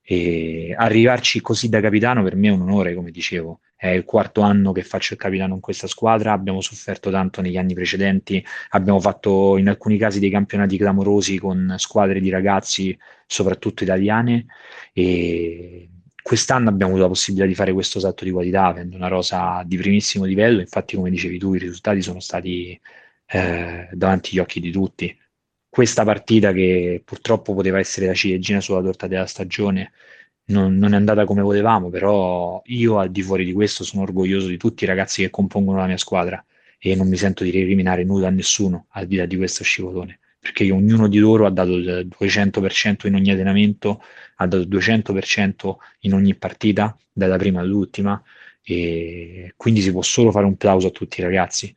E 0.00 0.74
arrivarci 0.76 1.40
così 1.42 1.68
da 1.68 1.80
capitano 1.80 2.22
per 2.22 2.34
me 2.34 2.48
è 2.48 2.52
un 2.52 2.62
onore, 2.62 2.94
come 2.94 3.10
dicevo. 3.10 3.60
È 3.76 3.88
il 3.88 4.04
quarto 4.04 4.40
anno 4.40 4.72
che 4.72 4.82
faccio 4.82 5.12
il 5.12 5.20
capitano 5.20 5.54
in 5.54 5.60
questa 5.60 5.86
squadra, 5.86 6.32
abbiamo 6.32 6.60
sofferto 6.60 7.10
tanto 7.10 7.42
negli 7.42 7.58
anni 7.58 7.74
precedenti, 7.74 8.44
abbiamo 8.70 8.98
fatto 9.00 9.56
in 9.58 9.68
alcuni 9.68 9.98
casi 9.98 10.18
dei 10.18 10.30
campionati 10.30 10.76
clamorosi 10.78 11.38
con 11.38 11.74
squadre 11.78 12.20
di 12.20 12.30
ragazzi, 12.30 12.98
soprattutto 13.26 13.84
italiane, 13.84 14.46
e 14.92 15.88
quest'anno 16.28 16.68
abbiamo 16.68 16.92
avuto 16.92 17.04
la 17.06 17.08
possibilità 17.08 17.48
di 17.48 17.54
fare 17.54 17.72
questo 17.72 18.00
salto 18.00 18.22
di 18.24 18.30
qualità, 18.30 18.66
avendo 18.66 18.96
una 18.96 19.08
rosa 19.08 19.62
di 19.64 19.78
primissimo 19.78 20.24
livello, 20.26 20.60
infatti 20.60 20.94
come 20.94 21.08
dicevi 21.08 21.38
tu 21.38 21.54
i 21.54 21.58
risultati 21.58 22.02
sono 22.02 22.20
stati 22.20 22.78
eh, 23.26 23.88
davanti 23.90 24.30
agli 24.32 24.38
occhi 24.40 24.60
di 24.60 24.70
tutti. 24.70 25.18
Questa 25.70 26.04
partita 26.04 26.52
che 26.52 27.00
purtroppo 27.02 27.54
poteva 27.54 27.78
essere 27.78 28.06
la 28.06 28.14
ciliegina 28.14 28.60
sulla 28.60 28.82
torta 28.82 29.06
della 29.06 29.26
stagione 29.26 29.92
non, 30.48 30.76
non, 30.76 30.92
è 30.92 30.96
andata 30.96 31.24
come 31.24 31.40
volevamo, 31.40 31.88
però 31.88 32.60
io 32.66 32.98
al 32.98 33.10
di 33.10 33.22
fuori 33.22 33.44
di 33.46 33.52
questo 33.54 33.82
sono 33.84 34.02
orgoglioso 34.02 34.48
di 34.48 34.58
tutti 34.58 34.84
i 34.84 34.86
ragazzi 34.86 35.22
che 35.22 35.30
compongono 35.30 35.78
la 35.78 35.86
mia 35.86 35.96
squadra 35.96 36.44
e 36.78 36.94
non 36.94 37.08
mi 37.08 37.16
sento 37.16 37.42
di 37.42 37.50
recriminare 37.50 38.04
nulla 38.04 38.28
a 38.28 38.30
nessuno 38.30 38.86
al 38.90 39.06
di 39.06 39.16
là 39.16 39.24
di 39.24 39.36
questo 39.36 39.64
scivolone, 39.64 40.20
perché 40.48 40.70
ognuno 40.70 41.08
di 41.08 41.18
loro 41.18 41.44
ha 41.44 41.50
dato 41.50 41.74
il 41.74 42.08
200% 42.08 43.06
in 43.06 43.14
ogni 43.14 43.30
allenamento, 43.30 44.02
ha 44.36 44.46
dato 44.46 44.62
il 44.62 44.68
200% 44.68 45.76
in 46.00 46.14
ogni 46.14 46.34
partita, 46.36 46.96
dalla 47.12 47.36
prima 47.36 47.60
all'ultima, 47.60 48.20
e 48.62 49.52
quindi 49.56 49.82
si 49.82 49.92
può 49.92 50.00
solo 50.00 50.30
fare 50.30 50.46
un 50.46 50.56
plauso 50.56 50.86
a 50.86 50.90
tutti 50.90 51.20
i 51.20 51.22
ragazzi. 51.22 51.74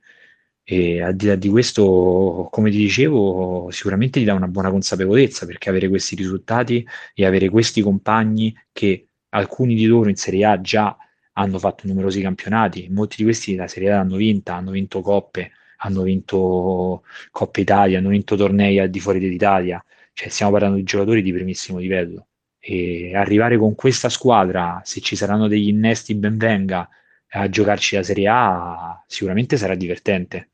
E 0.63 1.01
al 1.01 1.15
di 1.15 1.25
là 1.25 1.35
di 1.35 1.49
questo, 1.49 2.47
come 2.49 2.71
ti 2.71 2.77
dicevo, 2.77 3.67
sicuramente 3.71 4.19
ti 4.19 4.25
dà 4.25 4.33
una 4.35 4.47
buona 4.47 4.69
consapevolezza 4.69 5.45
perché 5.45 5.69
avere 5.69 5.89
questi 5.89 6.15
risultati 6.15 6.85
e 7.13 7.25
avere 7.25 7.49
questi 7.49 7.81
compagni 7.81 8.55
che 8.71 9.07
alcuni 9.29 9.75
di 9.75 9.85
loro 9.85 10.07
in 10.09 10.15
Serie 10.15 10.45
A 10.45 10.61
già 10.61 10.95
hanno 11.33 11.59
fatto 11.59 11.87
numerosi 11.87 12.21
campionati, 12.21 12.87
molti 12.89 13.17
di 13.17 13.23
questi 13.23 13.55
la 13.55 13.67
Serie 13.67 13.91
A 13.91 13.95
l'hanno 13.97 14.15
vinta, 14.15 14.55
hanno 14.55 14.71
vinto 14.71 15.01
coppe, 15.01 15.51
hanno 15.83 16.01
vinto 16.03 17.03
Coppa 17.31 17.59
Italia, 17.59 17.99
hanno 17.99 18.09
vinto 18.09 18.35
tornei 18.35 18.79
al 18.79 18.89
di 18.89 18.99
fuori 18.99 19.19
dell'Italia, 19.19 19.83
cioè 20.13 20.29
stiamo 20.29 20.51
parlando 20.51 20.77
di 20.77 20.83
giocatori 20.83 21.21
di 21.21 21.33
primissimo 21.33 21.79
livello 21.79 22.27
e 22.63 23.15
arrivare 23.15 23.57
con 23.57 23.73
questa 23.73 24.09
squadra, 24.09 24.81
se 24.83 25.01
ci 25.01 25.15
saranno 25.15 25.47
degli 25.47 25.69
innesti 25.69 26.13
ben 26.13 26.37
venga 26.37 26.87
a 27.29 27.49
giocarci 27.49 27.95
la 27.95 28.03
Serie 28.03 28.27
A, 28.27 29.03
sicuramente 29.07 29.57
sarà 29.57 29.73
divertente. 29.73 30.49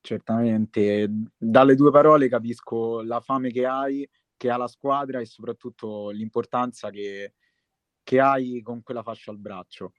Certamente, 0.00 1.08
dalle 1.36 1.76
tue 1.76 1.92
parole 1.92 2.28
capisco 2.28 3.02
la 3.02 3.20
fame 3.20 3.52
che 3.52 3.66
hai, 3.66 4.08
che 4.36 4.50
ha 4.50 4.56
la 4.56 4.66
squadra 4.66 5.20
e 5.20 5.26
soprattutto 5.26 6.10
l'importanza 6.10 6.90
che, 6.90 7.34
che 8.02 8.18
hai 8.18 8.62
con 8.62 8.82
quella 8.82 9.02
fascia 9.02 9.30
al 9.30 9.38
braccio. 9.38 9.92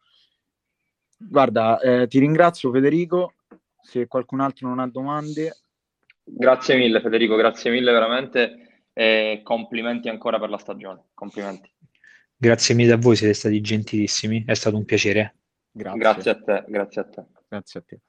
Guarda, 1.29 1.79
eh, 1.79 2.07
ti 2.07 2.19
ringrazio 2.19 2.71
Federico, 2.71 3.33
se 3.81 4.07
qualcun 4.07 4.39
altro 4.39 4.67
non 4.67 4.79
ha 4.79 4.87
domande. 4.87 5.57
Grazie 6.23 6.75
mille 6.75 7.01
Federico, 7.01 7.35
grazie 7.35 7.71
mille 7.71 7.91
veramente 7.91 8.85
e 8.93 9.41
complimenti 9.43 10.09
ancora 10.09 10.39
per 10.39 10.49
la 10.49 10.57
stagione. 10.57 11.05
Complimenti. 11.13 11.71
Grazie 12.35 12.75
mille 12.75 12.93
a 12.93 12.97
voi, 12.97 13.15
siete 13.15 13.33
stati 13.33 13.61
gentilissimi, 13.61 14.43
è 14.45 14.53
stato 14.53 14.75
un 14.75 14.85
piacere. 14.85 15.35
Grazie, 15.71 15.99
grazie 15.99 16.31
a 16.31 16.41
te, 16.41 16.65
grazie 16.67 17.01
a 17.01 17.03
te. 17.05 17.25
Grazie 17.47 17.79
a 17.79 17.83
te. 17.83 17.99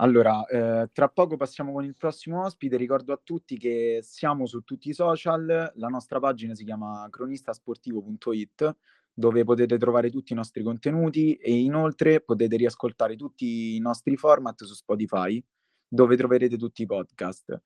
Allora, 0.00 0.46
eh, 0.46 0.88
tra 0.92 1.08
poco 1.08 1.36
passiamo 1.36 1.72
con 1.72 1.84
il 1.84 1.96
prossimo 1.96 2.44
ospite. 2.44 2.76
Ricordo 2.76 3.12
a 3.12 3.20
tutti 3.22 3.58
che 3.58 3.98
siamo 4.02 4.46
su 4.46 4.60
tutti 4.60 4.90
i 4.90 4.94
social. 4.94 5.72
La 5.74 5.88
nostra 5.88 6.20
pagina 6.20 6.54
si 6.54 6.64
chiama 6.64 7.06
cronistasportivo.it, 7.10 8.76
dove 9.18 9.42
potete 9.42 9.78
trovare 9.78 10.10
tutti 10.10 10.32
i 10.32 10.36
nostri 10.36 10.62
contenuti 10.62 11.34
e 11.34 11.52
inoltre 11.52 12.20
potete 12.20 12.54
riascoltare 12.54 13.16
tutti 13.16 13.74
i 13.74 13.80
nostri 13.80 14.16
format 14.16 14.62
su 14.62 14.74
Spotify, 14.74 15.44
dove 15.88 16.16
troverete 16.16 16.56
tutti 16.56 16.82
i 16.82 16.86
podcast. 16.86 17.60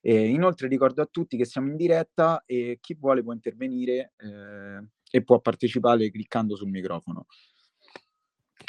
E 0.00 0.26
inoltre 0.26 0.66
ricordo 0.66 1.02
a 1.02 1.08
tutti 1.08 1.36
che 1.36 1.44
siamo 1.44 1.68
in 1.68 1.76
diretta 1.76 2.42
e 2.44 2.78
chi 2.80 2.94
vuole 2.94 3.22
può 3.22 3.32
intervenire 3.32 4.14
eh, 4.16 4.84
e 5.08 5.22
può 5.22 5.38
partecipare 5.40 6.10
cliccando 6.10 6.56
sul 6.56 6.70
microfono. 6.70 7.26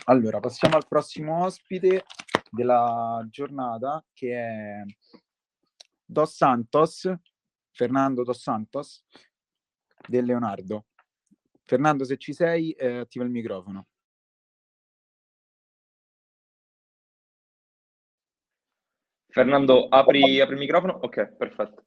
Allora, 0.06 0.40
passiamo 0.40 0.76
al 0.76 0.88
prossimo 0.88 1.44
ospite 1.44 2.04
della 2.52 3.26
giornata 3.32 4.06
che 4.14 4.34
è 4.36 4.84
Dos 6.06 6.36
Santos, 6.36 7.12
Fernando 7.72 8.24
Dos 8.24 8.40
Santos 8.40 9.04
del 10.08 10.26
Leonardo. 10.26 10.86
Fernando, 11.68 12.06
se 12.06 12.16
ci 12.16 12.32
sei, 12.32 12.72
eh, 12.72 13.00
attiva 13.00 13.26
il 13.26 13.30
microfono. 13.30 13.88
Fernando, 19.28 19.88
apri, 19.90 20.40
apri 20.40 20.54
il 20.54 20.62
microfono? 20.62 20.94
Ok, 20.94 21.36
perfetto. 21.36 21.84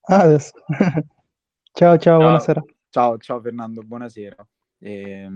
Ah, 0.00 0.22
adesso. 0.22 0.52
ciao, 1.72 1.96
ciao, 1.96 2.18
buonasera. 2.18 2.64
Ciao, 2.90 3.18
ciao 3.18 3.40
Fernando, 3.40 3.82
buonasera. 3.82 4.46
Eh, 4.80 5.28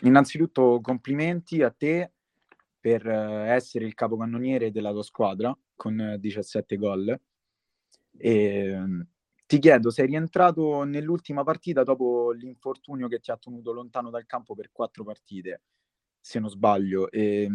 innanzitutto 0.00 0.80
complimenti 0.82 1.62
a 1.62 1.70
te 1.70 2.14
per 2.80 3.06
eh, 3.06 3.50
essere 3.50 3.84
il 3.84 3.94
capocannoniere 3.94 4.72
della 4.72 4.90
tua 4.90 5.04
squadra 5.04 5.56
con 5.76 6.16
17 6.18 6.76
gol. 6.76 7.16
E, 8.16 9.06
ti 9.46 9.58
chiedo, 9.58 9.90
sei 9.90 10.06
rientrato 10.06 10.84
nell'ultima 10.84 11.44
partita 11.44 11.82
dopo 11.82 12.30
l'infortunio 12.32 13.08
che 13.08 13.20
ti 13.20 13.30
ha 13.30 13.36
tenuto 13.36 13.72
lontano 13.72 14.10
dal 14.10 14.26
campo 14.26 14.54
per 14.54 14.70
quattro 14.72 15.04
partite, 15.04 15.62
se 16.20 16.38
non 16.40 16.48
sbaglio. 16.48 17.10
E, 17.10 17.48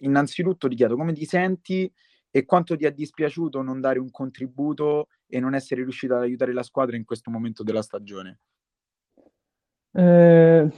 innanzitutto 0.00 0.68
ti 0.68 0.74
chiedo 0.74 0.96
come 0.96 1.12
ti 1.12 1.24
senti 1.24 1.90
e 2.30 2.44
quanto 2.44 2.76
ti 2.76 2.84
è 2.84 2.92
dispiaciuto 2.92 3.62
non 3.62 3.80
dare 3.80 3.98
un 3.98 4.10
contributo 4.10 5.08
e 5.26 5.40
non 5.40 5.54
essere 5.54 5.82
riuscito 5.82 6.14
ad 6.14 6.22
aiutare 6.22 6.52
la 6.52 6.62
squadra 6.62 6.96
in 6.96 7.04
questo 7.04 7.30
momento 7.30 7.62
della 7.62 7.82
stagione. 7.82 8.40
Eh, 9.92 10.70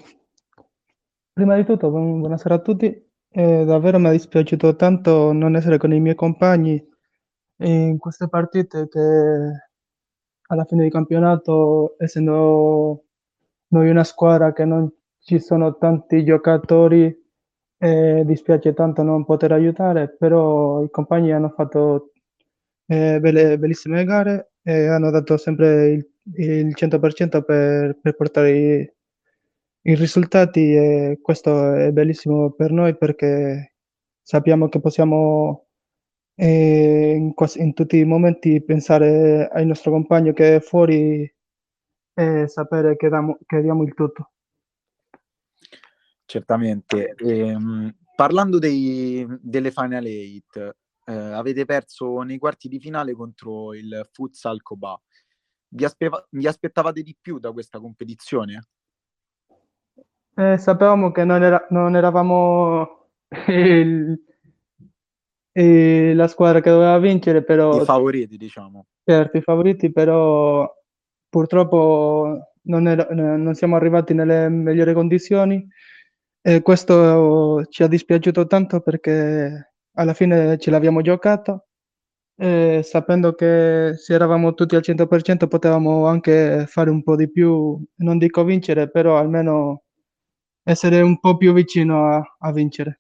prima 1.33 1.57
di 1.57 1.65
tutto, 1.65 1.91
buonasera 1.91 2.55
a 2.55 2.61
tutti. 2.61 3.09
Eh, 3.33 3.65
davvero 3.65 3.99
mi 3.99 4.09
è 4.09 4.13
dispiaciuto 4.13 4.75
tanto 4.77 5.33
non 5.33 5.55
essere 5.55 5.79
con 5.79 5.93
i 5.93 6.01
miei 6.01 6.17
compagni 6.17 6.85
in 7.59 7.97
queste 7.99 8.29
partite 8.29 8.89
che 8.89 9.70
alla 10.51 10.65
fine 10.65 10.85
di 10.85 10.91
campionato, 10.91 11.95
essendo 11.99 13.05
noi 13.69 13.89
una 13.89 14.05
squadra 14.05 14.53
che 14.53 14.65
non 14.65 14.91
ci 15.21 15.39
sono 15.39 15.77
tanti 15.77 16.25
giocatori, 16.25 17.17
eh, 17.79 18.23
dispiace 18.27 18.75
tanto 18.75 19.03
non 19.03 19.25
poter 19.25 19.53
aiutare, 19.53 20.09
però 20.09 20.83
i 20.83 20.91
compagni 20.91 21.33
hanno 21.33 21.51
fatto 21.51 22.13
eh, 22.87 23.21
belle, 23.21 23.59
bellissime 23.59 24.05
gare 24.05 24.53
e 24.63 24.87
hanno 24.87 25.11
dato 25.11 25.37
sempre 25.37 25.91
il, 25.91 26.11
il 26.37 26.75
100% 26.77 27.43
per, 27.45 27.99
per 28.01 28.17
portare 28.17 28.51
i, 28.51 28.93
i 29.83 29.95
risultati 29.95 30.75
e 30.75 31.19
questo 31.23 31.75
è 31.75 31.93
bellissimo 31.93 32.51
per 32.51 32.73
noi 32.73 32.97
perché 32.97 33.77
sappiamo 34.23 34.69
che 34.69 34.81
possiamo 34.81 35.69
eh, 36.43 37.15
in, 37.17 37.35
in, 37.57 37.75
tutti 37.75 37.99
i 37.99 38.05
momenti 38.05 38.63
pensare 38.63 39.47
al 39.49 39.67
nostro 39.67 39.91
compagno 39.91 40.33
che 40.33 40.57
è 40.57 40.61
fuori 40.61 41.31
e 42.15 42.49
sapere 42.49 42.97
che, 42.97 43.11
damo, 43.11 43.39
che 43.45 43.61
diamo 43.61 43.83
il 43.83 43.93
tutto. 43.93 44.31
Certamente. 46.25 47.15
Ehm, 47.17 47.95
parlando 48.17 48.59
dei, 48.59 49.27
delle 49.43 49.71
Final 49.71 50.05
8, 50.05 50.77
eh, 51.05 51.13
avete 51.13 51.67
perso 51.67 52.23
nei 52.23 52.39
quarti 52.39 52.69
di 52.69 52.81
finale 52.81 53.13
contro 53.13 53.75
il 53.75 54.09
Futsal 54.11 54.63
Koba. 54.63 54.99
Vi, 55.69 55.85
aspe- 55.85 56.27
vi 56.31 56.47
aspettavate 56.47 57.03
di 57.03 57.15
più 57.21 57.39
da 57.39 57.53
questa 57.53 57.79
competizione? 57.81 58.69
Eh, 60.37 60.57
sapevamo 60.57 61.11
che 61.11 61.25
non, 61.25 61.43
era, 61.43 61.67
non 61.69 61.97
eravamo 61.97 63.11
il, 63.49 64.19
il, 65.53 66.15
la 66.15 66.29
squadra 66.29 66.61
che 66.61 66.71
doveva 66.71 66.99
vincere, 66.99 67.43
però... 67.43 67.81
I 67.81 67.85
favoriti, 67.85 68.37
diciamo. 68.37 68.87
Certo, 69.05 69.37
i 69.37 69.43
favoriti, 69.43 69.93
però 69.93 70.71
purtroppo 71.29 72.55
non, 72.63 72.89
era, 72.89 73.07
non 73.11 73.55
siamo 73.55 73.77
arrivati 73.77 74.15
nelle 74.15 74.49
migliori 74.49 74.93
condizioni 74.93 75.67
e 76.43 76.63
questo 76.63 77.65
ci 77.69 77.83
ha 77.83 77.87
dispiaciuto 77.87 78.47
tanto 78.47 78.81
perché 78.81 79.75
alla 79.95 80.15
fine 80.15 80.59
ce 80.59 80.71
l'abbiamo 80.71 81.03
giocato 81.03 81.67
e 82.37 82.81
sapendo 82.83 83.35
che 83.35 83.93
se 83.97 84.15
eravamo 84.15 84.55
tutti 84.55 84.75
al 84.75 84.83
100% 84.83 85.47
potevamo 85.47 86.07
anche 86.07 86.65
fare 86.67 86.89
un 86.89 87.03
po' 87.03 87.15
di 87.15 87.31
più, 87.31 87.79
non 87.97 88.17
dico 88.17 88.45
vincere, 88.45 88.89
però 88.91 89.19
almeno 89.19 89.83
essere 90.63 91.03
un 91.03 91.21
po' 91.21 91.37
più 91.37 91.53
vicino 91.53 92.07
a, 92.07 92.37
a 92.39 92.53
vincere. 92.53 93.00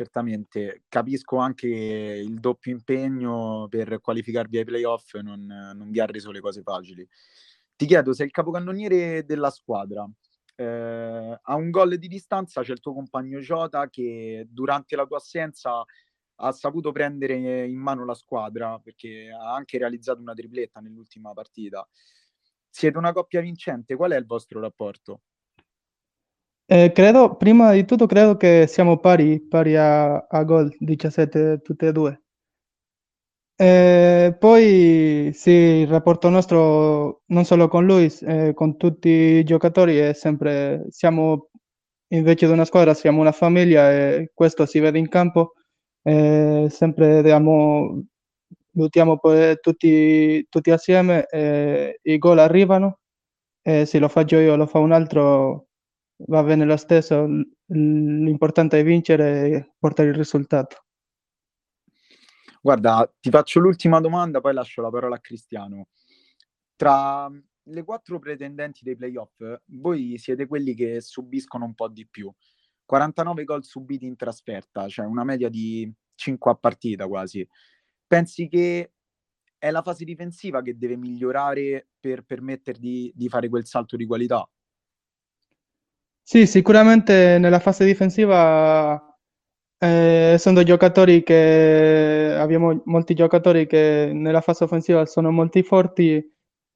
Certamente. 0.00 0.84
Capisco 0.88 1.36
anche 1.36 1.66
il 1.68 2.40
doppio 2.40 2.72
impegno 2.72 3.66
per 3.68 4.00
qualificarvi 4.00 4.58
ai 4.58 4.64
playoff, 4.64 5.14
non, 5.16 5.44
non 5.44 5.90
vi 5.90 6.00
ha 6.00 6.06
reso 6.06 6.30
le 6.30 6.40
cose 6.40 6.62
facili. 6.62 7.06
Ti 7.76 7.86
chiedo, 7.86 8.14
sei 8.14 8.26
il 8.26 8.32
capocannoniere 8.32 9.24
della 9.26 9.50
squadra. 9.50 10.08
Eh, 10.56 11.38
a 11.42 11.54
un 11.54 11.70
gol 11.70 11.96
di 11.98 12.08
distanza 12.08 12.62
c'è 12.62 12.72
il 12.72 12.80
tuo 12.80 12.94
compagno 12.94 13.40
Jota 13.40 13.88
che 13.88 14.46
durante 14.48 14.96
la 14.96 15.06
tua 15.06 15.18
assenza 15.18 15.84
ha 16.42 16.52
saputo 16.52 16.92
prendere 16.92 17.66
in 17.66 17.78
mano 17.78 18.04
la 18.06 18.14
squadra 18.14 18.78
perché 18.78 19.30
ha 19.30 19.54
anche 19.54 19.76
realizzato 19.78 20.20
una 20.20 20.34
tripletta 20.34 20.80
nell'ultima 20.80 21.34
partita. 21.34 21.86
Siete 22.70 22.96
una 22.96 23.12
coppia 23.12 23.42
vincente, 23.42 23.96
qual 23.96 24.12
è 24.12 24.16
il 24.16 24.26
vostro 24.26 24.60
rapporto? 24.60 25.20
Eh, 26.72 26.92
credo, 26.92 27.34
prima 27.34 27.72
di 27.72 27.84
tutto, 27.84 28.06
credo 28.06 28.36
che 28.36 28.66
siamo 28.68 28.98
pari, 29.00 29.40
pari 29.40 29.74
a, 29.74 30.18
a 30.18 30.44
gol, 30.44 30.72
17 30.78 31.62
tutte 31.62 31.88
e 31.88 31.92
due. 31.92 32.20
Eh, 33.58 34.34
poi 34.38 35.30
sì, 35.34 35.50
il 35.50 35.86
rapporto 35.88 36.28
nostro 36.30 37.22
non 37.26 37.44
solo 37.44 37.68
con 37.68 37.84
lui, 37.84 38.10
eh, 38.22 38.52
con 38.54 38.76
tutti 38.78 39.08
i 39.10 39.44
giocatori 39.44 39.98
è 39.98 40.14
sempre, 40.14 40.86
siamo 40.88 41.48
invece 42.08 42.46
di 42.46 42.52
una 42.52 42.64
squadra, 42.64 42.94
siamo 42.94 43.20
una 43.20 43.32
famiglia 43.32 43.90
e 43.92 44.30
questo 44.32 44.64
si 44.64 44.78
vede 44.80 44.98
in 44.98 45.08
campo. 45.08 45.54
Eh, 46.02 46.68
sempre 46.70 47.22
diamo, 47.22 48.02
lottiamo 48.72 49.18
poi 49.18 49.58
tutti, 49.60 50.46
tutti 50.48 50.70
assieme, 50.70 51.26
i 52.02 52.18
gol 52.18 52.38
arrivano, 52.38 53.00
se 53.62 53.98
lo 53.98 54.08
faccio 54.08 54.38
io 54.38 54.56
lo 54.56 54.66
fa 54.66 54.78
un 54.78 54.92
altro 54.92 55.66
va 56.26 56.42
bene 56.42 56.64
lo 56.64 56.76
stesso, 56.76 57.26
l'importante 57.66 58.78
è 58.78 58.84
vincere 58.84 59.48
e 59.48 59.72
portare 59.78 60.10
il 60.10 60.14
risultato. 60.14 60.84
Guarda, 62.62 63.10
ti 63.18 63.30
faccio 63.30 63.60
l'ultima 63.60 64.00
domanda, 64.00 64.40
poi 64.40 64.52
lascio 64.52 64.82
la 64.82 64.90
parola 64.90 65.16
a 65.16 65.20
Cristiano. 65.20 65.88
Tra 66.76 67.30
le 67.62 67.84
quattro 67.84 68.18
pretendenti 68.18 68.80
dei 68.84 68.96
playoff, 68.96 69.42
voi 69.66 70.18
siete 70.18 70.46
quelli 70.46 70.74
che 70.74 71.00
subiscono 71.00 71.64
un 71.64 71.74
po' 71.74 71.88
di 71.88 72.06
più. 72.06 72.32
49 72.84 73.44
gol 73.44 73.64
subiti 73.64 74.04
in 74.04 74.16
trasferta, 74.16 74.88
cioè 74.88 75.06
una 75.06 75.24
media 75.24 75.48
di 75.48 75.90
5 76.16 76.50
a 76.50 76.54
partita 76.54 77.06
quasi. 77.06 77.46
Pensi 78.06 78.48
che 78.48 78.92
è 79.56 79.70
la 79.70 79.82
fase 79.82 80.04
difensiva 80.04 80.62
che 80.62 80.76
deve 80.76 80.96
migliorare 80.96 81.90
per 82.00 82.24
permettervi 82.24 83.12
di 83.14 83.28
fare 83.28 83.48
quel 83.48 83.66
salto 83.66 83.96
di 83.96 84.06
qualità? 84.06 84.48
Sì, 86.32 86.46
sicuramente 86.46 87.38
nella 87.40 87.58
fase 87.58 87.84
difensiva, 87.84 88.94
eh, 89.78 90.32
essendo 90.34 90.62
giocatori 90.62 91.22
che 91.24 92.34
abbiamo 92.38 92.82
molti 92.86 93.14
giocatori 93.14 93.66
che 93.66 94.12
nella 94.14 94.40
fase 94.40 94.64
offensiva 94.64 95.06
sono 95.06 95.32
molto 95.32 95.62
forti, 95.64 96.24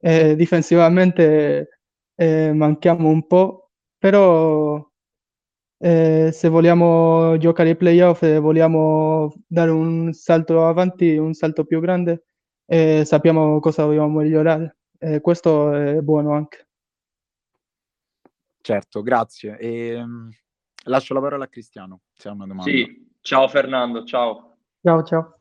eh, 0.01 0.37
difensivamente 0.37 1.81
eh, 2.17 2.53
manchiamo 2.53 3.09
un 3.09 3.27
po', 3.29 3.71
però 3.97 4.85
eh, 5.79 6.31
se 6.33 6.49
vogliamo 6.49 7.37
giocare 7.39 7.71
i 7.71 7.77
playoff 7.77 8.23
e 8.25 8.39
vogliamo 8.41 9.33
dare 9.47 9.71
un 9.71 10.13
salto 10.15 10.67
avanti, 10.67 11.17
un 11.17 11.35
salto 11.35 11.65
più 11.65 11.81
grande, 11.81 12.25
eh, 12.67 13.05
sappiamo 13.07 13.61
cosa 13.61 13.85
dobbiamo 13.85 14.09
migliorare. 14.21 14.77
questo 15.23 15.73
è 15.75 16.01
buono 16.03 16.33
anche. 16.35 16.64
Certo, 18.65 19.03
grazie. 19.03 19.59
E, 19.59 19.95
um, 19.97 20.31
lascio 20.85 21.13
la 21.13 21.21
parola 21.21 21.45
a 21.45 21.49
Cristiano, 21.49 22.01
se 22.15 22.31
ha 22.31 22.33
una 22.33 22.47
domanda. 22.47 22.71
Sì, 22.71 23.15
ciao 23.21 23.47
Fernando, 23.47 24.05
ciao. 24.05 24.57
Ciao, 24.81 25.03
ciao. 25.03 25.39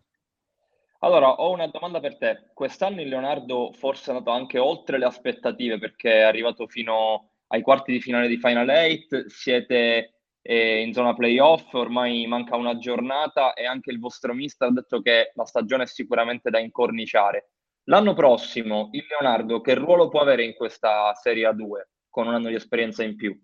Allora, 1.00 1.30
ho 1.36 1.52
una 1.52 1.68
domanda 1.68 2.02
per 2.02 2.18
te. 2.18 2.52
Quest'anno 2.54 3.00
il 3.00 3.08
Leonardo 3.08 3.72
forse 3.72 4.12
è 4.12 4.14
andato 4.14 4.36
anche 4.36 4.60
oltre 4.60 4.98
le 4.98 5.06
aspettative 5.06 5.80
perché 5.80 6.16
è 6.16 6.22
arrivato 6.24 6.68
fino 6.68 7.30
ai 7.48 7.62
quarti 7.62 7.94
di 7.94 8.02
finale 8.02 8.28
di 8.28 8.36
Final 8.36 8.68
8, 8.68 9.30
siete 9.30 10.16
eh, 10.42 10.82
in 10.82 10.92
zona 10.92 11.14
playoff, 11.14 11.74
ormai 11.76 12.28
manca 12.28 12.58
una 12.58 12.78
giornata 12.78 13.54
e 13.54 13.66
anche 13.66 13.90
il 13.90 14.00
vostro 14.00 14.34
mister 14.34 14.68
ha 14.68 14.72
detto 14.72 15.02
che 15.02 15.32
la 15.36 15.46
stagione 15.46 15.84
è 15.84 15.88
sicuramente 15.88 16.50
da 16.50 16.60
incorniciare. 16.60 17.52
L'anno 17.86 18.14
prossimo 18.14 18.90
il 18.92 19.06
Leonardo 19.08 19.62
che 19.62 19.76
ruolo 19.76 20.10
può 20.10 20.20
avere 20.20 20.44
in 20.44 20.56
questa 20.56 21.14
Serie 21.14 21.50
A2? 21.50 21.93
Con 22.14 22.28
un 22.28 22.36
anno 22.36 22.50
di 22.50 22.54
esperienza 22.54 23.02
in 23.02 23.16
più? 23.16 23.36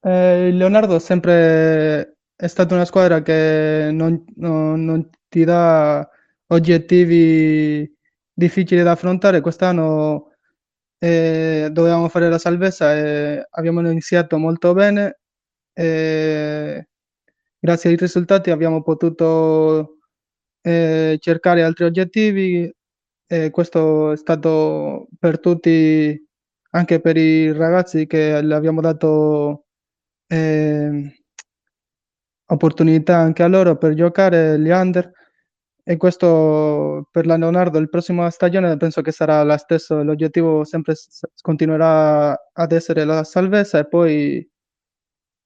Eh, 0.00 0.52
Leonardo 0.52 1.00
sempre 1.00 2.18
è 2.36 2.46
stata 2.46 2.74
una 2.74 2.84
squadra 2.84 3.20
che 3.20 3.90
non, 3.92 4.24
non, 4.36 4.84
non 4.84 5.10
ti 5.28 5.42
dà 5.42 6.08
oggettivi 6.46 7.92
difficili 8.32 8.82
da 8.84 8.92
affrontare. 8.92 9.40
Quest'anno 9.40 10.36
eh, 10.98 11.68
dovevamo 11.72 12.08
fare 12.08 12.28
la 12.30 12.38
salvezza 12.38 12.94
e 12.94 13.44
abbiamo 13.50 13.80
iniziato 13.90 14.38
molto 14.38 14.72
bene. 14.72 15.18
E 15.72 16.88
grazie 17.58 17.90
ai 17.90 17.96
risultati 17.96 18.52
abbiamo 18.52 18.82
potuto 18.82 19.98
eh, 20.62 21.18
cercare 21.20 21.64
altri 21.64 21.86
oggettivi. 21.86 22.72
E 23.26 23.50
questo 23.50 24.12
è 24.12 24.16
stato 24.16 25.08
per 25.18 25.40
tutti 25.40 26.29
anche 26.70 27.00
per 27.00 27.16
i 27.16 27.52
ragazzi 27.52 28.06
che 28.06 28.40
le 28.40 28.54
abbiamo 28.54 28.80
dato 28.80 29.66
eh, 30.26 31.22
opportunità 32.46 33.16
anche 33.16 33.42
a 33.42 33.48
loro 33.48 33.76
per 33.76 33.94
giocare 33.94 34.58
gli 34.58 34.70
under. 34.70 35.12
E 35.82 35.96
questo 35.96 37.08
per 37.10 37.26
la 37.26 37.36
Leonardo 37.36 37.80
la 37.80 37.86
prossima 37.86 38.30
stagione 38.30 38.76
penso 38.76 39.02
che 39.02 39.10
sarà 39.12 39.42
la 39.42 39.56
stessa. 39.56 40.02
L'obiettivo 40.02 40.64
sempre 40.64 40.94
continuerà 41.40 42.50
ad 42.52 42.72
essere 42.72 43.04
la 43.04 43.24
salvezza 43.24 43.78
e 43.78 43.88
poi, 43.88 44.48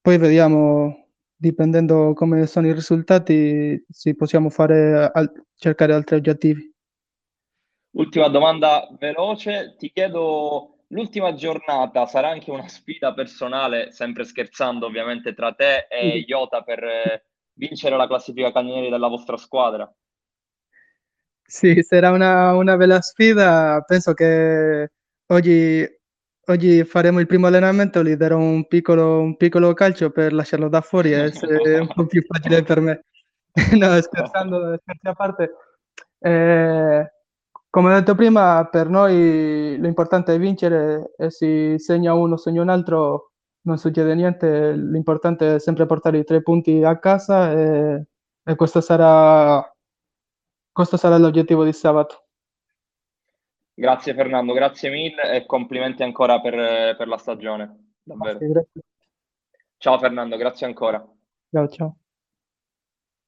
poi 0.00 0.18
vediamo 0.18 1.08
dipendendo 1.36 2.12
come 2.14 2.46
sono 2.46 2.66
i 2.66 2.72
risultati 2.72 3.82
se 3.88 4.14
possiamo 4.14 4.50
fare 4.50 5.10
al, 5.12 5.30
cercare 5.54 5.94
altri 5.94 6.16
obiettivi. 6.16 6.72
Ultima 7.92 8.28
domanda 8.28 8.88
veloce. 8.98 9.76
Ti 9.78 9.90
chiedo 9.92 10.73
L'ultima 10.88 11.34
giornata 11.34 12.06
sarà 12.06 12.28
anche 12.28 12.50
una 12.50 12.68
sfida 12.68 13.14
personale, 13.14 13.90
sempre 13.90 14.24
scherzando 14.24 14.86
ovviamente, 14.86 15.34
tra 15.34 15.52
te 15.52 15.86
e 15.88 16.24
Iota 16.26 16.62
per 16.62 16.84
eh, 16.84 17.24
vincere 17.54 17.96
la 17.96 18.06
classifica 18.06 18.52
cannonieri 18.52 18.90
della 18.90 19.08
vostra 19.08 19.36
squadra. 19.36 19.92
Sì, 21.46 21.82
sarà 21.82 22.10
una, 22.10 22.54
una 22.54 22.76
bella 22.76 23.00
sfida. 23.00 23.82
Penso 23.86 24.12
che 24.12 24.90
oggi, 25.26 25.86
oggi 26.46 26.84
faremo 26.84 27.20
il 27.20 27.26
primo 27.26 27.46
allenamento, 27.46 28.02
gli 28.02 28.14
darò 28.14 28.38
un 28.38 28.66
piccolo, 28.66 29.20
un 29.20 29.36
piccolo 29.36 29.72
calcio 29.74 30.10
per 30.10 30.32
lasciarlo 30.32 30.68
da 30.68 30.80
fuori 30.80 31.12
e 31.12 31.24
essere 31.24 31.78
un 31.80 31.88
po' 31.88 32.06
più 32.06 32.22
facile 32.22 32.62
per 32.62 32.80
me. 32.80 33.04
no, 33.78 34.00
scherzando, 34.00 34.78
scherzi 34.82 35.06
a 35.06 35.12
parte. 35.14 35.50
Eh, 36.18 37.12
come 37.74 37.90
ho 37.90 37.98
detto 37.98 38.14
prima, 38.14 38.68
per 38.70 38.88
noi 38.88 39.76
l'importante 39.80 40.32
è 40.32 40.38
vincere 40.38 41.12
e 41.18 41.28
se 41.30 41.76
segna 41.80 42.14
uno, 42.14 42.36
segna 42.36 42.62
un 42.62 42.68
altro, 42.68 43.32
non 43.62 43.78
succede 43.78 44.14
niente. 44.14 44.74
L'importante 44.76 45.56
è 45.56 45.58
sempre 45.58 45.84
portare 45.84 46.18
i 46.18 46.24
tre 46.24 46.40
punti 46.40 46.84
a 46.84 46.96
casa 47.00 47.50
e, 47.50 48.04
e 48.44 48.54
questo, 48.54 48.80
sarà, 48.80 49.60
questo 50.70 50.96
sarà 50.96 51.18
l'obiettivo 51.18 51.64
di 51.64 51.72
sabato. 51.72 52.28
Grazie 53.74 54.14
Fernando, 54.14 54.52
grazie 54.52 54.88
mille 54.90 55.32
e 55.32 55.44
complimenti 55.44 56.04
ancora 56.04 56.40
per, 56.40 56.96
per 56.96 57.08
la 57.08 57.18
stagione. 57.18 57.94
Davvero. 58.04 58.38
Grazie, 58.38 58.82
ciao 59.78 59.98
Fernando, 59.98 60.36
grazie 60.36 60.66
ancora. 60.66 61.04
Ciao, 61.50 61.66
ciao. 61.66 61.96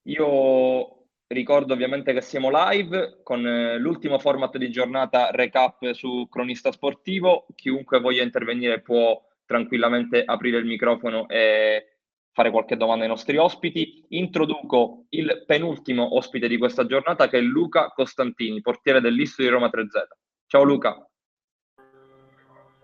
Io 0.03 0.96
Ricordo 1.29 1.73
ovviamente 1.73 2.13
che 2.13 2.21
siamo 2.21 2.51
live 2.53 3.21
con 3.25 3.45
eh, 3.45 3.79
l'ultimo 3.79 4.17
format 4.21 4.57
di 4.59 4.71
giornata 4.71 5.31
recap 5.33 5.91
su 5.91 6.29
Cronista 6.31 6.71
Sportivo. 6.71 7.47
Chiunque 7.57 7.99
voglia 7.99 8.23
intervenire 8.23 8.81
può 8.81 9.21
tranquillamente 9.45 10.23
aprire 10.25 10.59
il 10.59 10.67
microfono 10.67 11.27
e 11.29 11.97
fare 12.33 12.51
qualche 12.53 12.77
domanda 12.77 13.03
ai 13.03 13.11
nostri 13.11 13.39
ospiti. 13.39 14.05
Introduco 14.11 15.07
il 15.09 15.43
penultimo 15.45 16.17
ospite 16.17 16.47
di 16.47 16.59
questa 16.59 16.87
giornata 16.87 17.27
che 17.27 17.39
è 17.39 17.41
Luca 17.41 17.89
Costantini, 17.89 18.61
portiere 18.61 19.01
dell'Isto 19.01 19.43
di 19.43 19.49
Roma 19.49 19.67
3Z. 19.67 20.07
Ciao 20.47 20.63
Luca. 20.63 21.09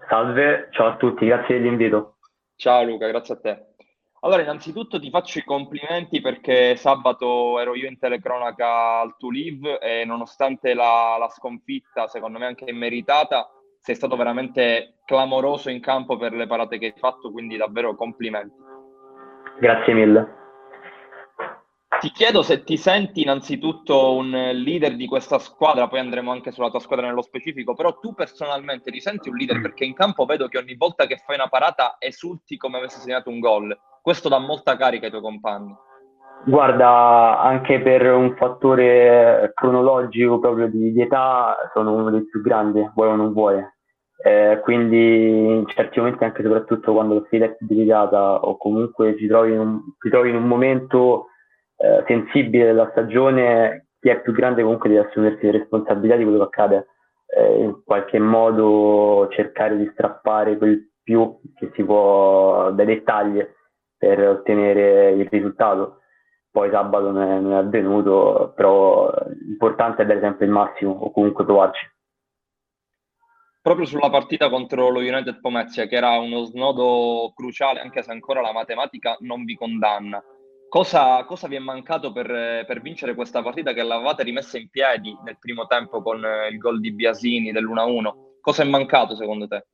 Salve, 0.08 0.68
ciao 0.72 0.88
a 0.88 0.96
tutti, 0.96 1.26
grazie 1.26 1.60
dell'invito. 1.60 2.16
Ciao 2.56 2.82
Luca, 2.82 3.06
grazie 3.06 3.34
a 3.34 3.40
te. 3.40 3.71
Allora, 4.24 4.42
innanzitutto 4.42 5.00
ti 5.00 5.10
faccio 5.10 5.40
i 5.40 5.44
complimenti 5.44 6.20
perché 6.20 6.76
sabato 6.76 7.58
ero 7.58 7.74
io 7.74 7.88
in 7.88 7.98
telecronaca 7.98 9.00
al 9.00 9.16
To 9.18 9.28
Live 9.28 9.80
e 9.80 10.04
nonostante 10.04 10.74
la, 10.74 11.16
la 11.18 11.28
sconfitta, 11.28 12.06
secondo 12.06 12.38
me 12.38 12.46
anche 12.46 12.70
immeritata, 12.70 13.50
sei 13.80 13.96
stato 13.96 14.14
veramente 14.14 14.98
clamoroso 15.04 15.70
in 15.70 15.80
campo 15.80 16.16
per 16.16 16.34
le 16.34 16.46
parate 16.46 16.78
che 16.78 16.86
hai 16.86 16.94
fatto, 16.96 17.32
quindi 17.32 17.56
davvero 17.56 17.96
complimenti. 17.96 18.54
Grazie 19.58 19.92
mille. 19.92 20.41
Ti 22.02 22.10
chiedo 22.10 22.42
se 22.42 22.64
ti 22.64 22.76
senti 22.76 23.22
innanzitutto 23.22 24.16
un 24.16 24.28
leader 24.30 24.96
di 24.96 25.06
questa 25.06 25.38
squadra, 25.38 25.86
poi 25.86 26.00
andremo 26.00 26.32
anche 26.32 26.50
sulla 26.50 26.68
tua 26.68 26.80
squadra 26.80 27.06
nello 27.06 27.22
specifico, 27.22 27.74
però 27.74 27.96
tu 28.00 28.12
personalmente 28.12 28.90
ti 28.90 28.98
senti 28.98 29.28
un 29.28 29.36
leader 29.36 29.60
perché 29.60 29.84
in 29.84 29.94
campo 29.94 30.24
vedo 30.24 30.48
che 30.48 30.58
ogni 30.58 30.74
volta 30.74 31.06
che 31.06 31.22
fai 31.24 31.36
una 31.36 31.46
parata 31.46 31.94
esulti 32.00 32.56
come 32.56 32.78
avessi 32.78 32.98
segnato 32.98 33.30
un 33.30 33.38
gol. 33.38 33.78
Questo 34.02 34.28
dà 34.28 34.40
molta 34.40 34.76
carica 34.76 35.04
ai 35.04 35.10
tuoi 35.12 35.22
compagni. 35.22 35.72
Guarda, 36.44 37.38
anche 37.40 37.80
per 37.80 38.12
un 38.12 38.34
fattore 38.34 39.52
cronologico 39.54 40.40
proprio 40.40 40.66
di, 40.66 40.90
di 40.90 41.02
età, 41.02 41.70
sono 41.72 41.94
uno 41.94 42.10
dei 42.10 42.26
più 42.26 42.42
grandi, 42.42 42.84
vuoi 42.96 43.10
o 43.10 43.14
non 43.14 43.32
vuoi. 43.32 43.64
Eh, 44.24 44.58
quindi 44.64 45.28
in 45.28 45.68
certi 45.68 46.00
momenti, 46.00 46.24
anche 46.24 46.42
soprattutto 46.42 46.92
quando 46.92 47.22
più 47.22 47.38
delicata 47.60 48.40
o 48.40 48.56
comunque 48.56 49.14
ti 49.14 49.28
trovi 49.28 49.52
in 49.52 49.60
un, 49.60 49.80
ti 50.00 50.10
trovi 50.10 50.30
in 50.30 50.36
un 50.36 50.48
momento 50.48 51.26
eh, 51.82 52.04
sensibile 52.06 52.66
della 52.66 52.88
stagione, 52.92 53.88
chi 54.00 54.08
è 54.08 54.20
più 54.20 54.32
grande 54.32 54.62
comunque 54.62 54.88
deve 54.88 55.08
assumersi 55.08 55.44
le 55.44 55.58
responsabilità 55.58 56.16
di 56.16 56.22
quello 56.22 56.38
che 56.38 56.44
accade, 56.44 56.86
eh, 57.26 57.62
in 57.62 57.82
qualche 57.84 58.20
modo 58.20 59.28
cercare 59.32 59.76
di 59.76 59.90
strappare 59.92 60.56
quel 60.56 60.92
più 61.02 61.40
che 61.56 61.72
si 61.74 61.82
può 61.82 62.70
dai 62.70 62.86
dettagli 62.86 63.44
per 63.96 64.28
ottenere 64.28 65.10
il 65.10 65.26
risultato. 65.28 65.98
Poi 66.52 66.70
sabato 66.70 67.10
non 67.10 67.22
è, 67.22 67.40
non 67.40 67.52
è 67.52 67.56
avvenuto, 67.56 68.52
però 68.54 69.10
l'importante 69.40 70.02
è 70.02 70.06
dare 70.06 70.20
sempre 70.20 70.44
il 70.44 70.52
massimo 70.52 70.92
o 70.92 71.10
comunque 71.10 71.44
provarci 71.44 71.90
proprio 73.62 73.86
sulla 73.86 74.10
partita 74.10 74.50
contro 74.50 74.90
lo 74.90 74.98
United 74.98 75.40
Pomezia, 75.40 75.86
che 75.86 75.94
era 75.94 76.18
uno 76.18 76.42
snodo 76.42 77.32
cruciale, 77.34 77.80
anche 77.80 78.02
se 78.02 78.10
ancora 78.10 78.40
la 78.40 78.52
matematica 78.52 79.16
non 79.20 79.44
vi 79.44 79.54
condanna. 79.54 80.22
Cosa, 80.72 81.22
cosa 81.26 81.48
vi 81.48 81.56
è 81.56 81.58
mancato 81.58 82.12
per, 82.12 82.64
per, 82.66 82.80
vincere 82.80 83.14
questa 83.14 83.42
partita 83.42 83.74
che 83.74 83.82
l'avevate 83.82 84.22
rimessa 84.22 84.56
in 84.56 84.70
piedi 84.70 85.14
nel 85.22 85.36
primo 85.38 85.66
tempo 85.66 86.00
con 86.00 86.24
eh, 86.24 86.48
il 86.48 86.56
gol 86.56 86.80
di 86.80 86.94
Biasini 86.94 87.52
dell'1-1? 87.52 88.38
Cosa 88.40 88.62
è 88.62 88.66
mancato 88.66 89.14
secondo 89.14 89.46
te? 89.46 89.66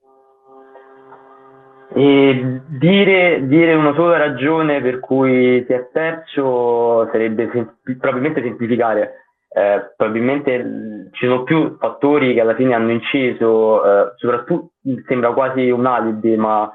Dire, 1.94 3.46
dire, 3.46 3.74
una 3.74 3.94
sola 3.94 4.16
ragione 4.16 4.82
per 4.82 4.98
cui 4.98 5.64
si 5.68 5.72
è 5.72 5.84
perso 5.84 7.08
sarebbe 7.12 7.48
sem- 7.52 7.76
probabilmente 7.80 8.42
semplificare. 8.42 9.12
Eh, 9.50 9.92
probabilmente 9.96 11.10
ci 11.12 11.26
sono 11.26 11.44
più 11.44 11.76
fattori 11.78 12.34
che 12.34 12.40
alla 12.40 12.56
fine 12.56 12.74
hanno 12.74 12.90
inciso, 12.90 13.84
eh, 13.84 14.12
soprattutto 14.16 14.72
sembra 15.06 15.32
quasi 15.32 15.70
un 15.70 15.86
alibi, 15.86 16.36
ma 16.36 16.68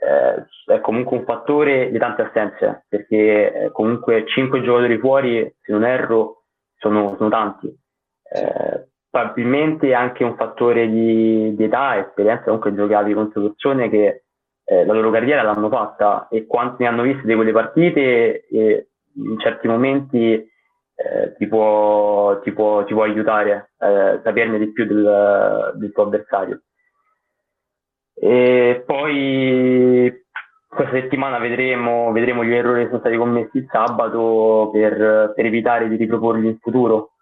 eh, 0.00 0.74
è 0.74 0.80
comunque 0.80 1.18
un 1.18 1.24
fattore 1.24 1.90
di 1.90 1.98
tante 1.98 2.22
assenze, 2.22 2.86
perché 2.88 3.52
eh, 3.52 3.70
comunque 3.70 4.24
5 4.26 4.62
giocatori 4.62 4.98
fuori, 4.98 5.54
se 5.60 5.72
non 5.72 5.84
erro, 5.84 6.44
sono, 6.76 7.14
sono 7.16 7.28
tanti. 7.28 7.66
Eh, 7.66 8.88
probabilmente 9.10 9.92
anche 9.92 10.24
un 10.24 10.36
fattore 10.36 10.88
di, 10.88 11.54
di 11.54 11.64
età, 11.64 11.98
esperienza, 11.98 12.44
comunque 12.44 12.74
giocavi 12.74 13.12
contro 13.12 13.42
persone 13.42 13.90
che 13.90 14.22
eh, 14.64 14.84
la 14.84 14.92
loro 14.92 15.10
carriera 15.10 15.42
l'hanno 15.42 15.68
fatta 15.68 16.28
e 16.30 16.46
quanti 16.46 16.84
ne 16.84 16.88
hanno 16.88 17.02
viste 17.02 17.26
di 17.26 17.34
quelle 17.34 17.52
partite 17.52 18.46
e 18.46 18.88
in 19.16 19.38
certi 19.40 19.66
momenti 19.66 20.32
eh, 20.32 21.34
ti, 21.36 21.46
può, 21.48 22.38
ti, 22.40 22.52
può, 22.52 22.84
ti, 22.84 22.94
può, 22.94 23.02
aiutare 23.02 23.72
a 23.78 23.88
eh, 23.88 24.20
saperne 24.22 24.58
di 24.58 24.70
più 24.72 24.86
del, 24.86 25.72
del 25.74 25.92
tuo 25.92 26.04
avversario. 26.04 26.62
E 28.22 28.82
poi 28.84 30.12
questa 30.68 30.92
settimana 30.92 31.38
vedremo, 31.38 32.12
vedremo, 32.12 32.44
gli 32.44 32.52
errori 32.52 32.82
che 32.82 32.88
sono 32.88 33.00
stati 33.00 33.16
commessi 33.16 33.56
il 33.56 33.68
sabato 33.70 34.68
per, 34.70 35.32
per, 35.34 35.46
evitare 35.46 35.88
di 35.88 35.96
riproporli 35.96 36.46
in 36.46 36.58
futuro. 36.60 37.12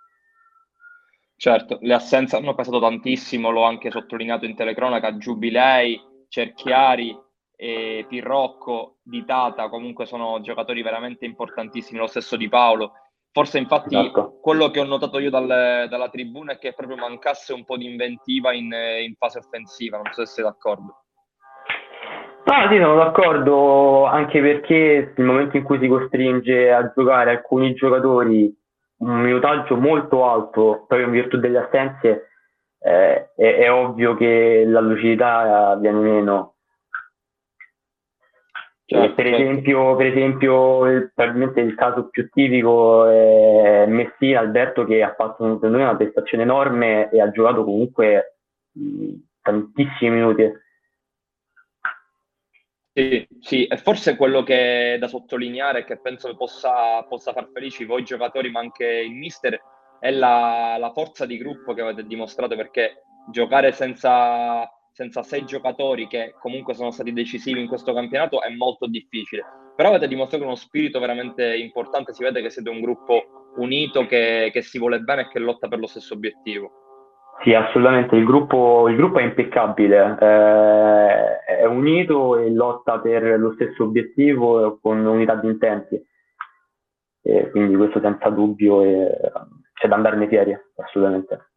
Certo, 1.36 1.78
le 1.82 1.94
assenze 1.94 2.34
hanno 2.34 2.56
pesato 2.56 2.80
tantissimo, 2.80 3.50
l'ho 3.50 3.62
anche 3.62 3.92
sottolineato 3.92 4.44
in 4.44 4.56
telecronaca, 4.56 5.16
Giubilei, 5.16 6.00
Cerchiari 6.28 7.16
e 7.54 8.04
Pirrocco, 8.08 8.96
Di 9.04 9.24
Tata, 9.24 9.68
comunque 9.68 10.04
sono 10.04 10.40
giocatori 10.40 10.82
veramente 10.82 11.24
importantissimi, 11.24 12.00
lo 12.00 12.08
stesso 12.08 12.36
Di 12.36 12.48
Paolo. 12.48 12.92
Forse 13.38 13.58
infatti 13.58 13.96
esatto. 13.96 14.40
quello 14.40 14.68
che 14.68 14.80
ho 14.80 14.84
notato 14.84 15.20
io 15.20 15.30
dal, 15.30 15.86
dalla 15.88 16.08
tribuna 16.08 16.54
è 16.54 16.58
che 16.58 16.72
proprio 16.72 16.96
mancasse 16.96 17.52
un 17.52 17.64
po' 17.64 17.76
di 17.76 17.88
inventiva 17.88 18.52
in, 18.52 18.64
in 18.64 19.14
fase 19.14 19.38
offensiva, 19.38 19.96
non 19.96 20.12
so 20.12 20.24
se 20.24 20.32
sei 20.32 20.44
d'accordo. 20.44 21.04
Ah, 22.46 22.68
sì, 22.68 22.78
sono 22.78 22.96
d'accordo, 22.96 24.06
anche 24.06 24.40
perché 24.40 25.12
nel 25.14 25.26
momento 25.26 25.56
in 25.56 25.62
cui 25.62 25.78
si 25.78 25.86
costringe 25.86 26.72
a 26.72 26.90
giocare 26.92 27.30
alcuni 27.30 27.74
giocatori 27.74 28.52
un 29.02 29.20
minutaggio 29.20 29.76
molto 29.76 30.28
alto, 30.28 30.84
proprio 30.88 31.06
in 31.06 31.12
virtù 31.12 31.38
delle 31.38 31.58
assenze, 31.58 32.30
eh, 32.80 33.34
è, 33.36 33.54
è, 33.54 33.70
ovvio 33.70 34.16
che 34.16 34.64
la 34.66 34.80
lucidità 34.80 35.76
viene 35.76 36.00
meno. 36.00 36.54
Certo, 38.90 39.14
per, 39.16 39.26
certo. 39.26 39.42
esempio, 39.42 39.96
per 39.96 40.06
esempio, 40.06 40.86
il, 40.86 41.12
probabilmente 41.14 41.60
il 41.60 41.74
caso 41.74 42.08
più 42.08 42.30
tipico 42.30 43.06
è 43.06 43.84
Messina 43.86 44.40
Alberto 44.40 44.86
che 44.86 45.02
ha 45.02 45.14
fatto 45.14 45.58
una 45.60 45.94
prestazione 45.94 46.44
enorme 46.44 47.10
e 47.10 47.20
ha 47.20 47.30
giocato 47.30 47.64
comunque 47.64 48.38
tantissimi 49.42 50.10
minuti. 50.10 50.50
Sì, 52.94 53.28
sì, 53.40 53.66
e 53.66 53.76
forse 53.76 54.16
quello 54.16 54.42
che 54.42 54.94
è 54.94 54.98
da 54.98 55.06
sottolineare 55.06 55.84
che 55.84 56.00
penso 56.00 56.34
possa, 56.34 57.02
possa 57.02 57.34
far 57.34 57.50
felici 57.52 57.84
voi 57.84 58.04
giocatori, 58.04 58.50
ma 58.50 58.60
anche 58.60 58.86
il 58.86 59.12
mister, 59.12 59.60
è 60.00 60.10
la, 60.10 60.76
la 60.78 60.92
forza 60.92 61.26
di 61.26 61.36
gruppo 61.36 61.74
che 61.74 61.82
avete 61.82 62.06
dimostrato 62.06 62.56
perché 62.56 63.02
giocare 63.30 63.70
senza 63.72 64.66
senza 64.98 65.22
sei 65.22 65.44
giocatori 65.44 66.08
che 66.08 66.34
comunque 66.40 66.74
sono 66.74 66.90
stati 66.90 67.12
decisivi 67.12 67.60
in 67.60 67.68
questo 67.68 67.92
campionato 67.92 68.42
è 68.42 68.52
molto 68.52 68.88
difficile. 68.88 69.44
Però 69.76 69.90
avete 69.90 70.08
dimostrato 70.08 70.42
uno 70.42 70.56
spirito 70.56 70.98
veramente 70.98 71.54
importante, 71.54 72.12
si 72.12 72.24
vede 72.24 72.42
che 72.42 72.50
siete 72.50 72.68
un 72.68 72.80
gruppo 72.80 73.52
unito, 73.58 74.06
che, 74.06 74.50
che 74.52 74.60
si 74.60 74.76
vuole 74.76 74.98
bene 74.98 75.20
e 75.20 75.28
che 75.28 75.38
lotta 75.38 75.68
per 75.68 75.78
lo 75.78 75.86
stesso 75.86 76.14
obiettivo. 76.14 76.72
Sì, 77.44 77.54
assolutamente, 77.54 78.16
il 78.16 78.24
gruppo, 78.24 78.88
il 78.88 78.96
gruppo 78.96 79.20
è 79.20 79.22
impeccabile, 79.22 80.16
eh, 80.20 81.44
è 81.58 81.64
unito 81.64 82.36
e 82.36 82.50
lotta 82.50 82.98
per 82.98 83.38
lo 83.38 83.52
stesso 83.52 83.84
obiettivo 83.84 84.80
con 84.82 85.06
unità 85.06 85.36
di 85.36 85.46
intenti. 85.46 86.04
E 87.22 87.50
quindi 87.50 87.76
questo 87.76 88.00
senza 88.00 88.30
dubbio 88.30 88.82
è, 88.82 89.30
c'è 89.74 89.86
da 89.86 89.94
andarne 89.94 90.26
fieri, 90.26 90.58
assolutamente. 90.74 91.50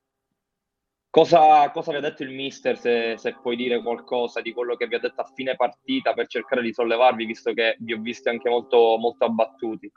Cosa, 1.11 1.69
cosa 1.71 1.91
vi 1.91 1.97
ha 1.97 1.99
detto 2.01 2.23
il 2.23 2.29
mister, 2.29 2.77
se, 2.77 3.17
se, 3.17 3.35
puoi 3.41 3.57
dire 3.57 3.81
qualcosa 3.81 4.39
di 4.39 4.53
quello 4.53 4.77
che 4.77 4.87
vi 4.87 4.95
ha 4.95 4.99
detto 4.99 5.19
a 5.19 5.29
fine 5.35 5.57
partita 5.57 6.13
per 6.13 6.27
cercare 6.27 6.61
di 6.61 6.71
sollevarvi, 6.71 7.25
visto 7.25 7.51
che 7.51 7.75
vi 7.79 7.91
ho 7.91 7.99
visti 7.99 8.29
anche 8.29 8.49
molto, 8.49 8.95
molto 8.97 9.25
abbattuti? 9.25 9.91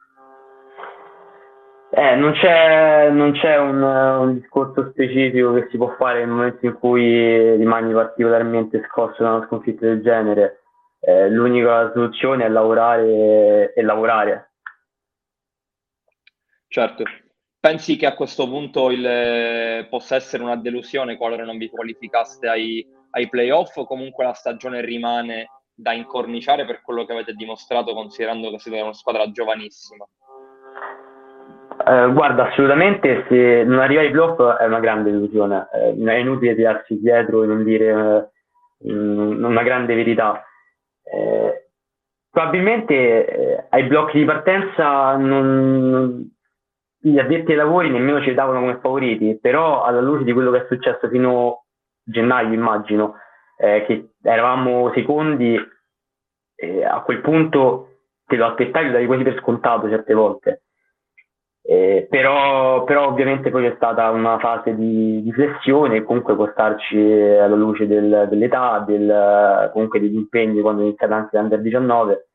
Eh, 1.91 2.17
non 2.17 2.33
c'è, 2.33 3.11
non 3.11 3.31
c'è 3.31 3.57
un, 3.57 3.81
un, 3.81 4.35
discorso 4.41 4.91
specifico 4.91 5.53
che 5.53 5.69
si 5.71 5.77
può 5.77 5.95
fare 5.97 6.19
nel 6.19 6.31
momento 6.31 6.67
in 6.67 6.73
cui 6.73 7.55
rimani 7.55 7.93
particolarmente 7.93 8.85
scosso 8.91 9.23
da 9.23 9.35
una 9.35 9.47
sconfitta 9.47 9.87
del 9.87 10.03
genere. 10.03 10.65
Eh, 10.99 11.31
l'unica 11.31 11.93
soluzione 11.93 12.45
è 12.45 12.49
lavorare 12.49 13.73
e 13.73 13.83
lavorare. 13.83 14.55
Certo, 16.67 17.05
Pensi 17.65 17.97
che 17.97 18.05
a 18.05 18.13
questo 18.13 18.47
punto 18.47 18.91
il, 18.91 19.07
eh, 19.07 19.87
possa 19.89 20.17
essere 20.17 20.43
una 20.43 20.57
delusione 20.57 21.17
qualora 21.17 21.45
non 21.45 21.57
vi 21.57 21.71
qualificaste 21.71 22.47
ai, 22.47 22.87
ai 23.13 23.27
playoff 23.31 23.75
o 23.79 23.87
comunque 23.87 24.23
la 24.23 24.35
stagione 24.35 24.83
rimane 24.83 25.47
da 25.75 25.95
incorniciare 25.95 26.67
per 26.67 26.83
quello 26.83 27.07
che 27.07 27.13
avete 27.13 27.33
dimostrato 27.33 27.95
considerando 27.95 28.51
che 28.51 28.59
siete 28.59 28.83
una 28.83 28.93
squadra 28.93 29.31
giovanissima? 29.31 30.05
Eh, 31.87 32.13
guarda, 32.13 32.51
assolutamente 32.51 33.25
se 33.31 33.65
non 33.65 33.79
arriva 33.79 34.03
ai 34.03 34.11
playoff 34.11 34.59
è 34.59 34.67
una 34.67 34.81
grande 34.81 35.11
delusione, 35.11 35.67
eh, 35.73 35.97
è 36.05 36.17
inutile 36.17 36.55
tirarsi 36.55 37.01
dietro 37.01 37.45
e 37.45 37.47
non 37.47 37.65
dire 37.65 38.33
eh, 38.81 38.93
una 38.93 39.63
grande 39.63 39.95
verità. 39.95 40.45
Eh, 41.03 41.71
probabilmente 42.29 43.27
eh, 43.27 43.67
ai 43.71 43.85
blocchi 43.85 44.19
di 44.19 44.27
partenza 44.27 45.17
non, 45.17 46.34
gli 47.11 47.19
addetti 47.19 47.51
ai 47.51 47.59
lavori 47.59 47.91
nemmeno 47.91 48.23
ci 48.23 48.33
davano 48.33 48.61
come 48.61 48.79
favoriti, 48.81 49.39
però 49.41 49.83
alla 49.83 50.01
luce 50.01 50.25
di 50.25 50.33
quello 50.33 50.51
che 50.51 50.63
è 50.63 50.67
successo 50.69 51.09
fino 51.09 51.51
a 51.51 51.63
gennaio, 52.03 52.55
immagino, 52.55 53.17
eh, 53.59 53.85
che 53.87 54.13
eravamo 54.23 54.91
secondi, 54.95 55.55
eh, 56.57 56.85
a 56.85 57.03
quel 57.03 57.21
punto 57.21 57.89
te 58.25 58.37
lo 58.37 58.47
aspettavi, 58.47 58.87
lo 58.87 58.93
davi 58.93 59.07
quasi 59.07 59.23
per 59.23 59.39
scontato 59.41 59.89
certe 59.91 60.15
volte. 60.15 60.63
Eh, 61.67 62.07
però, 62.09 62.85
però, 62.85 63.07
ovviamente 63.09 63.51
poi 63.51 63.69
c'è 63.69 63.75
stata 63.77 64.11
una 64.11 64.39
fase 64.39 64.75
di, 64.75 65.23
di 65.23 65.33
flessione 65.33 66.03
comunque 66.03 66.35
può 66.35 66.47
starci 66.51 66.99
alla 66.99 67.55
luce 67.55 67.87
del, 67.87 68.27
dell'età, 68.29 68.85
del, 68.87 69.71
comunque 69.73 69.99
degli 69.99 70.15
impegni 70.15 70.61
quando 70.61 70.83
è 70.83 70.85
iniziata 70.85 71.17
anche 71.17 71.39
l'Under 71.39 71.61
19 71.63 72.29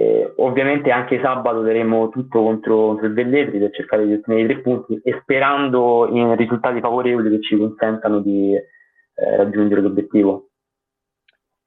Eh, 0.00 0.32
ovviamente 0.36 0.90
anche 0.90 1.20
sabato 1.20 1.60
daremo 1.60 2.08
tutto 2.08 2.42
contro, 2.42 2.86
contro 2.86 3.04
il 3.04 3.12
Velletri 3.12 3.58
per 3.58 3.70
cercare 3.70 4.06
di 4.06 4.14
ottenere 4.14 4.44
i 4.44 4.46
tre 4.46 4.62
punti 4.62 4.98
e 5.04 5.18
sperando 5.20 6.08
in 6.10 6.34
risultati 6.36 6.80
favorevoli 6.80 7.28
che 7.28 7.42
ci 7.42 7.54
consentano 7.58 8.20
di 8.20 8.54
eh, 8.54 9.36
raggiungere 9.36 9.82
l'obiettivo. 9.82 10.52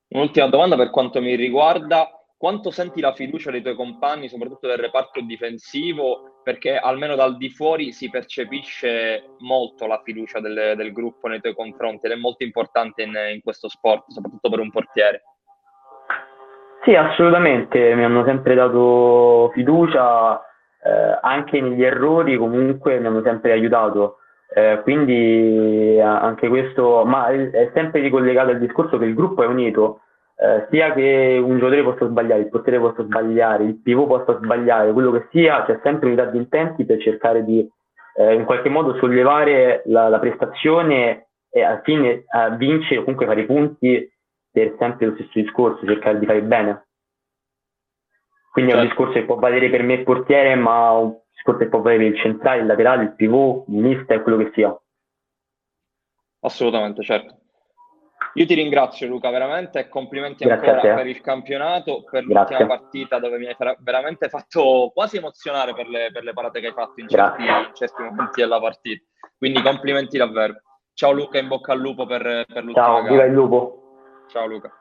Un'ultima 0.07 0.47
domanda 0.47 0.75
per 0.75 0.89
quanto 0.89 1.21
mi 1.21 1.35
riguarda, 1.35 2.09
quanto 2.35 2.71
senti 2.71 3.01
la 3.01 3.13
fiducia 3.13 3.51
dei 3.51 3.61
tuoi 3.61 3.75
compagni, 3.75 4.27
soprattutto 4.27 4.65
del 4.67 4.77
reparto 4.77 5.21
difensivo, 5.21 6.39
perché 6.43 6.75
almeno 6.75 7.13
dal 7.15 7.37
di 7.37 7.51
fuori 7.51 7.91
si 7.91 8.09
percepisce 8.09 9.35
molto 9.41 9.85
la 9.85 10.01
fiducia 10.03 10.39
del, 10.39 10.73
del 10.75 10.91
gruppo 10.91 11.27
nei 11.27 11.39
tuoi 11.39 11.53
confronti 11.53 12.07
ed 12.07 12.13
è 12.13 12.15
molto 12.15 12.43
importante 12.43 13.03
in, 13.03 13.13
in 13.31 13.41
questo 13.43 13.69
sport, 13.69 14.09
soprattutto 14.09 14.49
per 14.49 14.59
un 14.59 14.71
portiere. 14.71 15.21
Sì, 16.83 16.95
assolutamente, 16.95 17.95
mi 17.95 18.03
hanno 18.03 18.25
sempre 18.25 18.55
dato 18.55 19.49
fiducia, 19.53 20.37
eh, 20.83 21.17
anche 21.21 21.61
negli 21.61 21.81
errori 21.83 22.35
comunque 22.35 22.99
mi 22.99 23.07
hanno 23.07 23.21
sempre 23.23 23.53
aiutato. 23.53 24.17
Eh, 24.53 24.81
quindi 24.83 25.97
anche 26.01 26.47
questo, 26.49 27.05
ma 27.05 27.27
è 27.29 27.71
sempre 27.73 28.01
ricollegato 28.01 28.49
al 28.51 28.59
discorso 28.59 28.97
che 28.97 29.05
il 29.05 29.13
gruppo 29.15 29.43
è 29.43 29.47
unito, 29.47 30.01
eh, 30.35 30.67
sia 30.69 30.91
che 30.93 31.39
un 31.41 31.57
giocatore 31.57 31.83
possa 31.83 32.05
sbagliare, 32.07 32.41
il 32.41 32.49
portiere 32.49 32.79
possa 32.79 33.03
sbagliare, 33.03 33.63
il 33.63 33.81
pivot 33.81 34.07
possa 34.07 34.37
sbagliare, 34.39 34.91
quello 34.91 35.11
che 35.11 35.27
sia, 35.31 35.63
c'è 35.63 35.79
sempre 35.83 36.07
unità 36.07 36.25
di 36.25 36.37
intenti 36.37 36.85
per 36.85 36.99
cercare 37.01 37.45
di 37.45 37.65
eh, 38.17 38.33
in 38.33 38.43
qualche 38.43 38.69
modo 38.69 38.95
sollevare 38.97 39.83
la, 39.85 40.09
la 40.09 40.19
prestazione 40.19 41.27
e 41.49 41.63
alla 41.63 41.81
fine 41.83 42.09
eh, 42.09 42.25
vincere 42.57 42.99
comunque 43.01 43.25
fare 43.25 43.41
i 43.41 43.45
punti 43.45 44.11
per 44.53 44.75
sempre 44.77 45.07
lo 45.07 45.13
stesso 45.15 45.31
discorso, 45.33 45.85
cercare 45.85 46.19
di 46.19 46.25
fare 46.27 46.43
bene. 46.43 46.87
Quindi 48.51 48.71
è 48.71 48.75
un 48.75 48.81
certo. 48.81 48.95
discorso 48.95 49.19
che 49.19 49.25
può 49.25 49.35
valere 49.37 49.71
per 49.71 49.81
me 49.81 49.95
il 49.95 50.03
portiere, 50.03 50.53
ma 50.53 50.91
un 50.91 51.19
discorso 51.33 51.59
che 51.59 51.69
può 51.69 51.81
valere 51.81 52.05
il 52.05 52.19
centrale, 52.19 52.61
il 52.61 52.67
laterale, 52.67 53.03
il 53.03 53.15
pivot, 53.15 53.67
il 53.67 53.81
mister, 53.81 54.21
quello 54.21 54.37
che 54.37 54.51
sia. 54.53 54.79
Assolutamente, 56.41 57.01
certo. 57.01 57.39
Io 58.35 58.45
ti 58.45 58.53
ringrazio 58.53 59.07
Luca 59.07 59.31
veramente 59.31 59.79
e 59.79 59.89
complimenti 59.89 60.45
Grazie 60.45 60.69
ancora 60.69 60.95
per 60.95 61.07
il 61.07 61.21
campionato, 61.21 62.03
per 62.03 62.25
Grazie. 62.25 62.57
l'ultima 62.57 62.77
partita 62.77 63.19
dove 63.19 63.37
mi 63.37 63.47
hai 63.47 63.55
veramente 63.79 64.29
fatto 64.29 64.91
quasi 64.93 65.17
emozionare 65.17 65.73
per 65.73 65.87
le, 65.87 66.09
per 66.11 66.23
le 66.23 66.33
parate 66.33 66.59
che 66.59 66.67
hai 66.67 66.73
fatto 66.73 66.99
in 66.99 67.07
certi, 67.07 67.41
in 67.41 67.71
certi, 67.73 68.01
momenti 68.03 68.41
della 68.41 68.59
partita. 68.59 69.03
Quindi 69.37 69.61
complimenti 69.61 70.17
davvero. 70.17 70.61
Ciao 70.93 71.11
Luca, 71.11 71.39
in 71.39 71.47
bocca 71.47 71.73
al 71.73 71.79
lupo 71.79 72.05
per, 72.05 72.21
per 72.21 72.63
l'ultima 72.63 72.85
Ciao, 72.85 73.01
gara. 73.01 73.09
viva 73.09 73.23
il 73.25 73.33
lupo. 73.33 73.82
Ciao 74.27 74.45
Luca. 74.47 74.71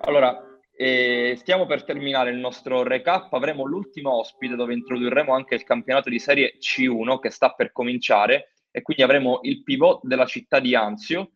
Allora, 0.00 0.36
eh, 0.78 1.34
stiamo 1.38 1.66
per 1.66 1.84
terminare 1.84 2.30
il 2.30 2.38
nostro 2.38 2.82
recap. 2.82 3.32
Avremo 3.32 3.64
l'ultimo 3.64 4.18
ospite 4.18 4.56
dove 4.56 4.74
introdurremo 4.74 5.32
anche 5.32 5.54
il 5.54 5.64
campionato 5.64 6.10
di 6.10 6.18
serie 6.18 6.56
C1 6.58 7.18
che 7.18 7.30
sta 7.30 7.50
per 7.50 7.72
cominciare 7.72 8.52
e 8.70 8.82
quindi 8.82 9.02
avremo 9.02 9.40
il 9.42 9.62
pivot 9.62 10.00
della 10.04 10.26
città 10.26 10.60
di 10.60 10.74
Anzio, 10.74 11.32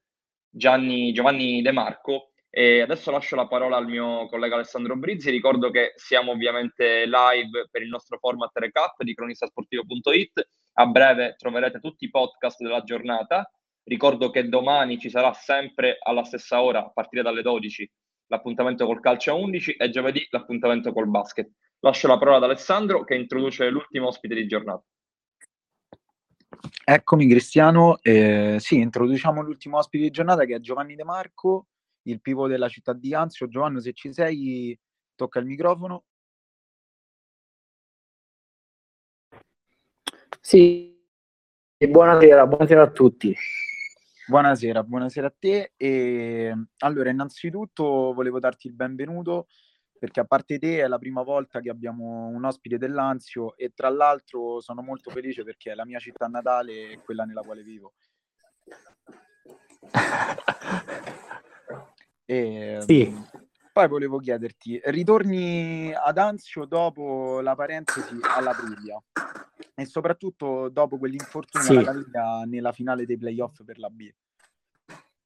Gianni, 0.48 1.12
Giovanni 1.12 1.62
De 1.62 1.72
Marco. 1.72 2.32
E 2.50 2.80
adesso 2.80 3.12
lascio 3.12 3.36
la 3.36 3.46
parola 3.46 3.76
al 3.76 3.86
mio 3.86 4.26
collega 4.26 4.56
Alessandro 4.56 4.96
Brizzi. 4.96 5.30
Ricordo 5.30 5.70
che 5.70 5.92
siamo 5.96 6.32
ovviamente 6.32 7.06
live 7.06 7.68
per 7.70 7.82
il 7.82 7.88
nostro 7.88 8.18
format 8.18 8.50
recap 8.54 9.02
di 9.02 9.14
cronistasportivo.it. 9.14 10.48
A 10.74 10.86
breve 10.86 11.34
troverete 11.38 11.78
tutti 11.78 12.04
i 12.04 12.10
podcast 12.10 12.60
della 12.60 12.82
giornata 12.82 13.48
Ricordo 13.90 14.30
che 14.30 14.48
domani 14.48 15.00
ci 15.00 15.10
sarà 15.10 15.32
sempre 15.32 15.98
alla 16.00 16.22
stessa 16.22 16.62
ora, 16.62 16.78
a 16.78 16.90
partire 16.90 17.24
dalle 17.24 17.42
12, 17.42 17.90
l'appuntamento 18.28 18.86
col 18.86 19.00
calcio 19.00 19.32
a 19.32 19.34
11 19.34 19.72
e 19.72 19.90
giovedì 19.90 20.24
l'appuntamento 20.30 20.92
col 20.92 21.08
basket. 21.08 21.50
Lascio 21.80 22.06
la 22.06 22.16
parola 22.16 22.36
ad 22.36 22.44
Alessandro 22.44 23.02
che 23.02 23.16
introduce 23.16 23.68
l'ultimo 23.68 24.06
ospite 24.06 24.36
di 24.36 24.46
giornata. 24.46 24.84
Eccomi 26.84 27.26
Cristiano, 27.26 27.98
eh, 28.02 28.58
sì, 28.60 28.76
introduciamo 28.76 29.42
l'ultimo 29.42 29.78
ospite 29.78 30.04
di 30.04 30.10
giornata 30.10 30.44
che 30.44 30.54
è 30.54 30.60
Giovanni 30.60 30.94
De 30.94 31.02
Marco, 31.02 31.66
il 32.02 32.20
pivot 32.20 32.48
della 32.48 32.68
città 32.68 32.92
di 32.92 33.12
Anzio. 33.12 33.48
Giovanni, 33.48 33.80
se 33.80 33.92
ci 33.92 34.12
sei, 34.12 34.78
tocca 35.16 35.40
il 35.40 35.46
microfono. 35.46 36.04
Sì, 40.40 40.96
buonasera, 41.76 42.46
buonasera 42.46 42.82
a 42.82 42.90
tutti. 42.92 43.36
Buonasera, 44.30 44.84
buonasera 44.84 45.26
a 45.26 45.34
te. 45.36 45.72
E, 45.76 46.54
allora, 46.78 47.10
innanzitutto 47.10 48.12
volevo 48.12 48.38
darti 48.38 48.68
il 48.68 48.74
benvenuto 48.74 49.48
perché 49.98 50.20
a 50.20 50.24
parte 50.24 50.60
te 50.60 50.78
è 50.78 50.86
la 50.86 50.98
prima 50.98 51.22
volta 51.22 51.58
che 51.58 51.68
abbiamo 51.68 52.28
un 52.28 52.44
ospite 52.44 52.78
dell'Anzio 52.78 53.56
e 53.56 53.72
tra 53.74 53.88
l'altro 53.88 54.60
sono 54.60 54.82
molto 54.82 55.10
felice 55.10 55.42
perché 55.42 55.72
è 55.72 55.74
la 55.74 55.84
mia 55.84 55.98
città 55.98 56.28
natale 56.28 56.92
e 56.92 57.00
quella 57.04 57.24
nella 57.24 57.42
quale 57.42 57.64
vivo. 57.64 57.94
e, 62.24 62.78
sì. 62.86 63.12
Poi 63.72 63.88
volevo 63.88 64.18
chiederti, 64.18 64.80
ritorni 64.86 65.92
ad 65.94 66.18
Anzio 66.18 66.64
dopo 66.64 67.40
la 67.40 67.54
parentesi 67.54 68.18
alla 68.22 68.52
Puglia 68.52 69.00
e 69.74 69.84
soprattutto 69.84 70.68
dopo 70.68 70.98
quell'infortunio 70.98 71.66
sì. 71.66 71.76
alla 71.76 71.84
caviglia 71.84 72.42
nella 72.46 72.72
finale 72.72 73.06
dei 73.06 73.16
playoff 73.16 73.62
per 73.64 73.78
la 73.78 73.88
B. 73.88 74.10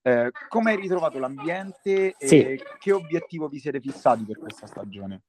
Eh, 0.03 0.31
come 0.49 0.73
hai 0.73 0.77
ritrovato 0.81 1.19
l'ambiente 1.19 2.15
e 2.19 2.27
sì. 2.29 2.63
che 2.79 2.93
obiettivo 2.93 3.49
vi 3.49 3.59
siete 3.59 3.81
fissati 3.81 4.25
per 4.25 4.39
questa 4.39 4.67
stagione? 4.67 5.23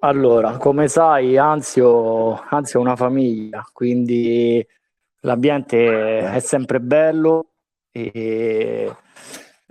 Allora, 0.00 0.56
come 0.58 0.86
sai, 0.86 1.36
Anzio, 1.36 2.40
è 2.48 2.76
una 2.76 2.94
famiglia, 2.94 3.68
quindi 3.72 4.64
l'ambiente 5.20 6.18
è 6.30 6.38
sempre 6.38 6.80
bello 6.80 7.54
e 7.90 8.94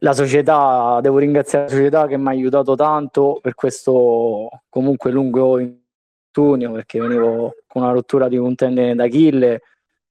la 0.06 0.14
società, 0.14 1.00
devo 1.02 1.18
ringraziare 1.18 1.66
la 1.66 1.72
società 1.72 2.06
che 2.06 2.16
mi 2.18 2.28
ha 2.28 2.30
aiutato 2.30 2.76
tanto 2.76 3.40
per 3.42 3.56
questo 3.56 4.50
comunque 4.70 5.10
lungo 5.10 5.58
infortunio 5.58 6.74
perché 6.74 7.00
venivo 7.00 7.56
con 7.66 7.82
una 7.82 7.92
rottura 7.92 8.28
di 8.28 8.38
un 8.38 8.54
tendine 8.54 8.94
d'Achille 8.94 9.62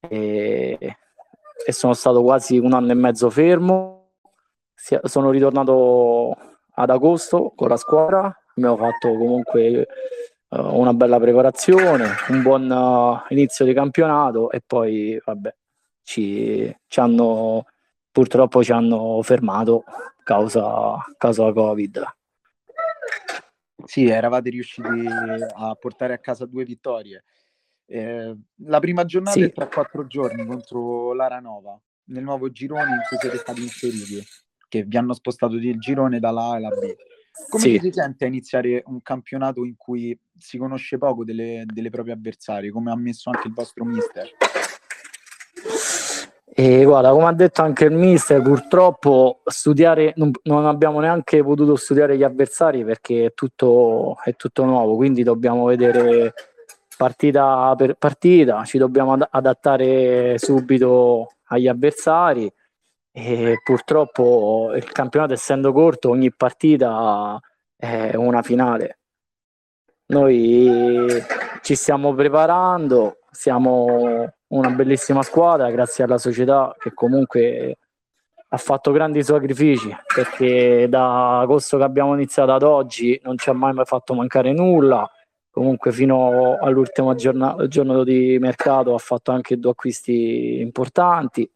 e, 0.00 0.96
e 1.64 1.72
sono 1.72 1.94
stato 1.94 2.22
quasi 2.22 2.58
un 2.58 2.72
anno 2.72 2.90
e 2.90 2.94
mezzo 2.94 3.30
fermo. 3.30 4.10
Sono 5.04 5.30
ritornato 5.30 6.36
ad 6.72 6.90
agosto 6.90 7.52
con 7.54 7.68
la 7.68 7.76
squadra, 7.76 8.36
abbiamo 8.56 8.76
fatto 8.76 9.16
comunque 9.16 9.86
uh, 10.48 10.76
una 10.76 10.92
bella 10.92 11.20
preparazione, 11.20 12.08
un 12.30 12.42
buon 12.42 12.68
uh, 12.68 13.32
inizio 13.32 13.64
di 13.64 13.72
campionato 13.72 14.50
e 14.50 14.60
poi 14.66 15.18
vabbè, 15.24 15.54
ci, 16.02 16.76
ci 16.88 17.00
hanno 17.00 17.64
purtroppo 18.14 18.62
ci 18.62 18.70
hanno 18.70 19.20
fermato 19.22 19.82
causa, 20.22 20.94
causa 21.18 21.52
Covid. 21.52 22.16
Sì, 23.86 24.06
eravate 24.06 24.50
riusciti 24.50 25.04
a 25.56 25.74
portare 25.74 26.14
a 26.14 26.18
casa 26.18 26.46
due 26.46 26.64
vittorie. 26.64 27.24
Eh, 27.86 28.36
la 28.58 28.78
prima 28.78 29.04
giornata 29.04 29.36
sì. 29.36 29.42
è 29.42 29.52
tra 29.52 29.66
quattro 29.66 30.06
giorni 30.06 30.46
contro 30.46 31.12
l'Aranova, 31.12 31.76
nel 32.04 32.22
nuovo 32.22 32.52
girone 32.52 32.92
in 32.92 33.02
cui 33.08 33.18
siete 33.18 33.36
stati 33.36 33.62
inseriti, 33.62 34.24
che 34.68 34.84
vi 34.84 34.96
hanno 34.96 35.12
spostato 35.12 35.56
il 35.56 35.78
girone 35.80 36.20
dalla 36.20 36.42
A 36.42 36.54
alla 36.54 36.68
B. 36.68 36.94
Come 37.48 37.64
sì. 37.64 37.80
si 37.82 37.90
sente 37.90 38.24
a 38.24 38.28
iniziare 38.28 38.84
un 38.86 39.02
campionato 39.02 39.64
in 39.64 39.74
cui 39.76 40.16
si 40.38 40.56
conosce 40.56 40.98
poco 40.98 41.24
delle, 41.24 41.64
delle 41.66 41.90
proprie 41.90 42.14
avversarie, 42.14 42.70
come 42.70 42.92
ha 42.92 42.96
messo 42.96 43.28
anche 43.28 43.48
il 43.48 43.54
vostro 43.54 43.84
mister? 43.84 44.30
E 46.56 46.84
guarda, 46.84 47.10
come 47.10 47.26
ha 47.26 47.32
detto 47.32 47.62
anche 47.62 47.86
il 47.86 47.96
mister, 47.96 48.40
purtroppo 48.40 49.40
studiare 49.44 50.12
non, 50.16 50.30
non, 50.44 50.66
abbiamo 50.66 51.00
neanche 51.00 51.42
potuto 51.42 51.74
studiare 51.74 52.16
gli 52.16 52.22
avversari 52.22 52.84
perché 52.84 53.26
è 53.26 53.34
tutto, 53.34 54.16
è 54.22 54.36
tutto 54.36 54.64
nuovo, 54.64 54.94
quindi 54.94 55.24
dobbiamo 55.24 55.64
vedere 55.64 56.32
partita 56.96 57.74
per 57.76 57.94
partita, 57.94 58.62
ci 58.64 58.78
dobbiamo 58.78 59.14
ad- 59.14 59.26
adattare 59.28 60.38
subito 60.38 61.32
agli 61.46 61.66
avversari 61.66 62.48
e 63.10 63.60
purtroppo 63.64 64.70
il 64.76 64.90
campionato 64.92 65.32
essendo 65.32 65.72
corto 65.72 66.10
ogni 66.10 66.32
partita 66.32 67.36
è 67.76 68.14
una 68.14 68.42
finale. 68.42 68.98
Noi 70.06 71.08
ci 71.62 71.74
stiamo 71.74 72.14
preparando, 72.14 73.18
siamo 73.34 74.32
una 74.46 74.70
bellissima 74.70 75.22
squadra 75.22 75.70
grazie 75.70 76.04
alla 76.04 76.18
società 76.18 76.74
che 76.78 76.92
comunque 76.94 77.78
ha 78.48 78.56
fatto 78.56 78.92
grandi 78.92 79.22
sacrifici 79.24 79.94
perché 80.14 80.86
da 80.88 81.40
agosto 81.40 81.76
che 81.76 81.82
abbiamo 81.82 82.14
iniziato 82.14 82.52
ad 82.52 82.62
oggi 82.62 83.20
non 83.24 83.36
ci 83.36 83.50
ha 83.50 83.52
mai 83.52 83.74
fatto 83.84 84.14
mancare 84.14 84.52
nulla. 84.52 85.08
Comunque 85.50 85.92
fino 85.92 86.56
all'ultimo 86.60 87.14
giorno, 87.14 87.66
giorno 87.68 88.04
di 88.04 88.38
mercato 88.40 88.94
ha 88.94 88.98
fatto 88.98 89.32
anche 89.32 89.58
due 89.58 89.70
acquisti 89.72 90.60
importanti 90.60 91.48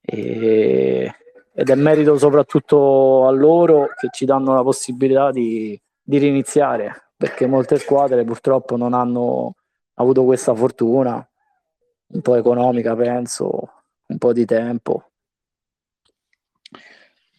e, 0.00 1.14
ed 1.54 1.70
è 1.70 1.74
merito 1.74 2.18
soprattutto 2.18 3.26
a 3.26 3.30
loro 3.30 3.88
che 3.98 4.08
ci 4.10 4.24
danno 4.24 4.54
la 4.54 4.62
possibilità 4.62 5.30
di, 5.30 5.78
di 6.02 6.18
riniziare, 6.18 7.12
perché 7.16 7.46
molte 7.46 7.78
squadre 7.78 8.24
purtroppo 8.24 8.76
non 8.76 8.92
hanno 8.94 9.54
avuto 10.00 10.24
questa 10.24 10.54
fortuna, 10.54 11.26
un 12.12 12.20
po' 12.20 12.34
economica 12.34 12.94
penso, 12.96 13.50
un 14.06 14.18
po' 14.18 14.32
di 14.32 14.44
tempo. 14.44 15.10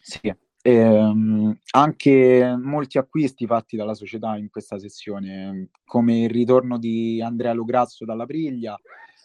Sì, 0.00 0.34
ehm, 0.62 1.58
anche 1.72 2.56
molti 2.60 2.98
acquisti 2.98 3.46
fatti 3.46 3.76
dalla 3.76 3.94
società 3.94 4.36
in 4.36 4.48
questa 4.50 4.78
sessione, 4.78 5.68
come 5.84 6.22
il 6.22 6.30
ritorno 6.30 6.78
di 6.78 7.20
Andrea 7.22 7.52
Lugrasso 7.52 8.04
dalla 8.04 8.26
Priglia, 8.26 8.78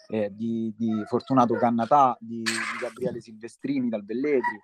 eh, 0.10 0.30
di, 0.34 0.74
di, 0.78 1.04
Fortunato 1.06 1.56
Cannatà, 1.56 2.18
di, 2.20 2.42
di, 2.42 2.52
Gabriele 2.80 3.20
Silvestrini 3.20 3.90
dal 3.90 4.06
Velletri 4.06 4.60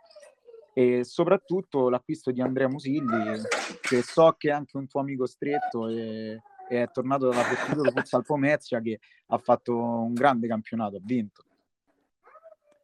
e 0.73 1.03
soprattutto 1.03 1.89
l'acquisto 1.89 2.31
di 2.31 2.41
Andrea 2.41 2.67
Musilli, 2.67 3.41
che 3.81 4.01
so 4.01 4.33
che 4.37 4.49
è 4.49 4.53
anche 4.53 4.77
un 4.77 4.87
tuo 4.87 5.01
amico 5.01 5.27
stretto 5.27 5.87
e 5.87 6.41
è 6.81 6.89
tornato 6.91 7.29
dalla 7.29 7.43
Fortitudo 7.43 7.91
Futsal 7.91 8.25
Pomezia 8.25 8.81
che 8.81 8.99
ha 9.27 9.37
fatto 9.37 9.77
un 9.77 10.13
grande 10.13 10.47
campionato, 10.47 10.95
ha 10.95 11.01
vinto. 11.03 11.43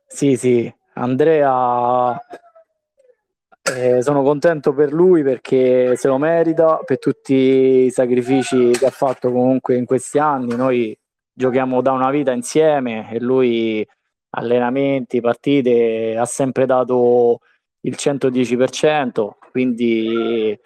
Sì, 0.05 0.35
sì, 0.35 0.71
Andrea 0.93 2.19
eh, 3.75 4.01
sono 4.01 4.23
contento 4.23 4.73
per 4.73 4.91
lui 4.91 5.23
perché 5.23 5.95
se 5.95 6.07
lo 6.07 6.17
merita 6.17 6.81
per 6.83 6.97
tutti 6.99 7.33
i 7.33 7.91
sacrifici 7.91 8.71
che 8.71 8.85
ha 8.85 8.91
fatto 8.91 9.31
comunque 9.31 9.75
in 9.75 9.85
questi 9.85 10.17
anni. 10.17 10.55
Noi 10.55 10.97
giochiamo 11.31 11.81
da 11.81 11.91
una 11.91 12.09
vita 12.09 12.31
insieme 12.31 13.09
e 13.11 13.19
lui 13.19 13.87
allenamenti, 14.31 15.21
partite 15.21 16.15
ha 16.17 16.25
sempre 16.25 16.65
dato 16.65 17.39
il 17.81 17.95
110%, 17.97 19.29
quindi 19.51 20.59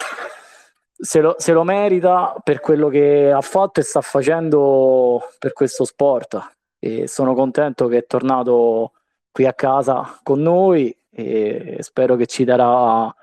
se 1.03 1.19
lo, 1.19 1.35
se 1.37 1.51
lo 1.51 1.63
merita 1.63 2.33
per 2.41 2.61
quello 2.61 2.87
che 2.87 3.29
ha 3.29 3.41
fatto 3.41 3.81
e 3.81 3.83
sta 3.83 3.99
facendo 3.99 5.21
per 5.37 5.51
questo 5.51 5.83
sport. 5.83 6.55
E 6.79 7.07
sono 7.07 7.33
contento 7.33 7.87
che 7.87 7.97
è 7.97 8.05
tornato 8.05 8.93
qui 9.29 9.45
a 9.45 9.53
casa 9.53 10.19
con 10.23 10.41
noi 10.41 10.95
e 11.09 11.77
spero 11.81 12.15
che 12.15 12.25
ci 12.25 12.45
darà 12.45 13.13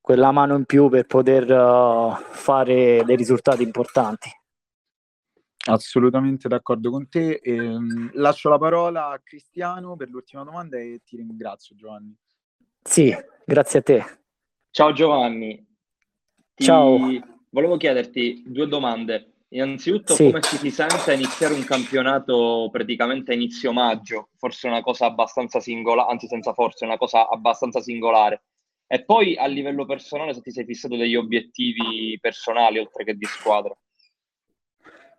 quella 0.00 0.32
mano 0.32 0.56
in 0.56 0.64
più 0.64 0.88
per 0.88 1.06
poter 1.06 1.50
uh, 1.50 2.14
fare 2.32 3.02
dei 3.04 3.16
risultati 3.16 3.62
importanti. 3.62 4.28
Assolutamente 5.66 6.48
d'accordo 6.48 6.90
con 6.90 7.08
te. 7.08 7.40
E, 7.42 7.60
um, 7.60 8.10
lascio 8.14 8.48
la 8.48 8.58
parola 8.58 9.10
a 9.10 9.20
Cristiano 9.20 9.94
per 9.96 10.08
l'ultima 10.08 10.42
domanda 10.42 10.78
e 10.78 11.00
ti 11.04 11.16
ringrazio 11.16 11.76
Giovanni. 11.76 12.14
Sì, 12.82 13.16
grazie 13.46 13.78
a 13.78 13.82
te. 13.82 14.04
Ciao 14.70 14.92
Giovanni. 14.92 15.73
Ti... 16.54 16.64
Ciao. 16.64 16.98
Volevo 17.50 17.76
chiederti 17.76 18.42
due 18.46 18.66
domande. 18.66 19.34
Innanzitutto, 19.54 20.14
sì. 20.14 20.24
come 20.26 20.40
ci 20.40 20.56
si 20.56 20.70
sente 20.70 21.12
a 21.12 21.14
iniziare 21.14 21.54
un 21.54 21.64
campionato 21.64 22.68
praticamente 22.72 23.30
a 23.30 23.34
inizio 23.34 23.72
maggio? 23.72 24.30
Forse 24.36 24.66
una 24.66 24.80
cosa 24.80 25.06
abbastanza 25.06 25.60
singolare, 25.60 26.10
anzi 26.10 26.26
senza 26.26 26.52
forse, 26.52 26.84
una 26.84 26.96
cosa 26.96 27.28
abbastanza 27.28 27.80
singolare. 27.80 28.42
E 28.86 29.04
poi 29.04 29.36
a 29.36 29.46
livello 29.46 29.86
personale, 29.86 30.34
se 30.34 30.40
ti 30.40 30.50
sei 30.50 30.64
fissato 30.64 30.96
degli 30.96 31.14
obiettivi 31.14 32.18
personali 32.20 32.78
oltre 32.78 33.04
che 33.04 33.14
di 33.14 33.24
squadra. 33.26 33.72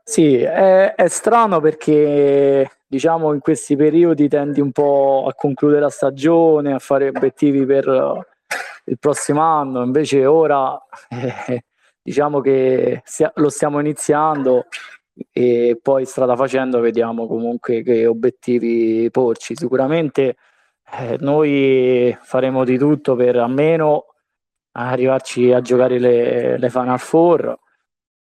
Sì, 0.04 0.36
è, 0.36 0.94
è, 0.94 1.08
strano 1.08 1.60
perché 1.62 2.70
diciamo 2.86 3.34
in 3.34 3.40
questi 3.40 3.76
periodi 3.76 4.28
tendi 4.28 4.62
un 4.62 4.72
po' 4.72 5.26
a 5.28 5.34
concludere 5.34 5.82
la 5.82 5.90
stagione, 5.90 6.74
a 6.74 6.80
fare 6.80 7.08
obiettivi 7.08 7.66
per 7.66 8.28
il 8.86 9.00
prossimo 9.00 9.42
anno, 9.42 9.84
invece 9.84 10.26
ora 10.26 10.80
eh, 11.10 11.66
diciamo 12.02 12.42
che 12.42 13.04
lo 13.36 13.50
stiamo 13.50 13.80
iniziando 13.80 14.68
e 15.32 15.80
poi 15.82 16.06
strada 16.06 16.36
facendo 16.36 16.80
vediamo 16.80 17.28
comunque 17.28 17.82
che 17.82 18.06
obiettivi 18.06 19.10
porci. 19.12 19.56
Sicuramente 19.56 20.36
eh, 21.00 21.18
noi 21.20 22.16
faremo 22.22 22.64
di 22.64 22.78
tutto 22.78 23.16
per 23.16 23.38
almeno 23.38 24.08
arrivarci 24.74 25.52
a 25.52 25.62
giocare 25.62 26.00
le, 26.00 26.58
le 26.58 26.70
Final 26.70 27.00
Four 27.00 27.58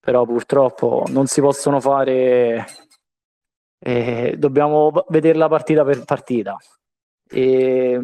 però 0.05 0.23
purtroppo 0.23 1.03
non 1.07 1.25
si 1.25 1.41
possono 1.41 1.79
fare, 1.79 2.63
eh, 3.79 4.35
dobbiamo 4.37 4.91
vederla 5.07 5.47
partita 5.47 5.83
per 5.83 6.05
partita. 6.05 6.55
E 7.27 7.99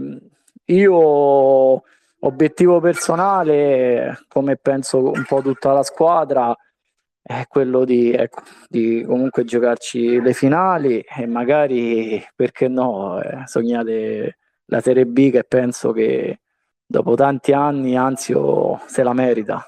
io, 0.65 1.83
obiettivo 2.21 2.79
personale, 2.79 4.25
come 4.27 4.57
penso 4.57 5.11
un 5.11 5.23
po' 5.27 5.41
tutta 5.41 5.71
la 5.73 5.83
squadra, 5.83 6.55
è 7.21 7.45
quello 7.47 7.85
di, 7.85 8.11
ecco, 8.11 8.41
di 8.67 9.03
comunque 9.05 9.43
giocarci 9.43 10.19
le 10.19 10.33
finali 10.33 11.01
e 11.01 11.25
magari, 11.27 12.23
perché 12.35 12.67
no, 12.67 13.21
eh, 13.21 13.45
sognate 13.45 14.37
la 14.65 14.81
Serie 14.81 15.05
B 15.05 15.31
che 15.31 15.43
penso 15.43 15.91
che 15.91 16.41
dopo 16.85 17.15
tanti 17.15 17.53
anni 17.53 17.95
Anzio 17.95 18.81
se 18.87 19.03
la 19.03 19.13
merita. 19.13 19.65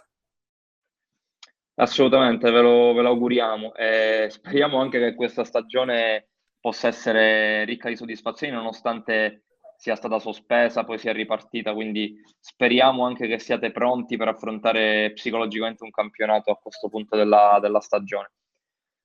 Assolutamente, 1.76 2.52
ve 2.52 2.62
lo, 2.62 2.94
ve 2.94 3.02
lo 3.02 3.10
auguriamo 3.10 3.74
e 3.74 4.28
speriamo 4.30 4.80
anche 4.80 5.00
che 5.00 5.16
questa 5.16 5.44
stagione 5.44 6.28
possa 6.60 6.88
essere 6.88 7.66
ricca 7.66 7.90
di 7.90 7.96
soddisfazioni 7.96 8.54
nonostante 8.54 9.44
sia 9.84 9.96
stata 9.98 10.18
sospesa, 10.18 10.86
poi 10.86 10.98
sia 10.98 11.12
ripartita, 11.12 11.74
quindi 11.74 12.16
speriamo 12.40 13.06
anche 13.06 13.28
che 13.28 13.38
siate 13.38 13.74
pronti 13.74 14.16
per 14.16 14.30
affrontare 14.30 15.12
psicologicamente 15.12 15.84
un 15.84 15.92
campionato 15.92 16.52
a 16.52 16.56
questo 16.56 16.88
punto 16.88 17.18
della, 17.18 17.58
della 17.62 17.82
stagione. 17.82 18.32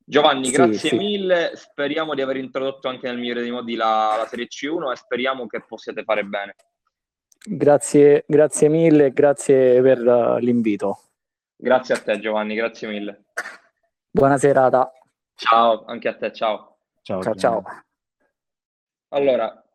Giovanni, 0.04 0.44
sì, 0.44 0.52
grazie 0.52 0.90
sì. 0.90 0.96
mille, 0.96 1.50
speriamo 1.56 2.14
di 2.14 2.20
aver 2.20 2.36
introdotto 2.36 2.86
anche 2.86 3.08
nel 3.08 3.18
migliore 3.18 3.40
dei 3.40 3.50
modi 3.50 3.74
la, 3.74 4.14
la 4.18 4.26
Serie 4.28 4.46
C1 4.46 4.92
e 4.92 4.96
speriamo 4.96 5.48
che 5.48 5.64
possiate 5.66 6.04
fare 6.04 6.22
bene. 6.22 6.54
Grazie, 7.44 8.22
grazie 8.28 8.68
mille, 8.68 9.10
grazie 9.10 9.82
per 9.82 9.98
uh, 9.98 10.38
l'invito. 10.38 11.00
Grazie 11.56 11.94
a 11.96 11.98
te 11.98 12.20
Giovanni, 12.20 12.54
grazie 12.54 12.86
mille. 12.86 13.24
Buona 14.08 14.38
serata. 14.38 14.92
Ciao, 15.34 15.84
anche 15.86 16.06
a 16.06 16.14
te, 16.14 16.32
ciao. 16.32 16.78
Ciao, 17.02 17.20
ciao. 17.20 17.34
ciao. 17.34 17.64
Allora, 19.08 19.67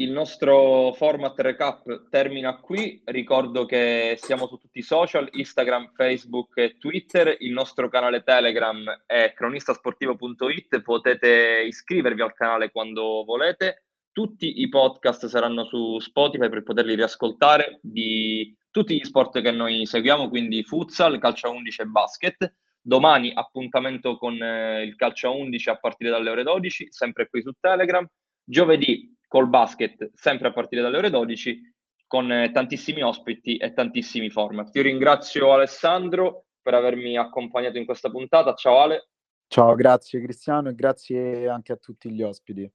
il 0.00 0.10
nostro 0.12 0.92
format 0.94 1.38
recap 1.40 2.08
termina 2.08 2.56
qui. 2.56 3.02
Ricordo 3.04 3.66
che 3.66 4.16
siamo 4.18 4.46
su 4.46 4.56
tutti 4.56 4.78
i 4.78 4.82
social, 4.82 5.28
Instagram, 5.30 5.92
Facebook 5.94 6.56
e 6.56 6.78
Twitter. 6.78 7.36
Il 7.40 7.52
nostro 7.52 7.88
canale 7.90 8.22
Telegram 8.22 8.82
è 9.04 9.34
cronistasportivo.it. 9.34 10.80
Potete 10.80 11.64
iscrivervi 11.66 12.22
al 12.22 12.32
canale 12.32 12.70
quando 12.70 13.24
volete. 13.26 13.84
Tutti 14.10 14.62
i 14.62 14.68
podcast 14.70 15.26
saranno 15.26 15.64
su 15.64 15.98
Spotify 15.98 16.48
per 16.48 16.62
poterli 16.62 16.94
riascoltare 16.94 17.78
di 17.82 18.56
tutti 18.70 18.96
gli 18.96 19.04
sport 19.04 19.42
che 19.42 19.50
noi 19.50 19.84
seguiamo, 19.84 20.30
quindi 20.30 20.64
futsal, 20.64 21.18
calcio 21.18 21.48
a 21.48 21.50
11 21.50 21.82
e 21.82 21.84
basket. 21.84 22.54
Domani 22.80 23.32
appuntamento 23.34 24.16
con 24.16 24.42
eh, 24.42 24.82
il 24.82 24.96
calcio 24.96 25.28
a 25.28 25.32
11 25.32 25.68
a 25.68 25.76
partire 25.76 26.10
dalle 26.10 26.30
ore 26.30 26.42
12, 26.42 26.88
sempre 26.90 27.28
qui 27.28 27.42
su 27.42 27.52
Telegram. 27.60 28.06
Giovedì 28.42 29.18
col 29.30 29.48
basket, 29.48 30.10
sempre 30.12 30.48
a 30.48 30.52
partire 30.52 30.82
dalle 30.82 30.96
ore 30.98 31.08
12, 31.08 31.60
con 32.08 32.32
eh, 32.32 32.50
tantissimi 32.50 33.00
ospiti 33.00 33.56
e 33.58 33.72
tantissimi 33.72 34.28
format. 34.28 34.74
Io 34.74 34.82
ringrazio 34.82 35.52
Alessandro 35.52 36.46
per 36.60 36.74
avermi 36.74 37.16
accompagnato 37.16 37.78
in 37.78 37.84
questa 37.84 38.10
puntata. 38.10 38.54
Ciao 38.54 38.80
Ale. 38.80 39.10
Ciao, 39.46 39.76
grazie 39.76 40.20
Cristiano 40.20 40.70
e 40.70 40.74
grazie 40.74 41.48
anche 41.48 41.72
a 41.72 41.76
tutti 41.76 42.10
gli 42.10 42.22
ospiti 42.22 42.68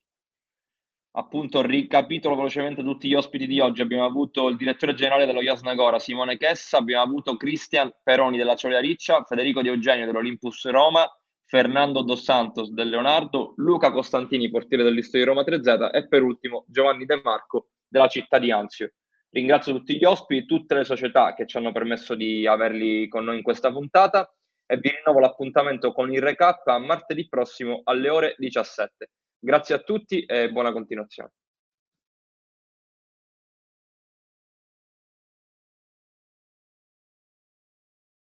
appunto 1.18 1.62
ricapitolo 1.62 2.36
velocemente 2.36 2.84
tutti 2.84 3.08
gli 3.08 3.16
ospiti 3.16 3.48
di 3.48 3.60
oggi. 3.60 3.82
Abbiamo 3.82 4.06
avuto 4.06 4.48
il 4.48 4.58
direttore 4.58 4.94
generale 4.94 5.26
dello 5.26 5.42
Jasnagora, 5.42 6.00
Simone 6.00 6.38
Chessa, 6.38 6.78
abbiamo 6.78 7.04
avuto 7.04 7.38
Cristian 7.38 7.90
Peroni 8.04 8.38
della 8.38 8.56
Ciolia 8.56 8.80
Riccia, 8.80 9.24
Federico 9.24 9.62
Di 9.62 9.70
Eugenio 9.70 10.06
dell'Olympus 10.06 10.68
Roma, 10.68 11.10
Fernando 11.48 12.02
Dos 12.02 12.24
Santos 12.24 12.72
del 12.72 12.90
Leonardo, 12.90 13.54
Luca 13.58 13.92
Costantini, 13.92 14.50
portiere 14.50 14.84
dell'Istoria 14.84 15.26
di 15.26 15.32
Roma 15.32 15.44
3Z 15.44 15.94
e 15.94 16.08
per 16.08 16.24
ultimo 16.24 16.66
Giovanni 16.68 17.06
De 17.06 17.22
Marco 17.24 17.68
della 17.88 18.08
città 18.08 18.40
di 18.40 18.52
Anzio. 18.52 18.94
Ringrazio 19.30 19.74
tutti 19.74 19.98
gli 19.98 20.06
ospiti, 20.06 20.46
tutte 20.46 20.76
le 20.76 20.84
società 20.84 21.34
che 21.34 21.46
ci 21.46 21.58
hanno 21.58 21.72
permesso 21.72 22.16
di 22.16 22.48
averli 22.48 23.08
con 23.08 23.26
noi 23.26 23.38
in 23.38 23.44
questa 23.44 23.72
puntata 23.72 24.34
e 24.66 24.78
vi 24.78 24.90
rinnovo 24.90 25.20
l'appuntamento 25.20 25.92
con 25.92 26.12
il 26.12 26.22
recap 26.22 26.66
a 26.68 26.80
martedì 26.80 27.28
prossimo 27.28 27.82
alle 27.84 28.10
ore 28.10 28.36
17. 28.38 29.10
Grazie 29.38 29.76
a 29.76 29.80
tutti 29.80 30.26
e 30.26 30.52
buona 30.52 30.72
continuazione. 30.72 31.32